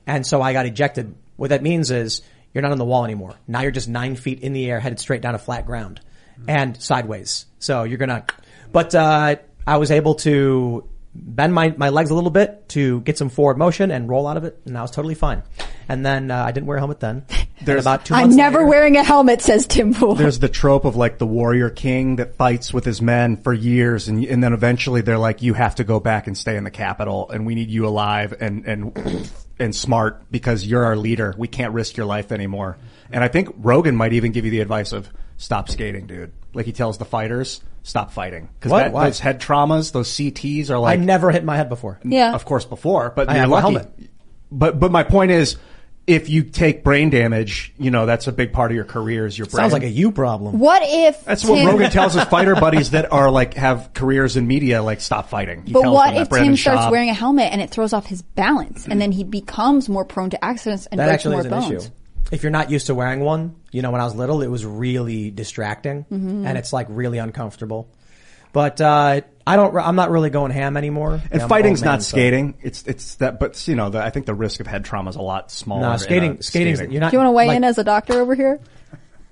[0.06, 1.14] And so I got ejected.
[1.40, 2.20] What that means is
[2.52, 3.34] you're not on the wall anymore.
[3.48, 5.98] Now you're just nine feet in the air, headed straight down to flat ground
[6.46, 7.46] and sideways.
[7.60, 8.26] So you're gonna,
[8.72, 9.36] but, uh,
[9.66, 13.58] I was able to bend my, my legs a little bit to get some forward
[13.58, 14.60] motion and roll out of it.
[14.64, 15.42] And I was totally fine.
[15.88, 17.24] And then, uh, I didn't wear a helmet then.
[17.62, 20.14] There's about 2 I'm never later- wearing a helmet, says Tim Pool.
[20.14, 24.08] There's the trope of like the warrior king that fights with his men for years,
[24.08, 26.70] and and then eventually they're like, you have to go back and stay in the
[26.70, 31.34] capital, and we need you alive and and and smart because you're our leader.
[31.36, 32.78] We can't risk your life anymore.
[33.12, 36.32] And I think Rogan might even give you the advice of stop skating, dude.
[36.54, 38.92] Like he tells the fighters, stop fighting because What?
[38.92, 39.04] Why?
[39.06, 41.98] those head traumas, those CTs are like I never hit my head before.
[42.04, 42.34] Yeah.
[42.34, 43.62] of course before, but I you're have a lucky.
[43.62, 43.92] helmet.
[44.52, 45.56] But but my point is,
[46.06, 49.38] if you take brain damage, you know that's a big part of your career is
[49.38, 49.60] your brain.
[49.62, 50.58] Sounds like a you problem.
[50.58, 54.36] What if That's what Tim- Rogan tells his fighter buddies that are like have careers
[54.36, 55.62] in media, like stop fighting.
[55.66, 56.22] He But tells what them that.
[56.22, 59.00] if Brandon Tim starts Schaub- wearing a helmet and it throws off his balance, and
[59.00, 61.84] then he becomes more prone to accidents and that breaks actually more is an bones?
[61.84, 61.92] issue.
[62.30, 64.64] If you're not used to wearing one, you know, when I was little, it was
[64.64, 66.46] really distracting Mhm.
[66.46, 67.88] and it's like really uncomfortable.
[68.52, 71.14] But, uh, I don't, I'm not really going ham anymore.
[71.14, 72.54] And Yeah, I'm fighting's man, not so- skating.
[72.62, 75.16] It's it's that, but you know, the, I think the risk of head trauma is
[75.16, 75.82] a lot smaller.
[75.82, 76.92] No, in, skating, skating's, skating.
[76.92, 77.10] you're not.
[77.10, 78.60] Do you want to weigh like- in as a doctor over here?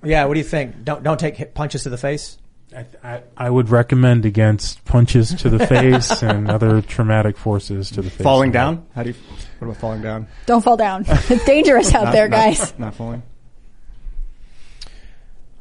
[0.05, 0.85] Yeah, what do you think?
[0.85, 2.39] Don't, don't take hit punches to the face?
[3.02, 8.10] I, I would recommend against punches to the face and other traumatic forces to the
[8.10, 8.23] face.
[8.23, 8.86] falling down.
[8.94, 9.15] How do you?
[9.59, 10.26] What about falling down?
[10.47, 11.05] Don't fall down.
[11.09, 12.74] It's dangerous out Not- there, not- guys.
[12.78, 13.22] Not falling.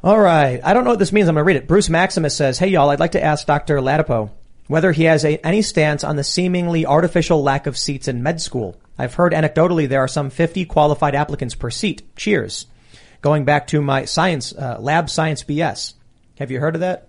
[0.02, 0.60] All right.
[0.62, 1.28] I don't know what this means.
[1.28, 1.66] I'm going to read it.
[1.66, 3.78] Bruce Maximus says, Hey y'all, I'd like to ask Dr.
[3.78, 4.30] Ladapo
[4.68, 8.40] whether he has a, any stance on the seemingly artificial lack of seats in med
[8.40, 8.76] school.
[8.96, 12.02] I've heard anecdotally there are some 50 qualified applicants per seat.
[12.16, 12.66] Cheers.
[13.22, 15.94] Going back to my science, uh, lab science BS.
[16.38, 17.08] Have you heard of that?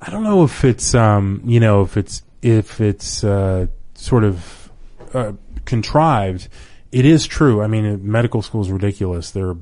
[0.00, 4.70] I don't know if it's um you know if it's if it's uh sort of
[5.14, 5.32] uh,
[5.64, 6.48] contrived.
[6.90, 7.62] It is true.
[7.62, 9.30] I mean, medical school is ridiculous.
[9.30, 9.58] There are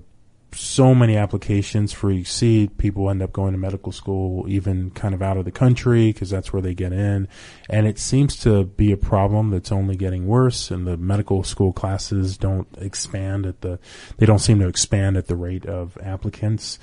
[0.54, 2.76] so many applications for each seat.
[2.78, 6.30] People end up going to medical school even kind of out of the country because
[6.30, 7.28] that's where they get in.
[7.68, 11.72] And it seems to be a problem that's only getting worse and the medical school
[11.72, 13.78] classes don't expand at the,
[14.18, 16.78] they don't seem to expand at the rate of applicants.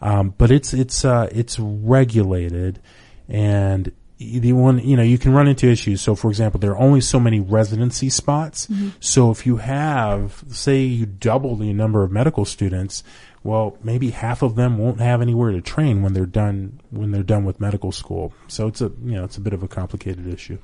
[0.00, 2.80] Um, but it's, it's, uh, it's regulated
[3.28, 3.92] and
[4.40, 6.00] the one, you know, you can run into issues.
[6.00, 8.66] So, for example, there are only so many residency spots.
[8.66, 8.92] Mhm.
[9.00, 13.02] So, if you have, say, you double the number of medical students,
[13.44, 17.22] well, maybe half of them won't have anywhere to train when they're done when they're
[17.22, 18.32] done with medical school.
[18.48, 20.58] So, it's a you know, it's a bit of a complicated issue.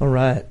[0.00, 0.46] All right.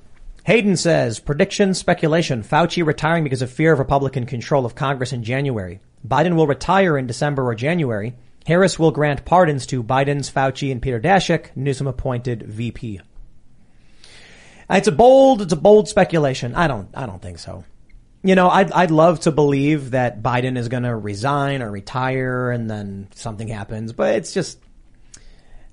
[0.46, 2.44] Hayden says, prediction, speculation.
[2.44, 5.80] Fauci retiring because of fear of Republican control of Congress in January.
[6.08, 8.16] Biden will retire in December or January.
[8.46, 13.02] Harris will grant pardons to Biden's Fauci and Peter Daszak, Newsom appointed VP.
[14.70, 16.56] It's a bold, it's a bold speculation.
[16.56, 17.64] I don't, I don't think so.
[18.22, 22.52] You know, I'd, I'd love to believe that Biden is going to resign or retire
[22.52, 24.60] and then something happens, but it's just,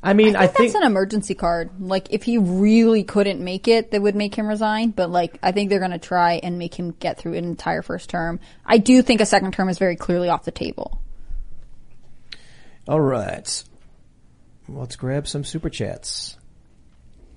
[0.02, 1.70] I mean, I think, That's an emergency card.
[1.80, 4.90] Like, if he really couldn't make it, they would make him resign.
[4.90, 7.82] But like, I think they're going to try and make him get through an entire
[7.82, 8.38] first term.
[8.64, 11.00] I do think a second term is very clearly off the table.
[12.88, 13.64] All right.
[14.68, 16.36] Let's grab some super chats.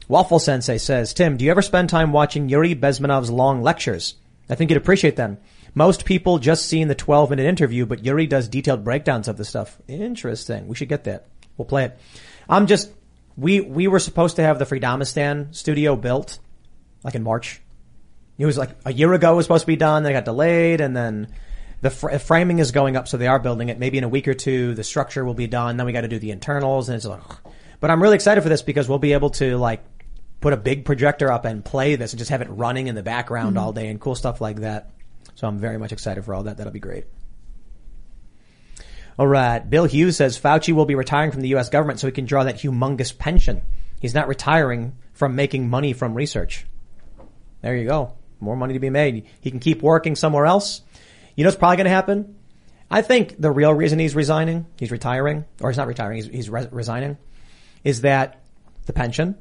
[0.07, 4.15] Waffle Sensei says, Tim, do you ever spend time watching Yuri Bezmenov's long lectures?
[4.49, 5.37] I think you'd appreciate them.
[5.75, 9.45] Most people just seen the 12 minute interview, but Yuri does detailed breakdowns of the
[9.45, 9.77] stuff.
[9.87, 10.67] Interesting.
[10.67, 11.27] We should get that.
[11.57, 11.99] We'll play it.
[12.47, 12.91] I'm just,
[13.37, 16.39] we, we were supposed to have the Freedomistan studio built
[17.03, 17.61] like in March.
[18.37, 20.25] It was like a year ago it was supposed to be done, then it got
[20.25, 21.27] delayed, and then
[21.81, 23.79] the fr- framing is going up, so they are building it.
[23.79, 25.77] Maybe in a week or two, the structure will be done.
[25.77, 27.21] Then we got to do the internals, and it's like,
[27.79, 29.83] but I'm really excited for this because we'll be able to like
[30.41, 33.03] put a big projector up and play this and just have it running in the
[33.03, 33.61] background Mhm.
[33.61, 34.89] all day and cool stuff like that.
[35.35, 36.57] So I'm very much excited for all that.
[36.57, 37.05] That'll be great.
[39.17, 39.59] All right.
[39.69, 41.69] Bill Hughes says Fauci will be retiring from the U.S.
[41.69, 43.61] government so he can draw that humongous pension.
[43.99, 46.65] He's not retiring from making money from research.
[47.61, 48.13] There you go.
[48.39, 49.25] More money to be made.
[49.41, 50.81] He can keep working somewhere else.
[51.39, 52.35] You know what's probably going to happen?
[52.91, 56.49] I think the real reason he's resigning, he's retiring, or he's not retiring, he's, he's
[56.49, 57.17] re- resigning,
[57.81, 58.41] is that
[58.87, 59.37] the pension,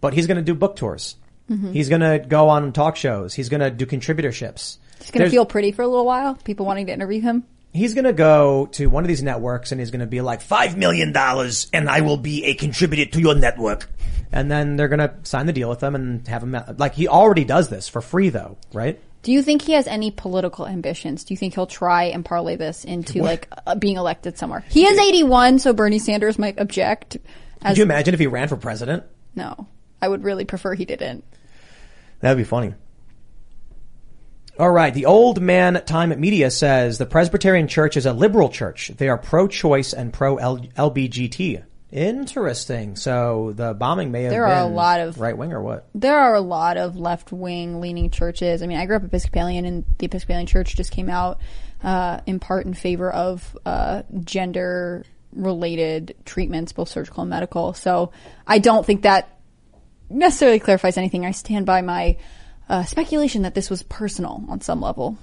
[0.00, 1.16] but he's going to do book tours.
[1.50, 1.72] Mhm.
[1.72, 3.34] He's going to go on talk shows.
[3.34, 4.76] He's going to do contributorships.
[5.00, 6.36] It's going to feel pretty for a little while.
[6.36, 7.42] People wanting to interview him.
[7.72, 10.42] He's going to go to one of these networks and he's going to be like,
[10.42, 13.90] five million dollars and I will be a contributor to your network.
[14.30, 17.08] And then they're going to sign the deal with him and have him, like he
[17.08, 19.00] already does this for free though, right?
[19.22, 21.24] Do you think he has any political ambitions?
[21.24, 23.26] Do you think he'll try and parlay this into What?
[23.26, 24.64] like uh, being elected somewhere?
[24.68, 27.18] He is 81, so Bernie Sanders might object.
[27.64, 29.04] Could you imagine if he ran for president?
[29.36, 29.68] No,
[30.00, 31.24] I would really prefer he didn't.
[32.20, 32.74] That'd be funny.
[34.58, 34.92] All right.
[34.92, 38.88] The old man time media says the Presbyterian Church is a liberal church.
[38.96, 41.64] They are pro-choice and pro-LBGT.
[41.92, 42.96] Interesting.
[42.96, 45.88] So the bombing may have There been are a lot of- right wing or what?
[45.94, 48.62] There are a lot of left wing leaning churches.
[48.62, 51.38] I mean, I grew up Episcopalian, and the Episcopalian Church just came out
[51.84, 55.04] uh, in part in favor of uh, gender
[55.34, 57.74] related treatments, both surgical and medical.
[57.74, 58.12] So
[58.46, 59.38] I don't think that
[60.08, 61.26] necessarily clarifies anything.
[61.26, 62.16] I stand by my
[62.68, 65.18] uh, speculation that this was personal on some level.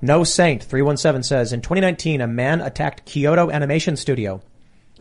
[0.00, 4.42] No Saint 317 says in 2019 a man attacked Kyoto Animation Studio.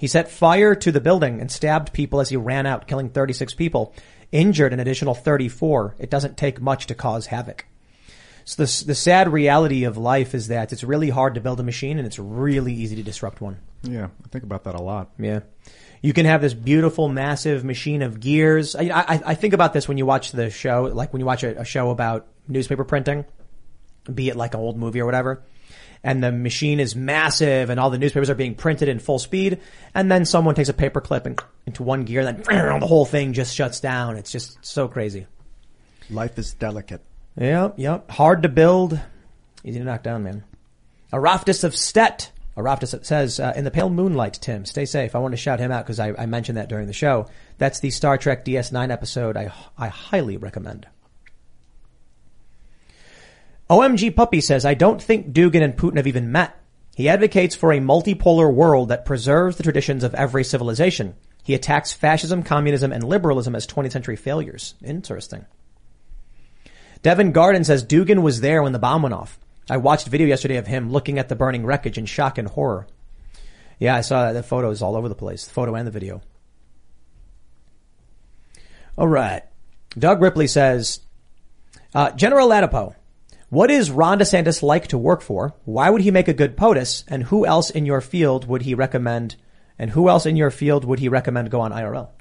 [0.02, 3.54] He set fire to the building and stabbed people as he ran out, killing 36
[3.54, 3.94] people,
[4.32, 5.94] injured an additional 34.
[6.00, 7.68] It doesn't take much to cause havoc.
[8.44, 11.64] So the, the sad reality of life is that it's really hard to build a
[11.64, 13.60] machine and it's really easy to disrupt one.
[13.84, 15.12] Yeah, I think about that a lot.
[15.20, 15.42] Yeah.
[16.02, 18.76] You can have this beautiful, massive machine of gears.
[18.76, 21.44] I, I, I think about this when you watch the show, like when you watch
[21.44, 23.24] a, a show about newspaper printing,
[24.12, 25.44] be it like an old movie or whatever.
[26.04, 29.60] And the machine is massive and all the newspapers are being printed in full speed.
[29.94, 33.34] And then someone takes a paperclip and into one gear, and then the whole thing
[33.34, 34.18] just shuts down.
[34.18, 35.28] It's just so crazy.
[36.10, 37.02] Life is delicate.
[37.38, 38.10] Yep, yep.
[38.10, 39.00] Hard to build,
[39.64, 40.44] easy to knock down, man.
[41.14, 42.32] Araftis of Stet.
[42.58, 45.16] Araftis says, uh, in the pale moonlight, Tim, stay safe.
[45.16, 47.28] I want to shout him out because I, I mentioned that during the show.
[47.58, 50.88] That's the Star Trek DS9 episode I, I highly recommend.
[53.72, 56.58] OMG Puppy says, I don't think Dugin and Putin have even met.
[56.94, 61.16] He advocates for a multipolar world that preserves the traditions of every civilization.
[61.42, 64.76] He attacks fascism, communism, and liberalism as 20th century failures.
[64.84, 65.46] Interesting.
[67.02, 69.40] Devin Garden says Dugin was there when the bomb went off.
[69.70, 72.88] I watched video yesterday of him looking at the burning wreckage in shock and horror.
[73.80, 74.34] Yeah, I saw that.
[74.34, 75.46] The photos all over the place.
[75.46, 76.22] The photo and the video.
[78.98, 79.44] All right.
[79.98, 81.00] Doug Ripley says,
[81.96, 82.96] uh, General Ladapo,
[83.52, 85.54] what is Ron DeSantis like to work for?
[85.66, 87.04] Why would he make a good POTUS?
[87.10, 89.36] And who else in your field would he recommend?
[89.78, 92.12] And who else in your field would he recommend go on IRL?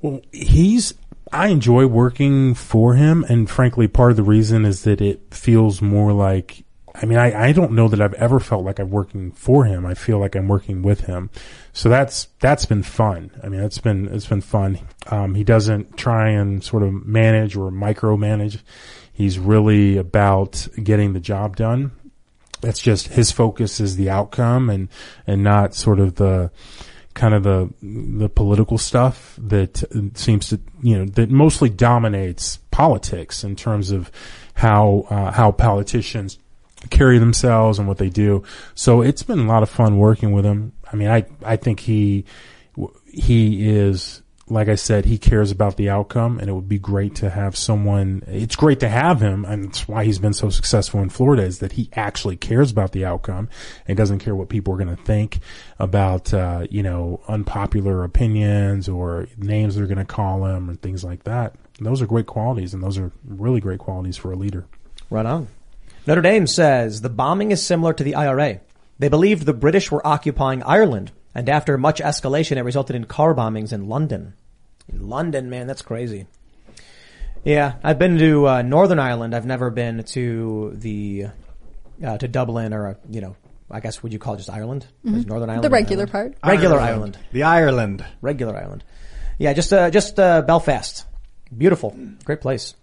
[0.00, 0.94] Well, he's,
[1.32, 3.24] I enjoy working for him.
[3.28, 7.48] And frankly, part of the reason is that it feels more like, I mean, I,
[7.48, 9.86] I don't know that I've ever felt like I'm working for him.
[9.86, 11.30] I feel like I'm working with him.
[11.72, 13.30] So that's, that's been fun.
[13.42, 14.78] I mean, it's been, it's been fun.
[15.06, 18.60] Um, he doesn't try and sort of manage or micromanage.
[19.12, 21.92] He's really about getting the job done.
[22.60, 24.88] That's just his focus is the outcome and,
[25.26, 26.50] and not sort of the,
[27.14, 33.44] kind of the the political stuff that seems to you know that mostly dominates politics
[33.44, 34.10] in terms of
[34.54, 36.38] how uh, how politicians
[36.90, 38.42] carry themselves and what they do.
[38.74, 40.72] So it's been a lot of fun working with him.
[40.92, 42.24] I mean, I I think he
[43.06, 47.14] he is like I said, he cares about the outcome, and it would be great
[47.16, 48.22] to have someone.
[48.26, 51.60] It's great to have him, and it's why he's been so successful in Florida is
[51.60, 53.48] that he actually cares about the outcome
[53.86, 55.38] and doesn't care what people are going to think
[55.78, 61.02] about, uh, you know, unpopular opinions or names they're going to call him and things
[61.02, 61.54] like that.
[61.80, 64.66] Those are great qualities, and those are really great qualities for a leader.
[65.08, 65.48] Right on.
[66.06, 68.60] Notre Dame says the bombing is similar to the IRA.
[68.98, 73.34] They believed the British were occupying Ireland, and after much escalation, it resulted in car
[73.34, 74.34] bombings in London.
[74.92, 76.26] In London, man, that's crazy.
[77.44, 79.34] Yeah, I've been to uh, Northern Ireland.
[79.34, 81.26] I've never been to the
[82.04, 83.36] uh, to Dublin or uh, you know,
[83.70, 84.86] I guess would you call it just Ireland?
[85.04, 85.26] Mhm.
[85.26, 86.12] Northern Ireland, The regular island?
[86.40, 86.50] part.
[86.52, 87.16] regular Ireland.
[87.16, 88.84] Ireland, The Ireland, regular Ireland.
[89.38, 91.04] Yeah, just uh, just uh, Belfast,
[91.56, 92.74] beautiful, great place.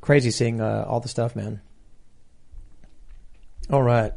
[0.00, 1.60] Crazy seeing uh, all the stuff, man.
[3.70, 4.12] All right.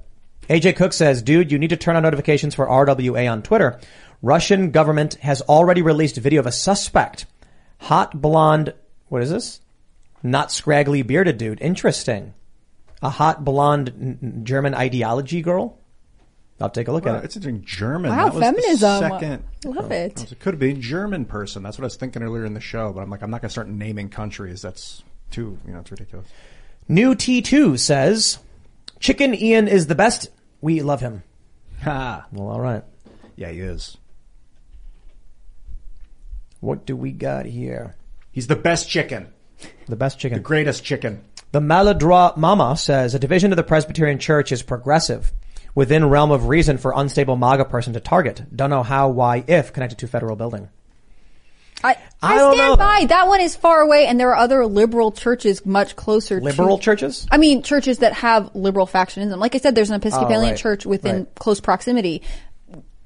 [0.49, 3.79] AJ Cook says, dude, you need to turn on notifications for RWA on Twitter.
[4.21, 7.25] Russian government has already released video of a suspect,
[7.79, 8.73] hot blonde.
[9.09, 9.61] What is this?
[10.23, 11.61] Not scraggly bearded dude.
[11.61, 12.33] Interesting.
[13.01, 15.77] A hot blonde n- n- German ideology girl.
[16.59, 17.25] I'll take a look Well, at it.
[17.25, 17.65] it's interesting.
[17.65, 18.11] German.
[18.11, 19.01] Wow, that was feminism.
[19.01, 19.43] The second.
[19.65, 20.31] Love oh, it.
[20.31, 21.63] It could be a German person.
[21.63, 22.93] That's what I was thinking earlier in the show.
[22.93, 24.61] But I'm like, I'm not going to start naming countries.
[24.61, 26.27] That's too, you know, it's ridiculous.
[26.87, 28.37] New T2 says,
[29.01, 30.29] Chicken Ian is the best.
[30.61, 31.23] We love him.
[31.81, 32.27] Ha.
[32.31, 32.83] Well, all right.
[33.35, 33.97] Yeah, he is.
[36.59, 37.95] What do we got here?
[38.31, 39.33] He's the best chicken.
[39.87, 40.37] The best chicken.
[40.37, 41.23] The greatest chicken.
[41.51, 45.33] The Maladroit Mama says a division of the Presbyterian Church is progressive,
[45.73, 48.55] within realm of reason for unstable MAGA person to target.
[48.55, 50.69] Don't know how, why, if connected to federal building.
[51.83, 52.75] I, I I, stand know.
[52.77, 53.05] by.
[53.09, 56.39] That one is far away, and there are other liberal churches much closer.
[56.39, 57.27] To Liberal to, churches?
[57.31, 59.39] I mean, churches that have liberal faction in them.
[59.39, 60.57] Like I said, there's an Episcopalian Oh, right.
[60.57, 61.35] church within Right.
[61.35, 62.21] close proximity.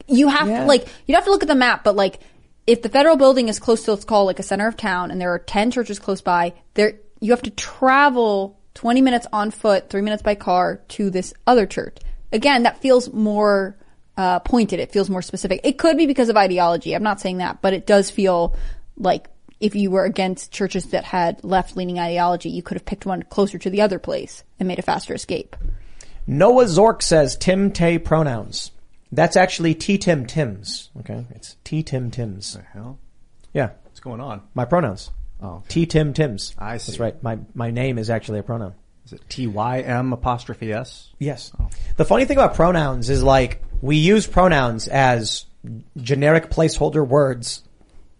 [0.07, 0.65] You have Yeah.
[0.65, 2.19] like you have to look at the map, but like
[2.67, 5.19] if the federal building is close to let's call like a center of town, and
[5.19, 9.89] there are ten churches close by, there you have to travel 20 minutes on foot,
[9.89, 11.97] three minutes by car to this other church.
[12.33, 13.77] Again, that feels more
[14.17, 14.79] uh, pointed.
[14.79, 15.61] It feels more specific.
[15.63, 16.95] It could be because of ideology.
[16.95, 18.55] I'm not saying that, but it does feel
[18.97, 19.27] like
[19.59, 23.23] if you were against churches that had left leaning ideology, you could have picked one
[23.23, 25.55] closer to the other place and made a faster escape.
[26.27, 28.71] Noah Zork says Tim Tay pronouns.
[29.11, 30.89] That's actually T Tim Tims.
[30.99, 31.25] Okay.
[31.31, 32.53] It's T Tim Tims.
[32.53, 32.99] The hell?
[33.53, 33.69] Yeah.
[33.83, 34.41] What's going on?
[34.53, 35.11] My pronouns.
[35.41, 35.63] Oh.
[35.69, 36.53] T Tim Tims.
[36.57, 36.91] I see.
[36.91, 37.23] That's right.
[37.23, 38.73] My, my name is actually a pronoun.
[39.05, 41.13] Is it T Y M apostrophe S?
[41.19, 41.51] Yes.
[41.59, 41.69] Oh.
[41.97, 45.45] The funny thing about pronouns is like we use pronouns as
[45.97, 47.63] generic placeholder words,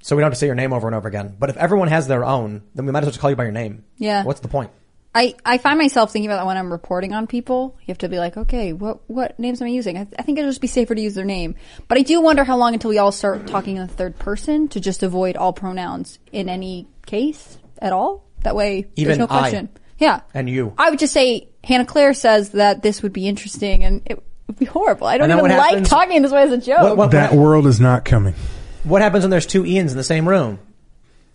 [0.01, 1.35] so we don't have to say your name over and over again.
[1.39, 3.43] But if everyone has their own, then we might as well just call you by
[3.43, 3.83] your name.
[3.97, 4.23] Yeah.
[4.23, 4.71] What's the point?
[5.15, 7.77] I, I find myself thinking about that when I'm reporting on people.
[7.79, 9.97] You have to be like, okay, what what names am I using?
[9.97, 11.55] I, th- I think it'll just be safer to use their name.
[11.87, 14.67] But I do wonder how long until we all start talking in the third person
[14.69, 18.25] to just avoid all pronouns in any case at all.
[18.43, 19.69] That way, Even there's no I.
[19.97, 20.21] question.
[20.33, 20.73] Yeah, And you.
[20.77, 24.57] I would just say Hannah Claire says that this would be interesting, and it would
[24.59, 25.07] be horrible.
[25.07, 26.81] I don't And then even what like happens- talking this way as a joke.
[26.81, 28.33] What- what- That world is not coming.
[28.83, 30.59] What happens when there's two Ians in the same room?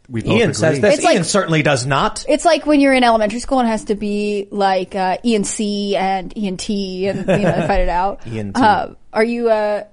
[0.08, 0.54] We both Ian agree.
[0.54, 0.94] says this.
[0.96, 2.24] It's like- Ian certainly does not.
[2.28, 5.44] It's like when you're in elementary school and it has to be like uh, Ian
[5.44, 8.26] C and Ian T and you know fight it out.
[8.26, 8.60] Ian T.
[8.60, 9.48] Uh, are you?
[9.50, 9.84] Uh,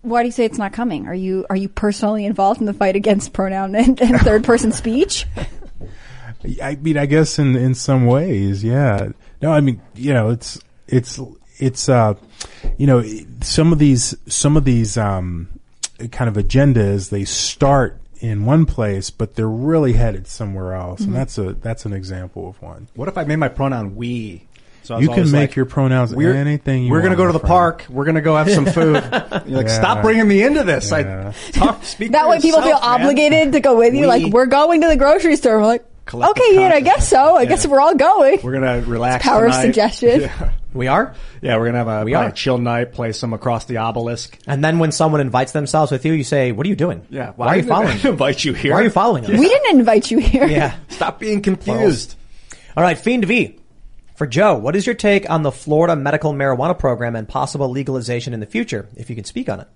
[0.00, 1.06] why do you say it's not coming?
[1.08, 4.72] Are you are you personally involved in the fight against pronoun and, and third person
[4.72, 5.26] speech?
[6.62, 9.08] I mean, I guess in in some ways, yeah.
[9.42, 10.58] No, I mean, you know, it's
[10.88, 11.20] it's
[11.58, 12.14] it's uh,
[12.78, 13.04] you know,
[13.42, 15.48] some of these some of these um
[16.12, 21.06] kind of agendas they start in one place, but they're really headed somewhere else, Mhm.
[21.06, 22.88] and that's a that's an example of one.
[22.94, 24.42] What if I made my pronoun we?
[24.82, 27.40] So You can make like, your pronouns we're, anything you We're gonna go to the
[27.40, 27.48] friend.
[27.50, 27.86] park.
[27.90, 29.02] We're gonna go have some food.
[29.46, 29.78] You're like, Yeah.
[29.78, 30.92] stop bringing me into this.
[30.92, 31.32] Yeah.
[31.36, 33.00] I talk, speak that for way people feel man.
[33.00, 34.02] obligated to go with you.
[34.02, 35.58] We- like we're going to the grocery store.
[35.58, 37.36] We're like, Collective okay, Ian, I guess so.
[37.36, 38.38] I guess we're all going.
[38.42, 39.24] We're gonna relax.
[39.24, 40.22] power of suggestion.
[40.22, 40.52] Yeah.
[40.72, 41.14] We are?
[41.42, 42.28] Yeah, we're gonna have a, We are.
[42.28, 42.92] a chill night.
[42.92, 44.38] Play some across the obelisk.
[44.46, 47.04] And then when someone invites themselves with you, you say, what are you doing?
[47.10, 47.32] Yeah.
[47.34, 47.96] Why, are you following?
[47.96, 48.10] me?
[48.10, 48.72] invite you here?
[48.72, 49.30] Why are you following us?
[49.30, 50.46] We didn't invite you here.
[50.46, 50.76] Yeah.
[50.88, 52.14] Stop being confused.
[52.76, 53.58] All right, Fiend V.
[54.14, 58.32] For Joe, what is your take on the Florida medical marijuana program and possible legalization
[58.32, 59.68] in the future, if you can speak on it?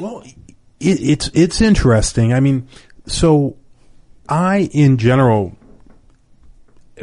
[0.00, 0.34] Well, it,
[0.80, 2.32] it's it's interesting.
[2.32, 2.68] I mean,
[3.06, 3.56] so
[4.28, 5.56] I, in general,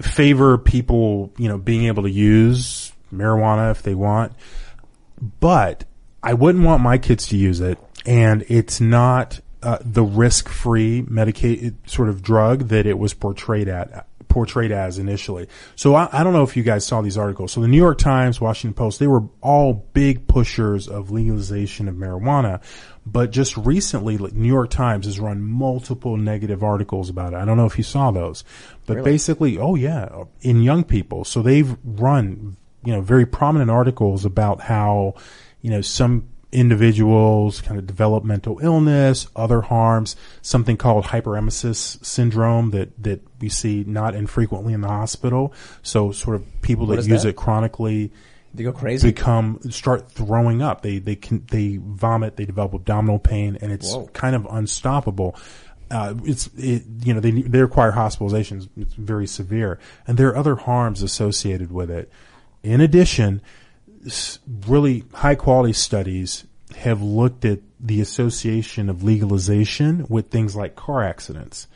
[0.01, 4.33] favor people, you know, being able to use marijuana if they want,
[5.39, 5.85] but
[6.21, 11.77] I wouldn't want my kids to use it, and it's not uh, the risk-free medicated
[11.89, 15.47] sort of drug that it was portrayed at portrayed as initially.
[15.75, 17.53] So I, I don't know if you guys saw these articles.
[17.53, 21.95] So the New York Times, Washington Post, they were all big pushers of legalization of
[21.95, 22.61] marijuana.
[23.05, 27.37] But just recently, like New York Times has run multiple negative articles about it.
[27.37, 28.43] I don't know if you saw those,
[28.87, 29.11] but Really?
[29.11, 31.23] basically, oh yeah, in young people.
[31.23, 35.13] So they've run, you know, very prominent articles about how,
[35.61, 42.71] you know, some individuals kind of develop mental illness, other harms, something called hyperemesis syndrome
[42.71, 45.53] that, that we see not infrequently in the hospital.
[45.83, 47.29] So sort of people What that use that?
[47.29, 48.11] it chronically
[48.55, 49.09] They go crazy?
[49.09, 50.81] become start throwing up.
[50.81, 52.37] They they can they vomit.
[52.37, 54.07] They develop abdominal pain, and it's Whoa.
[54.07, 55.35] kind of unstoppable.
[55.91, 58.69] Uh, it's it, you know they they require hospitalizations.
[58.77, 62.11] It's very severe, and there are other harms associated with it.
[62.63, 63.41] In addition,
[64.67, 66.45] really high quality studies
[66.77, 71.67] have looked at the association of legalization with things like car accidents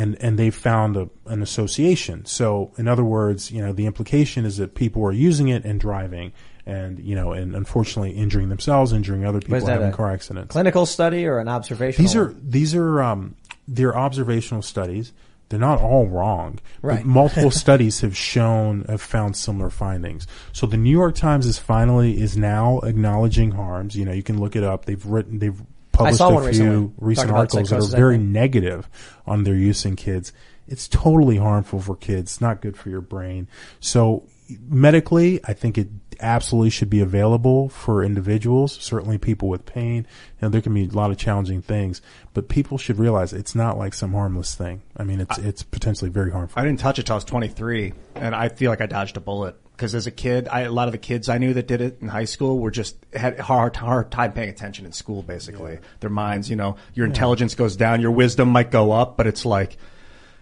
[0.00, 2.24] and and they found a, an association.
[2.24, 5.78] So, in other words, you know, the implication is that people are using it and
[5.78, 6.32] driving,
[6.64, 10.52] and you know, and unfortunately injuring themselves, injuring other people, having car accidents.
[10.52, 12.02] clinical study or an observational?
[12.02, 13.36] These are these are um,
[13.68, 15.12] they're observational studies.
[15.50, 16.60] They're not all wrong.
[16.80, 17.04] Right.
[17.04, 20.26] multiple studies have shown have found similar findings.
[20.52, 23.96] So the New York Times is finally is now acknowledging harms.
[23.96, 24.86] You know, you can look it up.
[24.86, 25.60] They've written they've
[26.04, 26.92] published saw a few recently.
[26.98, 28.88] recent articles that are very negative
[29.26, 30.32] on their use in kids.
[30.66, 32.32] It's totally harmful for kids.
[32.32, 33.48] It's not good for your brain.
[33.80, 34.24] So
[34.68, 35.88] medically, I think it
[36.20, 39.96] absolutely should be available for individuals, certainly people with pain.
[39.96, 42.02] You know, there can be a lot of challenging things,
[42.34, 44.82] but people should realize it's not like some harmless thing.
[44.96, 46.60] I mean, it's, it's potentially very harmful.
[46.60, 49.20] I didn't touch it till I was 23, and I feel like I dodged a
[49.20, 49.56] bullet.
[49.80, 52.02] Because as a kid, I, a lot of the kids I knew that did it
[52.02, 55.22] in high school were just had a hard, hard time paying attention in school.
[55.22, 57.12] Basically, their minds, you know, your Yeah.
[57.12, 59.78] intelligence goes down, your wisdom might go up, but it's like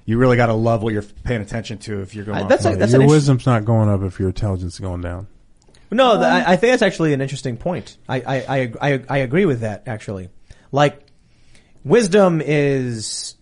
[0.07, 2.37] you really got to love what you're paying attention to if you're going.
[2.51, 5.29] off Yeah, on- your wisdom's not going up if your intelligence is going down.
[5.93, 7.97] No, th- I, I think that's actually an interesting point.
[8.09, 10.31] I, I, I, I, I agree with that actually.
[10.73, 11.01] Like,
[11.85, 13.37] wisdom is,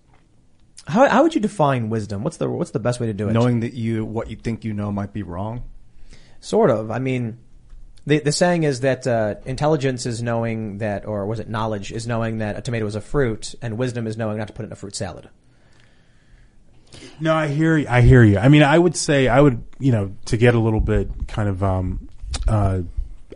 [0.87, 2.23] how, how would you define wisdom?
[2.23, 3.33] What's the, what's the best way to do it?
[3.33, 5.63] knowing that you what you think you know might be wrong.
[6.41, 6.91] Sort of.
[6.91, 7.39] I mean,
[8.07, 12.07] the, the saying is that, uh, intelligence is knowing that, or was it knowledge is
[12.07, 14.67] knowing that a tomato is a fruit and wisdom is knowing not to put it
[14.67, 15.29] in a fruit salad.
[17.21, 17.87] No, I hear you.
[17.89, 18.39] I hear you.
[18.39, 21.49] I mean, I would say I would, you know, to get a little bit kind
[21.49, 22.09] of, um,
[22.47, 22.81] uh,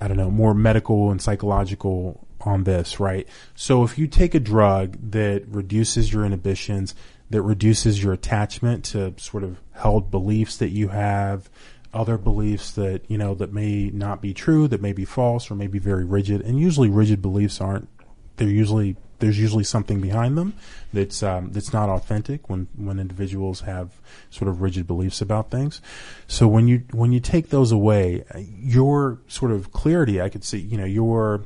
[0.00, 3.28] I don't know, more medical and psychological on this, right?
[3.54, 6.94] So if you take a drug that reduces your inhibitions,
[7.30, 11.50] that reduces your attachment to sort of held beliefs that you have,
[11.92, 15.54] other beliefs that, you know, that may not be true, that may be false or
[15.54, 16.40] may be very rigid.
[16.40, 17.88] And usually rigid beliefs aren't,
[18.36, 20.54] they're usually, there's usually something behind them
[20.92, 24.00] that's, um, that's not authentic when, when individuals have
[24.30, 25.82] sort of rigid beliefs about things.
[26.26, 30.58] So when you, when you take those away, your sort of clarity, I could see,
[30.58, 31.42] you know, your,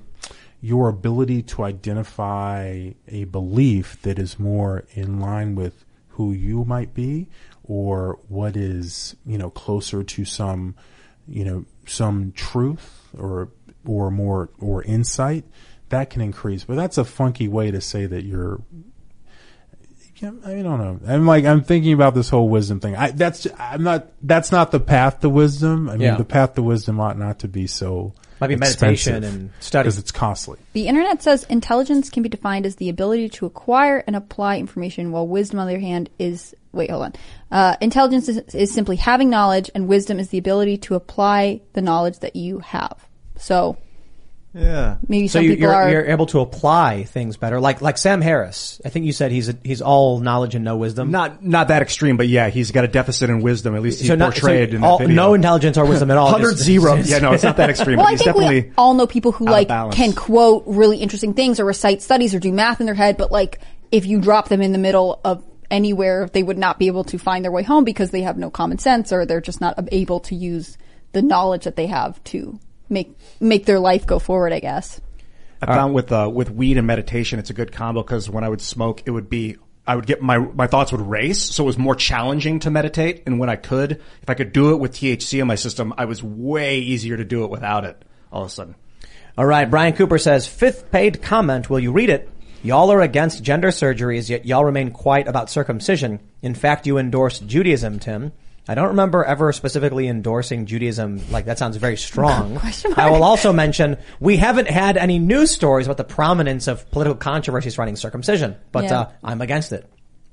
[0.60, 6.94] your ability to identify a belief that is more in line with who you might
[6.94, 7.28] be
[7.64, 10.74] or what is, you know, closer to some,
[11.26, 13.48] you know, some truth or,
[13.86, 15.44] or more, or insight,
[15.88, 16.64] that can increase.
[16.64, 18.60] But that's a funky way to say that you're,
[20.22, 21.00] I don't know.
[21.06, 22.96] I'm like, I'm thinking about this whole wisdom thing.
[22.96, 25.88] I, that's, I'm not, that's not the path to wisdom.
[25.88, 26.16] I mean, Yeah.
[26.16, 29.84] the path to wisdom ought not to be so, Might be meditation and study.
[29.84, 30.58] because it's costly.
[30.72, 35.10] The internet says intelligence can be defined as the ability to acquire and apply information,
[35.12, 37.12] while wisdom, on the other hand, is wait, hold on.
[37.54, 41.80] Uh, intelligence is, is simply having knowledge, and wisdom is the ability to apply the
[41.80, 43.06] knowledge that you have.
[43.36, 43.76] So,
[44.52, 44.96] Yeah.
[45.08, 47.60] Maybe so some you, people you're, are- you're able to apply things better.
[47.60, 48.80] Like, like Sam Harris.
[48.84, 51.10] I think you said he's, a, he's all knowledge and no wisdom.
[51.12, 53.74] Not not that extreme, but yeah, he's got a deficit in wisdom.
[53.76, 55.14] At least he's So not- so portrayed in that all- video.
[55.14, 56.96] no intelligence or wisdom at all, Hundred just- zero.
[56.96, 57.96] just- yeah, no, it's not that extreme.
[57.98, 61.34] well, but I think definitely we all know people who like can quote really interesting
[61.34, 63.60] things or recite studies or do math in their head, but like
[63.92, 65.44] if you drop them in the middle of
[65.74, 68.50] anywhere, they would not be able to find their way home because they have no
[68.50, 70.78] common sense or they're just not able to use
[71.12, 74.52] the knowledge that they have to make make their life go forward.
[74.52, 75.00] I guess.
[75.60, 78.48] I found with uh, with weed and meditation, it's a good combo because when I
[78.48, 79.56] would smoke, it would be
[79.86, 83.22] I would get my my thoughts would race, so it was more challenging to meditate.
[83.26, 86.04] And when I could, if I could do it with THC in my system, I
[86.04, 88.02] was way easier to do it without it.
[88.30, 88.74] All of a sudden,
[89.38, 89.70] All right.
[89.70, 91.70] Brian Cooper says, fifth paid comment.
[91.70, 92.28] Will you read it?
[92.64, 96.18] Y'all are against gender surgeries, yet y'all remain quiet about circumcision.
[96.40, 98.32] In fact, you endorse Judaism, Tim.
[98.66, 101.20] I don't remember ever specifically endorsing Judaism.
[101.30, 102.58] Like that sounds very strong.
[102.96, 107.16] I will also mention we haven't had any news stories about the prominence of political
[107.18, 109.00] controversies surrounding circumcision, but Yeah.
[109.00, 109.86] uh, I'm against it.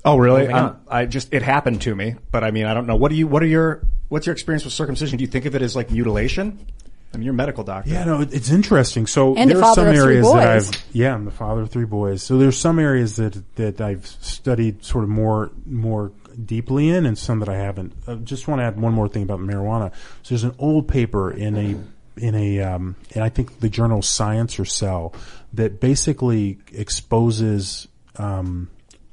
[0.05, 0.43] oh really?
[0.43, 2.95] Moving I'm- I just it happened to me, but I mean, I don't know.
[2.95, 3.27] What do you?
[3.27, 3.81] What are your?
[4.07, 5.17] What's your experience with circumcision?
[5.17, 6.65] Do you think of it as like mutilation?
[7.13, 7.89] I mean, you're a medical doctor.
[7.91, 9.05] Yeah, no, it- it's interesting.
[9.07, 10.33] So And the there are father some of three areas that
[10.63, 10.69] boys.
[10.69, 12.23] I've, yeah, I'm the father of three boys.
[12.23, 16.11] So there's some areas that, that I've studied sort of more, more
[16.45, 17.93] deeply in and some that I haven't.
[18.07, 19.91] I just want to add one more thing about marijuana.
[20.23, 21.77] So there's an old paper in a,
[22.17, 25.13] in a, um, and I think the journal Science or Cell
[25.53, 28.69] that basically exposes, um,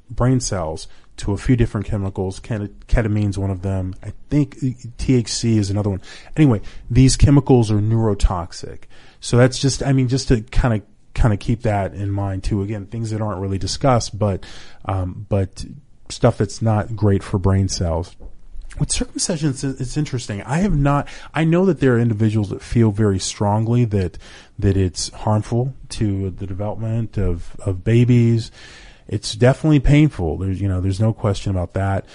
[0.09, 0.87] brain cells
[1.19, 2.39] to a few different chemicals.
[2.39, 3.93] Ket- Ketamine's one of them.
[4.03, 4.57] I think
[4.97, 6.01] THC is another one.
[6.35, 8.83] Anyway, these chemicals are neurotoxic.
[9.19, 10.81] So that's just, I mean, just to kind of,
[11.13, 12.61] kind of keep that in mind too.
[12.61, 14.45] Again, things that aren't really discussed, but,
[14.85, 15.65] um, but
[16.09, 18.15] stuff that's not great for brain cells.
[18.79, 20.41] With circumcision, it's, it's interesting.
[20.43, 21.07] I have not.
[21.33, 24.17] I know that there are individuals that feel very strongly that
[24.59, 28.51] that it's harmful to the development of of babies.
[29.09, 30.37] It's definitely painful.
[30.37, 32.05] There's you know there's no question about that.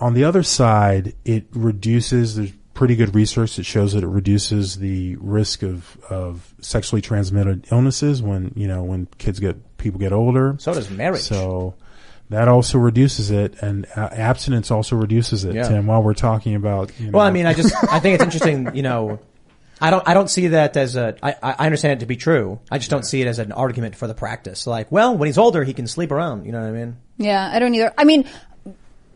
[0.00, 2.36] On the other side, it reduces.
[2.36, 7.66] There's pretty good research that shows that it reduces the risk of of sexually transmitted
[7.72, 10.54] illnesses when you know when kids get people get older.
[10.60, 11.22] So does marriage.
[11.22, 11.74] So
[12.30, 15.54] that also reduces it, and uh, abstinence also reduces it.
[15.54, 15.66] Yeah.
[15.66, 18.74] Tim, while we're talking about, you Well, I mean, I just I think it's interesting.
[18.76, 19.18] You know,
[19.80, 21.16] I don't I don't see that as a.
[21.22, 22.60] I I understand it to be true.
[22.70, 24.66] I just don't see it as an argument for the practice.
[24.66, 26.46] Like, well, when he's older, he can sleep around.
[26.46, 26.96] You know what I mean?
[27.16, 27.92] Yeah, I don't either.
[27.96, 28.28] I mean,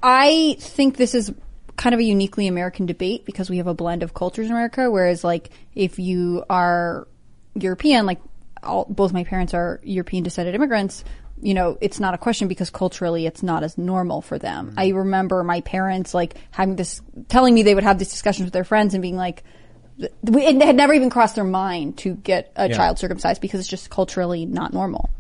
[0.03, 1.33] I think this is
[1.77, 4.91] kind of a uniquely American debate because we have a blend of cultures in America.
[4.91, 7.09] Whereas, like, if you are
[7.55, 8.21] European, like,
[8.63, 11.05] all, both my parents are European descended immigrants,
[11.41, 14.69] you know, it's not a question because culturally it's not as normal for them.
[14.69, 14.79] Mm-hmm.
[14.79, 18.53] I remember my parents, like, having this, telling me they would have these discussions with
[18.53, 19.61] their friends and being like, th- we,
[19.99, 22.77] it had never even crossed their mind to get a Yeah.
[22.77, 25.11] child circumcised because it's just culturally not normal.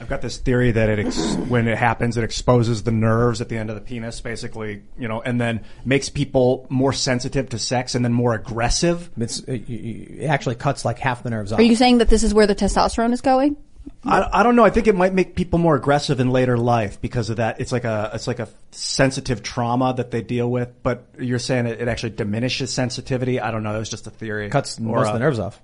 [0.00, 3.48] I've got this theory that it ex- when it happens, it exposes the nerves at
[3.50, 7.58] the end of the penis, basically, you know, and then makes people more sensitive to
[7.58, 9.10] sex and then more aggressive.
[9.18, 11.58] It's, it, it actually cuts like half the nerves off.
[11.58, 13.56] Are you saying that this is where the testosterone is going?
[14.04, 14.64] I, I don't know.
[14.64, 17.60] I think it might make people more aggressive in later life because of that.
[17.60, 20.82] It's like a it's like a sensitive trauma that they deal with.
[20.82, 23.40] But you're saying it, it actually diminishes sensitivity.
[23.40, 23.74] I don't know.
[23.74, 24.48] It was just a theory.
[24.48, 25.60] cuts Or, most of the nerves off.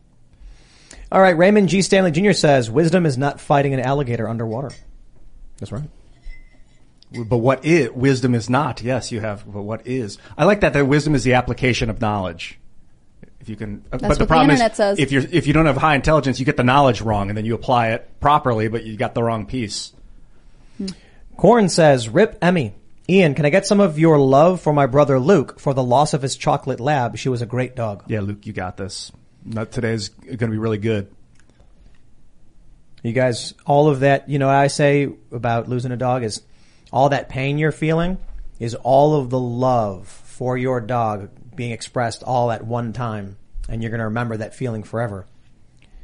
[1.10, 1.82] All right, Raymond G.
[1.82, 2.32] Stanley Jr.
[2.32, 4.70] says wisdom is not fighting an alligator underwater.
[5.58, 5.88] That's right.
[7.12, 8.82] But what is wisdom is not.
[8.82, 9.50] Yes, you have.
[9.50, 10.18] But what is?
[10.36, 10.72] I like that.
[10.72, 12.58] That wisdom is the application of knowledge.
[13.40, 14.98] If you can, uh, but the the problem internet is, says.
[14.98, 17.44] if you're if you don't have high intelligence, you get the knowledge wrong, and then
[17.44, 19.92] you apply it properly, but you got the wrong piece.
[21.36, 22.74] Corn says, Rip Emmy.
[23.08, 26.12] Ian, can I get some of your love for my brother Luke for the loss
[26.12, 27.16] of his chocolate lab?
[27.16, 28.04] She was a great dog.
[28.08, 29.12] Yeah, Luke, you got this.
[29.44, 31.08] Not today's going to be really good.
[33.04, 36.42] You guys, all of that, you know, what I say about losing a dog is
[36.90, 38.18] all that pain you're feeling
[38.58, 43.36] is all of the love for your dog being expressed all at one time.
[43.68, 45.26] And you're going to remember that feeling forever.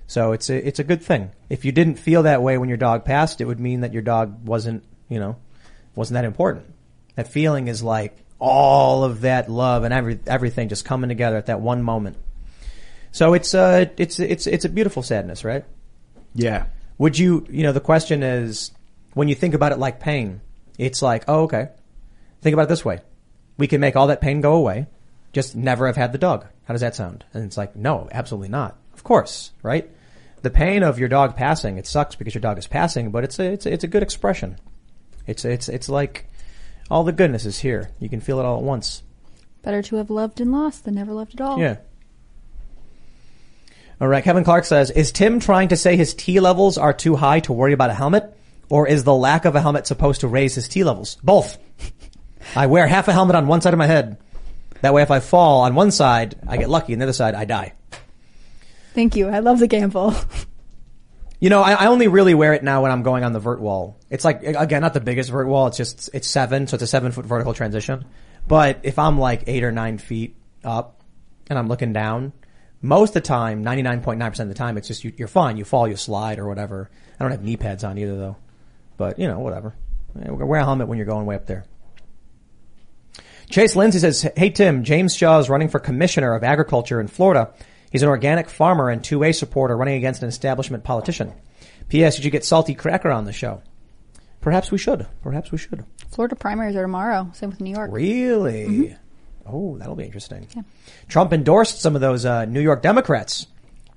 [0.06, 1.30] So it's a, it's a good thing.
[1.48, 4.02] If you didn't feel that way when your dog passed, it would mean that your
[4.02, 5.36] dog wasn't, you know,
[5.94, 6.66] wasn't that important.
[7.14, 11.46] That feeling is like all of that love and every, everything just coming together at
[11.46, 12.16] that one moment.
[13.12, 15.64] So it's uh it's it's it's a beautiful sadness, right?
[16.34, 16.64] Yeah.
[16.98, 18.72] Would you, you know, the question is,
[19.14, 20.40] when you think about it like pain,
[20.78, 21.68] it's like, oh, okay.
[22.40, 23.00] Think about it this way.
[23.58, 24.86] We can make all that pain go away,
[25.32, 26.46] just never have had the dog.
[26.64, 27.24] How does that sound?
[27.32, 28.76] And it's like, no, absolutely not.
[28.94, 29.90] Of course, right?
[30.42, 33.38] The pain of your dog passing, it sucks because your dog is passing, but it's
[33.38, 34.58] a, it's a, it's a good expression.
[35.26, 36.26] It's, it's, it's like
[36.90, 37.90] all the goodness is here.
[38.00, 39.02] You can feel it all at once.
[39.62, 41.58] Better to have loved and lost than never loved at all.
[41.58, 41.76] Yeah.
[44.00, 44.24] All right.
[44.24, 47.52] Kevin Clark says, is Tim trying to say his T levels are too high to
[47.52, 48.36] worry about a helmet?
[48.68, 51.16] Or is the lack of a helmet supposed to raise his T levels?
[51.22, 51.58] Both.
[52.56, 54.18] I wear half a helmet on one side of my head.
[54.82, 56.92] That way if I fall on one side, I get lucky.
[56.92, 57.72] and the other side, I die.
[58.94, 59.28] Thank you.
[59.28, 60.14] I love the gamble.
[61.42, 63.60] You know, I, I only really wear it now when I'm going on the vert
[63.60, 63.98] wall.
[64.10, 65.66] It's like, again, not the biggest vert wall.
[65.66, 68.04] It's just, it's seven, so it's a seven foot vertical transition.
[68.46, 71.02] But if I'm like eight or nine feet up
[71.48, 72.32] and I'm looking down,
[72.80, 75.56] most of the time, 99.9% of the time, it's just you, you're fine.
[75.56, 76.88] You fall, you slide or whatever.
[77.18, 78.36] I don't have knee pads on either though.
[78.96, 79.74] But, you know, whatever.
[80.14, 81.64] Wear a helmet when you're going way up there.
[83.52, 87.52] Chase Lindsay says, Hey Tim, James Shaw is running for commissioner of agriculture in Florida.
[87.90, 91.34] He's an organic farmer and 2A supporter running against an establishment politician.
[91.90, 92.16] P.S.
[92.16, 93.60] Did you get Salty Cracker on the show?
[94.40, 95.06] Perhaps we should.
[95.22, 95.84] Perhaps we should.
[96.10, 97.30] Florida primaries are tomorrow.
[97.34, 97.90] Same with New York.
[97.92, 98.96] Really?
[99.46, 100.48] Oh, that'll be interesting.
[101.08, 103.46] Trump endorsed some of those uh, New York Democrats.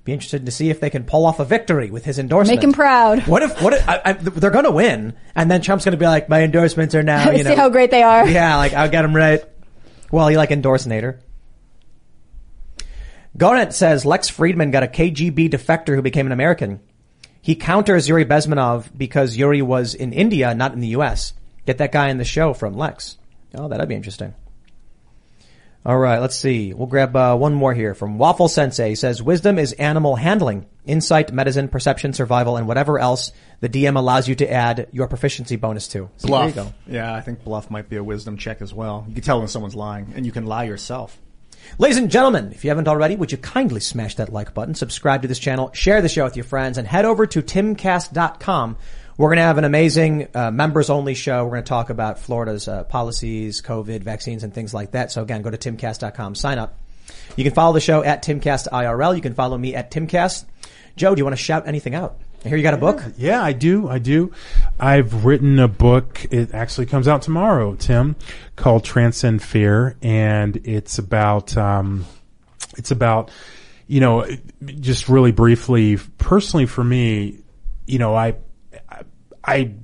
[0.06, 2.58] Be interested to see if they can pull off a victory with his endorsement.
[2.58, 3.26] Make him proud.
[3.26, 3.60] What if?
[3.60, 3.88] What if?
[3.88, 6.94] I, I, they're going to win, and then Trump's going to be like, "My endorsements
[6.94, 8.24] are now." You See know, how great they are.
[8.24, 9.42] Yeah, like I'll get him right.
[10.12, 11.18] Well, you like endorse Nader.
[13.36, 16.78] Garnett says Lex Fridman got a KGB defector who became an American.
[17.42, 21.32] He counters Yuri Bezmenov because Yuri was in India, not in the U.S.
[21.66, 23.18] Get that guy in the show from Lex.
[23.56, 24.34] Oh, that'd be interesting.
[25.86, 26.74] All right, let's see.
[26.74, 28.88] We'll grab uh, one more here from Waffle Sensei.
[28.88, 33.30] He says wisdom is animal handling, insight, medicine, perception, survival, and whatever else
[33.60, 36.10] the DM allows you to add your proficiency bonus to.
[36.22, 36.54] Bluff.
[36.54, 36.74] There you go.
[36.88, 39.04] Yeah, I think bluff might be a wisdom check as well.
[39.06, 41.16] You can tell when someone's lying, and you can lie yourself.
[41.78, 45.22] Ladies and gentlemen, if you haven't already, would you kindly smash that like button, subscribe
[45.22, 48.76] to this channel, share the show with your friends, and head over to timcast.com.
[49.18, 51.44] We're going to have an amazing uh, members only show.
[51.44, 55.10] We're going to talk about Florida's uh, policies, COVID, vaccines, and things like that.
[55.10, 56.78] So again, go to timcast.com, sign up.
[57.36, 59.16] You can follow the show at timcastirl.
[59.16, 60.44] You can follow me at timcast.
[60.96, 62.18] Joe, do you want to shout anything out?
[62.44, 63.02] I hear you got a book.
[63.16, 63.88] Yeah, I do.
[63.88, 64.32] I do.
[64.78, 66.26] I've written a book.
[66.30, 68.16] It actually comes out tomorrow, Tim,
[68.54, 72.04] called Transcend Fear, and it's about um,
[72.76, 73.30] it's about,
[73.86, 74.26] you know,
[74.64, 77.38] just really briefly, personally for me,
[77.86, 78.34] you know, I,
[79.46, 79.74] I,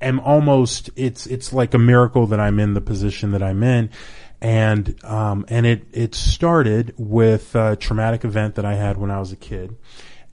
[0.00, 3.90] am almost, it's, it's like a miracle that I'm in the position that I'm in.
[4.40, 9.20] And, um, and it, it started with a traumatic event that I had when I
[9.20, 9.76] was a kid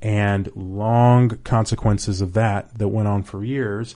[0.01, 3.95] and long consequences of that that went on for years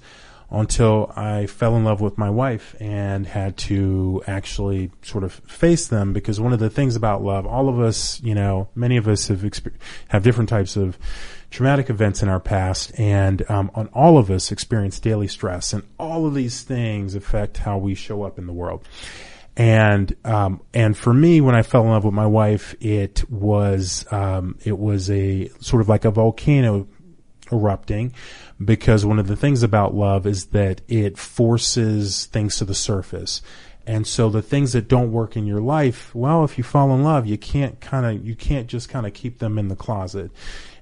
[0.52, 5.88] until I fell in love with my wife and had to actually sort of face
[5.88, 9.08] them because one of the things about love, all of us, you know, many of
[9.08, 9.74] us have exper-
[10.10, 11.00] have different types of
[11.54, 15.84] traumatic events in our past and um, on all of us experience daily stress and
[16.00, 18.84] all of these things affect how we show up in the world.
[19.56, 24.04] And um, and for me, when I fell in love with my wife, it was
[24.12, 26.88] um, it was a sort of like a volcano
[27.52, 28.16] erupting
[28.64, 33.44] because one of the things about love is that it forces things to the surface.
[33.86, 37.04] And so the things that don't work in your life, well, if you fall in
[37.04, 40.32] love, you can't kind of, you can't just kind of keep them in the closet.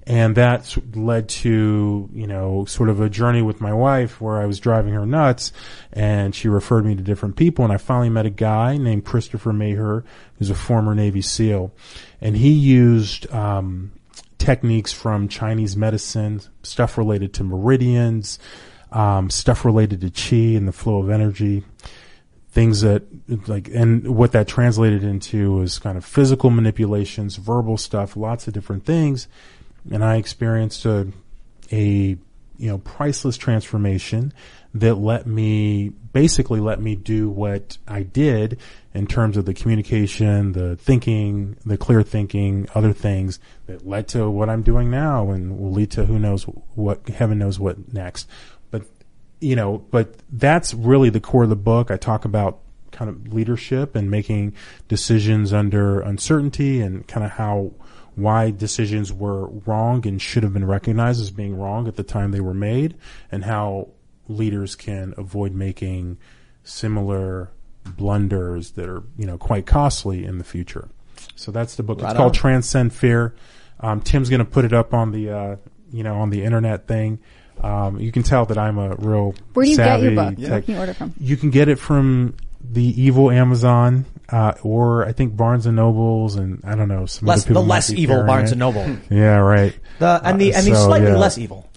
[0.08, 4.46] And that led to, you know, sort of a journey with my wife where I
[4.46, 5.54] was driving her nuts
[5.94, 7.64] and she referred me to different people.
[7.64, 10.04] And I finally met a guy named Christopher Maher,
[10.40, 11.72] who's a former Navy SEAL.
[12.20, 13.92] And he used, um,
[14.42, 18.40] techniques from Chinese medicine, stuff related to meridians,
[18.92, 21.64] um, stuff related to chi and the flow of energy,
[22.50, 23.04] things that
[23.48, 28.54] like, and what that translated into was kind of physical manipulations, verbal stuff, lots of
[28.54, 29.28] different things.
[29.90, 31.08] And I experienced a,
[31.72, 32.18] a,
[32.58, 34.34] you know, priceless transformation
[34.74, 38.60] that let me basically let me do what I did
[38.94, 44.30] in terms of the communication, the thinking, the clear thinking, other things that led to
[44.30, 48.30] what I'm doing now and will lead to who knows what, heaven knows what next.
[48.70, 48.84] But,
[49.40, 51.90] you know, but that's really the core of the book.
[51.90, 52.60] I talk about
[52.92, 54.54] kind of leadership and making
[54.88, 57.72] decisions under uncertainty and kind of how,
[58.16, 62.32] why decisions were wrong and should have been recognized as being wrong at the time
[62.32, 62.96] they were made
[63.32, 63.90] and how
[64.28, 66.18] leaders can avoid making
[66.64, 67.50] similar
[67.86, 70.90] blunders that are, you know, quite costly in the future.
[71.36, 72.02] So that's the book.
[72.02, 72.34] Right it's called on.
[72.34, 73.34] Transcend Fear.
[73.80, 75.56] Um, Tim's going to put it up on the, uh,
[75.92, 77.20] you know, on the internet thing.
[77.62, 80.50] Um, you can tell that I'm a real Where do you get your savvy book?
[80.50, 81.14] Where can you order from?
[81.20, 86.36] You can get it from the evil Amazon, uh, or I think Barnes and Nobles,
[86.36, 88.54] and I don't know some Less- other people the less evil Barnes it.
[88.54, 88.88] and Noble.
[89.10, 89.76] Yeah, right.
[90.00, 91.18] The- and the- Uh, and the so, slightly yeah.
[91.18, 91.70] less evil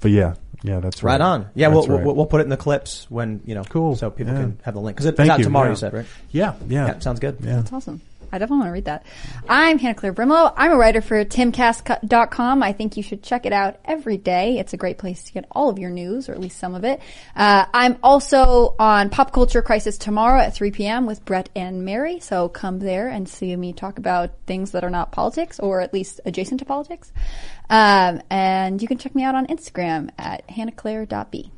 [0.00, 1.12] but yeah, yeah, that's right.
[1.12, 1.46] Right on.
[1.54, 2.04] Yeah, we'll, right.
[2.04, 3.64] we'll we'll put it in the clips when you know.
[3.64, 3.96] Cool.
[3.96, 4.40] So people Yeah.
[4.40, 5.66] can have the link because it's Thank out you, tomorrow.
[5.66, 5.70] yeah.
[5.70, 6.06] You said right?
[6.32, 6.98] Yeah, yeah.
[6.98, 7.36] sounds good.
[7.40, 7.56] Yeah.
[7.56, 8.00] That's awesome.
[8.32, 9.06] I definitely want to read that.
[9.48, 10.52] I'm Hannah Claire Brimelow.
[10.56, 12.62] I'm a writer for timcast.com.
[12.62, 14.58] I think you should check it out every day.
[14.58, 16.84] It's a great place to get all of your news, or at least some of
[16.84, 17.00] it.
[17.34, 21.06] Uh, I'm also on Pop Culture Crisis tomorrow at 3 p.m.
[21.06, 22.20] with Brett and Mary.
[22.20, 25.92] So come there and see me talk about things that are not politics, or at
[25.94, 27.12] least adjacent to politics.
[27.68, 31.52] Um, and you can check me out on Instagram at hannahclaire.b.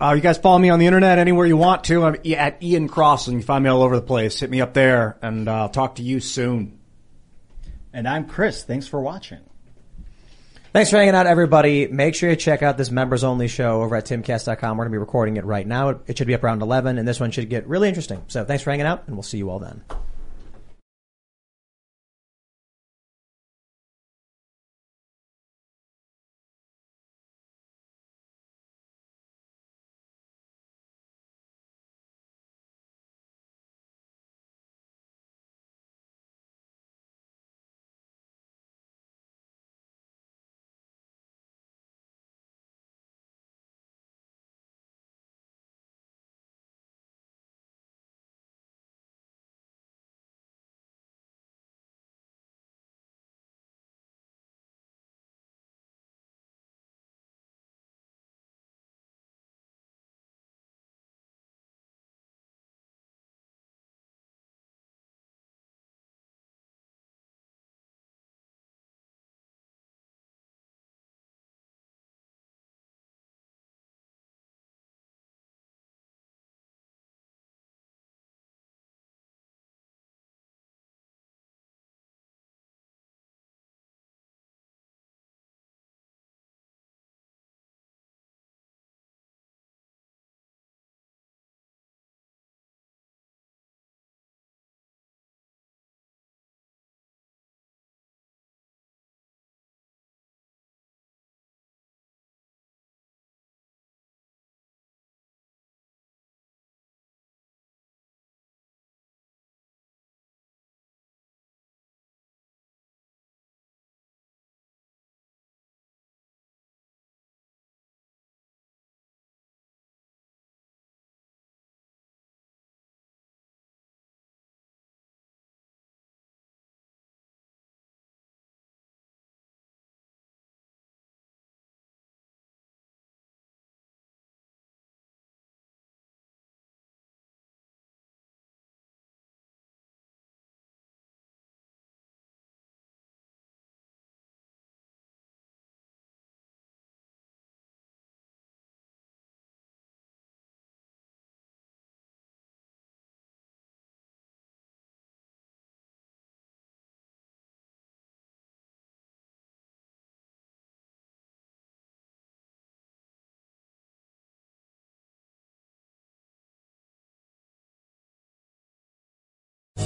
[0.00, 2.04] Uh, you guys follow me on the internet anywhere you want to.
[2.04, 4.40] I'm at Ian Cross, and You find me all over the place.
[4.40, 6.78] Hit me up there, and uh, I'll talk to you soon.
[7.92, 8.64] And I'm Chris.
[8.64, 9.40] Thanks for watching.
[10.72, 11.88] Thanks for hanging out, everybody.
[11.88, 14.76] Make sure you check out this members only show over at timcast.com.
[14.78, 15.90] We're going to be recording it right now.
[15.90, 18.22] It- It should be up around 11, and this one should get really interesting.
[18.28, 19.82] So thanks for hanging out, and we'll see you all then.